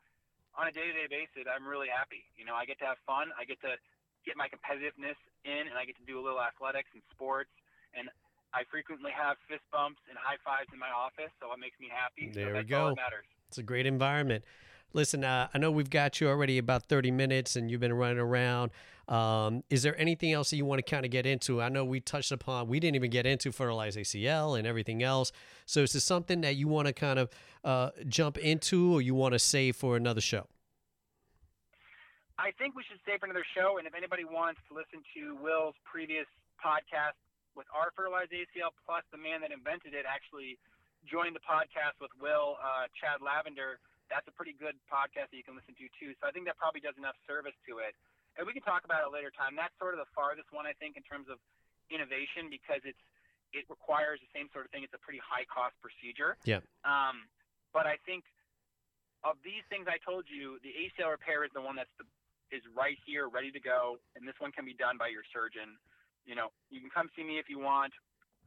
on 0.53 0.69
a 0.69 0.73
day-to-day 0.73 1.09
basis, 1.09 1.49
I'm 1.49 1.65
really 1.65 1.89
happy. 1.89 2.21
You 2.37 2.45
know, 2.45 2.53
I 2.53 2.69
get 2.69 2.77
to 2.85 2.87
have 2.93 3.01
fun. 3.09 3.33
I 3.33 3.49
get 3.49 3.57
to 3.65 3.79
get 4.25 4.37
my 4.37 4.45
competitiveness 4.45 5.17
in, 5.41 5.69
and 5.69 5.77
I 5.77 5.89
get 5.89 5.97
to 5.97 6.05
do 6.05 6.17
a 6.17 6.23
little 6.23 6.41
athletics 6.41 6.89
and 6.93 7.01
sports. 7.09 7.49
And 7.97 8.11
I 8.55 8.63
frequently 8.71 9.11
have 9.11 9.35
fist 9.49 9.63
bumps 9.71 9.99
and 10.07 10.17
high 10.17 10.37
fives 10.45 10.69
in 10.71 10.79
my 10.79 10.87
office, 10.87 11.31
so 11.41 11.51
it 11.51 11.59
makes 11.59 11.77
me 11.77 11.89
happy. 11.91 12.31
There 12.33 12.53
so 12.53 12.57
we 12.59 12.63
go. 12.63 12.95
matters. 12.95 13.25
It's 13.49 13.57
a 13.57 13.63
great 13.63 13.85
environment. 13.85 14.45
Listen, 14.93 15.25
uh, 15.25 15.49
I 15.53 15.57
know 15.57 15.71
we've 15.71 15.89
got 15.89 16.21
you 16.21 16.29
already 16.29 16.57
about 16.57 16.85
30 16.85 17.11
minutes 17.11 17.57
and 17.57 17.69
you've 17.69 17.81
been 17.81 17.91
running 17.91 18.17
around. 18.17 18.71
Um, 19.09 19.63
is 19.69 19.83
there 19.83 19.99
anything 19.99 20.31
else 20.31 20.51
that 20.51 20.55
you 20.55 20.63
want 20.63 20.83
to 20.83 20.89
kind 20.89 21.03
of 21.03 21.11
get 21.11 21.25
into? 21.25 21.61
I 21.61 21.67
know 21.67 21.83
we 21.83 21.99
touched 21.99 22.31
upon, 22.31 22.69
we 22.69 22.79
didn't 22.79 22.95
even 22.95 23.11
get 23.11 23.25
into 23.25 23.51
fertilized 23.51 23.97
ACL 23.97 24.57
and 24.57 24.65
everything 24.65 25.03
else. 25.03 25.33
So 25.65 25.81
is 25.81 25.91
this 25.91 26.05
something 26.05 26.39
that 26.41 26.55
you 26.55 26.69
want 26.69 26.87
to 26.87 26.93
kind 26.93 27.19
of 27.19 27.29
uh, 27.65 27.89
jump 28.07 28.37
into 28.37 28.93
or 28.93 29.01
you 29.01 29.13
want 29.13 29.33
to 29.33 29.39
save 29.39 29.75
for 29.75 29.97
another 29.97 30.21
show? 30.21 30.47
I 32.39 32.51
think 32.57 32.73
we 32.73 32.83
should 32.89 32.99
save 33.05 33.19
for 33.19 33.25
another 33.25 33.45
show. 33.53 33.77
And 33.77 33.85
if 33.85 33.93
anybody 33.95 34.23
wants 34.23 34.61
to 34.69 34.75
listen 34.75 35.03
to 35.15 35.35
Will's 35.43 35.75
previous 35.83 36.25
podcast 36.63 37.19
with 37.55 37.67
our 37.71 37.95
fertilized 37.95 38.35
ACL, 38.35 38.75
plus 38.83 39.03
the 39.09 39.19
man 39.19 39.41
that 39.41 39.55
invented 39.55 39.95
it 39.95 40.03
actually 40.03 40.59
joined 41.07 41.35
the 41.35 41.43
podcast 41.43 41.97
with 42.03 42.11
Will, 42.19 42.59
uh, 42.59 42.91
Chad 42.99 43.23
Lavender, 43.23 43.79
that's 44.09 44.27
a 44.29 44.33
pretty 44.35 44.53
good 44.53 44.77
podcast 44.85 45.33
that 45.33 45.37
you 45.37 45.45
can 45.45 45.57
listen 45.57 45.73
to 45.77 45.87
too. 45.97 46.13
So 46.21 46.29
I 46.29 46.31
think 46.31 46.45
that 46.45 46.57
probably 46.61 46.81
does 46.81 46.97
enough 46.97 47.17
service 47.25 47.57
to 47.65 47.81
it. 47.81 47.97
And 48.37 48.43
we 48.45 48.51
can 48.51 48.61
talk 48.61 48.83
about 48.83 49.01
it 49.07 49.09
later 49.09 49.31
time. 49.31 49.55
That's 49.55 49.73
sort 49.79 49.95
of 49.95 49.99
the 50.03 50.11
farthest 50.11 50.51
one 50.51 50.67
I 50.67 50.75
think 50.77 50.99
in 50.99 51.03
terms 51.07 51.31
of 51.31 51.39
innovation 51.87 52.51
because 52.51 52.83
it's 52.83 52.99
it 53.55 53.63
requires 53.71 54.19
the 54.19 54.27
same 54.35 54.51
sort 54.51 54.67
of 54.67 54.71
thing. 54.75 54.83
It's 54.83 54.91
a 54.91 54.99
pretty 54.99 55.23
high 55.23 55.47
cost 55.47 55.79
procedure. 55.79 56.35
Yeah. 56.43 56.59
Um, 56.83 57.23
but 57.71 57.87
I 57.87 57.95
think 58.03 58.27
of 59.23 59.39
these 59.47 59.63
things 59.71 59.87
I 59.87 59.95
told 60.03 60.27
you, 60.27 60.59
the 60.59 60.75
ACL 60.75 61.15
repair 61.15 61.47
is 61.47 61.51
the 61.55 61.63
one 61.63 61.79
that's 61.79 61.91
the, 61.95 62.03
is 62.51 62.61
right 62.75 62.99
here, 63.07 63.31
ready 63.31 63.55
to 63.55 63.63
go, 63.63 63.95
and 64.19 64.27
this 64.27 64.35
one 64.43 64.51
can 64.51 64.67
be 64.67 64.75
done 64.75 64.99
by 64.99 65.07
your 65.07 65.23
surgeon. 65.31 65.79
You 66.25 66.35
know, 66.35 66.49
you 66.73 66.81
can 66.81 66.89
come 66.89 67.07
see 67.13 67.23
me 67.23 67.37
if 67.37 67.47
you 67.47 67.61
want. 67.61 67.93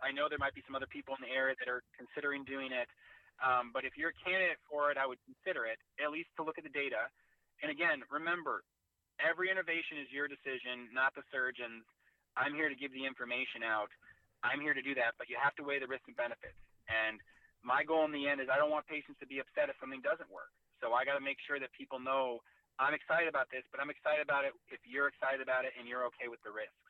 I 0.03 0.15
know 0.15 0.31
there 0.31 0.39
might 0.39 0.55
be 0.55 0.63
some 0.67 0.75
other 0.75 0.91
people 0.91 1.15
in 1.19 1.23
the 1.27 1.35
area 1.35 1.59
that 1.59 1.71
are 1.71 1.83
considering 1.95 2.47
doing 2.47 2.71
it. 2.71 2.87
Um, 3.39 3.71
but 3.71 3.87
if 3.87 3.95
you're 3.95 4.11
a 4.11 4.21
candidate 4.23 4.59
for 4.67 4.91
it, 4.91 4.99
I 4.99 5.07
would 5.07 5.23
consider 5.23 5.67
it, 5.67 5.79
at 6.03 6.11
least 6.11 6.31
to 6.39 6.43
look 6.43 6.59
at 6.59 6.67
the 6.67 6.75
data. 6.75 7.07
And 7.63 7.71
again, 7.71 8.03
remember, 8.11 8.67
every 9.23 9.51
innovation 9.51 9.99
is 9.99 10.11
your 10.11 10.27
decision, 10.27 10.91
not 10.91 11.15
the 11.15 11.23
surgeon's. 11.31 11.87
I'm 12.35 12.55
here 12.55 12.71
to 12.71 12.79
give 12.79 12.91
the 12.95 13.07
information 13.07 13.63
out. 13.63 13.91
I'm 14.43 14.63
here 14.63 14.75
to 14.75 14.83
do 14.83 14.95
that, 14.99 15.19
but 15.19 15.27
you 15.27 15.39
have 15.39 15.55
to 15.59 15.67
weigh 15.67 15.83
the 15.83 15.91
risks 15.91 16.07
and 16.07 16.19
benefits. 16.19 16.59
And 16.87 17.19
my 17.63 17.83
goal 17.83 18.07
in 18.07 18.15
the 18.15 18.31
end 18.31 18.39
is 18.39 18.47
I 18.47 18.59
don't 18.59 18.71
want 18.71 18.87
patients 18.87 19.19
to 19.19 19.27
be 19.27 19.43
upset 19.43 19.71
if 19.71 19.79
something 19.83 20.03
doesn't 20.03 20.31
work. 20.31 20.51
So 20.79 20.95
I 20.95 21.03
got 21.03 21.19
to 21.19 21.23
make 21.23 21.43
sure 21.43 21.59
that 21.59 21.75
people 21.75 21.99
know 21.99 22.39
I'm 22.79 22.95
excited 22.95 23.27
about 23.27 23.51
this, 23.51 23.67
but 23.75 23.83
I'm 23.83 23.91
excited 23.91 24.23
about 24.23 24.47
it 24.47 24.55
if 24.71 24.79
you're 24.87 25.11
excited 25.11 25.43
about 25.43 25.67
it 25.67 25.75
and 25.75 25.91
you're 25.91 26.07
okay 26.15 26.31
with 26.31 26.39
the 26.47 26.55
risks. 26.55 26.88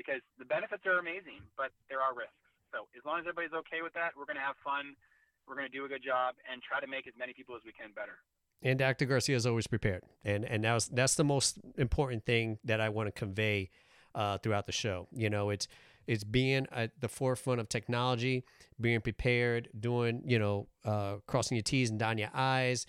Because 0.00 0.24
the 0.40 0.48
benefits 0.48 0.88
are 0.88 0.96
amazing, 0.96 1.44
but 1.60 1.76
there 1.92 2.00
are 2.00 2.16
risks. 2.16 2.40
So 2.72 2.88
as 2.96 3.04
long 3.04 3.20
as 3.20 3.28
everybody's 3.28 3.52
okay 3.66 3.84
with 3.84 3.92
that, 3.92 4.16
we're 4.16 4.24
going 4.24 4.40
to 4.40 4.46
have 4.46 4.56
fun. 4.64 4.96
We're 5.44 5.60
going 5.60 5.68
to 5.68 5.74
do 5.74 5.84
a 5.84 5.90
good 5.92 6.00
job 6.00 6.40
and 6.48 6.62
try 6.64 6.80
to 6.80 6.88
make 6.88 7.04
as 7.04 7.12
many 7.18 7.36
people 7.36 7.52
as 7.52 7.62
we 7.68 7.72
can 7.76 7.92
better. 7.92 8.16
And 8.62 8.78
Dr. 8.78 9.04
Garcia 9.04 9.36
is 9.36 9.46
always 9.46 9.66
prepared, 9.66 10.02
and 10.24 10.44
and 10.44 10.64
that's 10.64 10.88
that's 10.88 11.14
the 11.14 11.24
most 11.24 11.58
important 11.78 12.26
thing 12.26 12.58
that 12.64 12.80
I 12.80 12.90
want 12.90 13.08
to 13.08 13.12
convey 13.12 13.70
uh, 14.14 14.38
throughout 14.38 14.66
the 14.66 14.72
show. 14.72 15.08
You 15.12 15.30
know, 15.30 15.48
it's 15.50 15.66
it's 16.06 16.24
being 16.24 16.66
at 16.70 16.90
the 17.00 17.08
forefront 17.08 17.60
of 17.60 17.68
technology, 17.68 18.44
being 18.80 19.00
prepared, 19.00 19.68
doing 19.78 20.22
you 20.26 20.38
know, 20.38 20.68
uh, 20.84 21.16
crossing 21.26 21.56
your 21.56 21.62
T's 21.62 21.90
and 21.90 21.98
dotting 21.98 22.18
your 22.18 22.30
I's. 22.34 22.86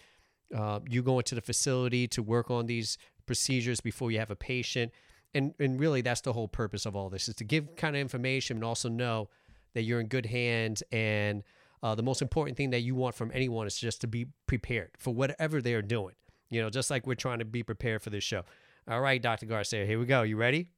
Uh, 0.56 0.82
you 0.89 1.02
go 1.02 1.19
into 1.19 1.36
the 1.36 1.41
facility 1.41 2.06
to 2.10 2.21
work 2.21 2.52
on 2.52 2.65
these 2.65 2.97
procedures 3.26 3.80
before 3.80 4.12
you 4.12 4.19
have 4.19 4.32
a 4.32 4.36
patient, 4.36 4.91
and 5.34 5.54
and 5.60 5.80
really 5.80 6.02
that's 6.02 6.22
the 6.22 6.34
whole 6.34 6.48
purpose 6.48 6.86
of 6.86 6.96
all 6.96 7.10
this 7.10 7.28
is 7.28 7.36
to 7.36 7.44
give 7.44 7.76
kind 7.76 7.96
of 7.96 8.02
information 8.02 8.58
and 8.58 8.63
also 8.63 8.89
know 8.89 9.30
that 9.74 9.84
you're 9.84 10.00
in 10.00 10.08
good 10.08 10.26
hands 10.26 10.84
and 10.91 11.44
uh, 11.84 11.96
the 11.96 12.04
most 12.04 12.22
important 12.22 12.58
thing 12.58 12.70
that 12.72 12.82
you 12.82 12.96
want 12.96 13.15
from 13.15 13.32
anyone 13.34 13.65
is 13.65 13.76
just 13.76 14.02
to 14.02 14.08
be 14.08 14.28
prepared 14.46 14.91
for 14.98 15.13
whatever 15.13 15.62
they're 15.62 15.82
doing. 15.82 16.15
You 16.50 16.62
know, 16.62 16.70
just 16.70 16.91
like 16.91 17.08
we're 17.08 17.15
trying 17.15 17.39
to 17.39 17.46
be 17.46 17.63
prepared 17.63 18.02
for 18.02 18.10
this 18.10 18.24
show. 18.24 18.44
All 18.88 19.02
right, 19.02 19.22
Dr. 19.22 19.46
Garcia, 19.46 19.86
here 19.86 20.00
we 20.00 20.06
go. 20.06 20.22
You 20.22 20.38
ready? 20.38 20.70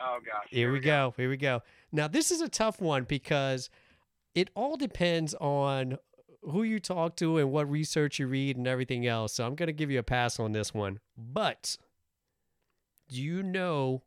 Oh 0.00 0.18
gosh. 0.24 0.48
Here, 0.50 0.72
we, 0.72 0.80
go. 0.80 1.10
go. 1.10 1.14
Here 1.16 1.30
we 1.30 1.36
go. 1.36 1.62
Now, 1.92 2.08
this 2.08 2.30
is 2.30 2.40
a 2.40 2.48
tough 2.48 2.80
one 2.80 3.04
because 3.04 3.70
it 4.34 4.50
all 4.54 4.76
depends 4.76 5.34
on 5.34 5.98
who 6.42 6.62
you 6.62 6.78
talk 6.78 7.16
to 7.16 7.38
and 7.38 7.50
what 7.50 7.70
research 7.70 8.18
you 8.18 8.26
read 8.26 8.56
and 8.56 8.66
everything 8.66 9.06
else. 9.06 9.34
So 9.34 9.46
I'm 9.46 9.54
going 9.54 9.68
to 9.68 9.72
give 9.72 9.90
you 9.90 9.98
a 9.98 10.04
pass 10.04 10.38
on 10.38 10.52
this 10.52 10.74
one. 10.74 11.00
But 11.16 11.76
do 13.08 13.20
you 13.20 13.42
know? 13.42 14.02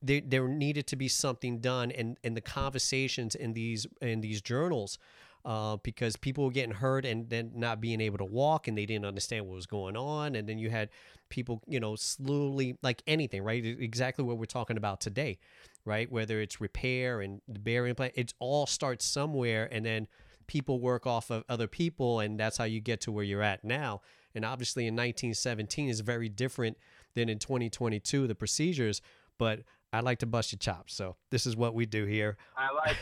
there, 0.00 0.22
there 0.24 0.48
needed 0.48 0.86
to 0.88 0.96
be 0.96 1.08
something 1.08 1.58
done 1.58 1.90
and 1.90 2.18
and 2.24 2.36
the 2.36 2.40
conversations 2.40 3.34
in 3.34 3.52
these 3.52 3.86
in 4.00 4.20
these 4.20 4.40
journals 4.40 4.98
uh, 5.44 5.76
because 5.82 6.16
people 6.16 6.44
were 6.44 6.50
getting 6.50 6.74
hurt 6.74 7.04
and 7.04 7.28
then 7.28 7.52
not 7.54 7.80
being 7.80 8.00
able 8.00 8.18
to 8.18 8.24
walk 8.24 8.68
and 8.68 8.76
they 8.76 8.86
didn't 8.86 9.04
understand 9.04 9.46
what 9.46 9.54
was 9.54 9.66
going 9.66 9.96
on 9.96 10.34
and 10.34 10.48
then 10.48 10.58
you 10.58 10.70
had 10.70 10.88
people 11.28 11.62
you 11.66 11.80
know 11.80 11.96
slowly 11.96 12.78
like 12.82 13.02
anything 13.06 13.42
right 13.42 13.64
exactly 13.64 14.24
what 14.24 14.38
we're 14.38 14.44
talking 14.44 14.76
about 14.76 15.00
today 15.00 15.38
right 15.84 16.10
whether 16.10 16.40
it's 16.40 16.60
repair 16.60 17.20
and 17.20 17.40
the 17.48 17.58
BEAR 17.58 17.86
implant 17.86 18.12
it 18.16 18.32
all 18.38 18.66
starts 18.66 19.04
somewhere 19.04 19.68
and 19.70 19.84
then 19.84 20.06
people 20.46 20.80
work 20.80 21.06
off 21.06 21.30
of 21.30 21.44
other 21.48 21.66
people 21.66 22.20
and 22.20 22.38
that's 22.38 22.56
how 22.56 22.64
you 22.64 22.80
get 22.80 23.00
to 23.00 23.12
where 23.12 23.24
you're 23.24 23.42
at 23.42 23.64
now 23.64 24.00
and 24.34 24.44
obviously 24.44 24.86
in 24.86 24.94
1917 24.94 25.88
is 25.88 26.00
very 26.00 26.28
different 26.28 26.76
than 27.14 27.28
in 27.28 27.38
2022 27.38 28.26
the 28.26 28.34
procedures 28.34 29.00
but 29.38 29.60
I 29.94 30.00
like 30.00 30.18
to 30.18 30.26
bust 30.26 30.50
your 30.50 30.58
chops. 30.58 30.92
So 30.92 31.14
this 31.30 31.46
is 31.46 31.56
what 31.56 31.72
we 31.72 31.86
do 31.86 32.04
here. 32.04 32.36
I 32.56 32.72
like 32.74 32.96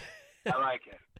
it. 0.44 0.52
I 0.55 0.59
like 0.59 0.87
it. 0.87 0.98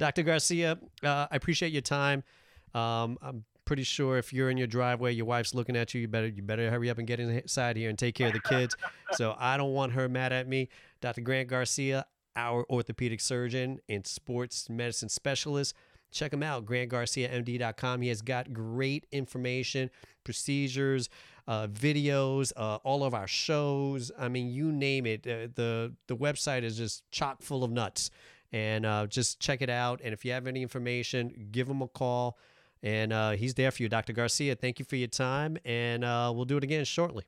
Dr. 0.00 0.22
Garcia, 0.22 0.78
uh, 1.04 1.26
I 1.30 1.36
appreciate 1.36 1.72
your 1.72 1.82
time. 1.82 2.24
Um, 2.72 3.18
I'm 3.20 3.44
pretty 3.66 3.82
sure 3.82 4.16
if 4.16 4.32
you're 4.32 4.48
in 4.48 4.56
your 4.56 4.66
driveway, 4.66 5.12
your 5.12 5.26
wife's 5.26 5.54
looking 5.54 5.76
at 5.76 5.92
you, 5.92 6.00
you 6.00 6.08
better 6.08 6.26
you 6.26 6.42
better 6.42 6.70
hurry 6.70 6.88
up 6.88 6.96
and 6.96 7.06
get 7.06 7.20
inside 7.20 7.76
here 7.76 7.90
and 7.90 7.98
take 7.98 8.14
care 8.14 8.28
of 8.28 8.32
the 8.32 8.40
kids. 8.40 8.74
so 9.12 9.36
I 9.38 9.58
don't 9.58 9.74
want 9.74 9.92
her 9.92 10.08
mad 10.08 10.32
at 10.32 10.48
me. 10.48 10.70
Dr. 11.02 11.20
Grant 11.20 11.50
Garcia, 11.50 12.06
our 12.34 12.64
orthopedic 12.70 13.20
surgeon 13.20 13.78
and 13.90 14.06
sports 14.06 14.70
medicine 14.70 15.10
specialist. 15.10 15.74
Check 16.10 16.32
him 16.32 16.42
out, 16.42 16.64
grantgarciamd.com. 16.64 18.00
He 18.00 18.08
has 18.08 18.22
got 18.22 18.54
great 18.54 19.04
information, 19.12 19.90
procedures, 20.24 21.10
uh, 21.46 21.66
videos, 21.66 22.52
uh, 22.56 22.76
all 22.84 23.04
of 23.04 23.12
our 23.12 23.28
shows. 23.28 24.10
I 24.18 24.28
mean, 24.28 24.48
you 24.48 24.72
name 24.72 25.04
it. 25.04 25.26
Uh, 25.26 25.48
the 25.54 25.92
the 26.06 26.16
website 26.16 26.62
is 26.62 26.78
just 26.78 27.08
chock 27.10 27.42
full 27.42 27.62
of 27.62 27.70
nuts. 27.70 28.10
And 28.52 28.84
uh, 28.84 29.06
just 29.06 29.40
check 29.40 29.62
it 29.62 29.70
out. 29.70 30.00
And 30.02 30.12
if 30.12 30.24
you 30.24 30.32
have 30.32 30.46
any 30.46 30.62
information, 30.62 31.48
give 31.52 31.68
him 31.68 31.82
a 31.82 31.88
call. 31.88 32.38
And 32.82 33.12
uh, 33.12 33.30
he's 33.32 33.54
there 33.54 33.70
for 33.70 33.82
you, 33.82 33.88
Dr. 33.88 34.12
Garcia. 34.12 34.56
Thank 34.56 34.78
you 34.78 34.84
for 34.84 34.96
your 34.96 35.08
time, 35.08 35.58
and 35.66 36.02
uh, 36.02 36.32
we'll 36.34 36.46
do 36.46 36.56
it 36.56 36.64
again 36.64 36.86
shortly. 36.86 37.24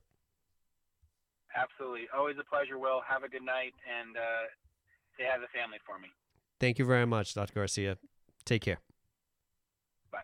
Absolutely, 1.55 2.07
always 2.17 2.37
a 2.39 2.43
pleasure. 2.43 2.79
Will 2.79 3.01
have 3.07 3.21
a 3.23 3.29
good 3.29 3.43
night, 3.43 3.73
and 3.87 4.15
say 5.15 5.25
hi 5.29 5.35
to 5.35 5.41
the 5.41 5.47
family 5.59 5.77
for 5.85 5.99
me. 5.99 6.07
Thank 6.59 6.79
you 6.79 6.85
very 6.85 7.05
much, 7.05 7.35
Dr. 7.35 7.53
Garcia. 7.53 7.97
Take 8.45 8.63
care. 8.63 8.79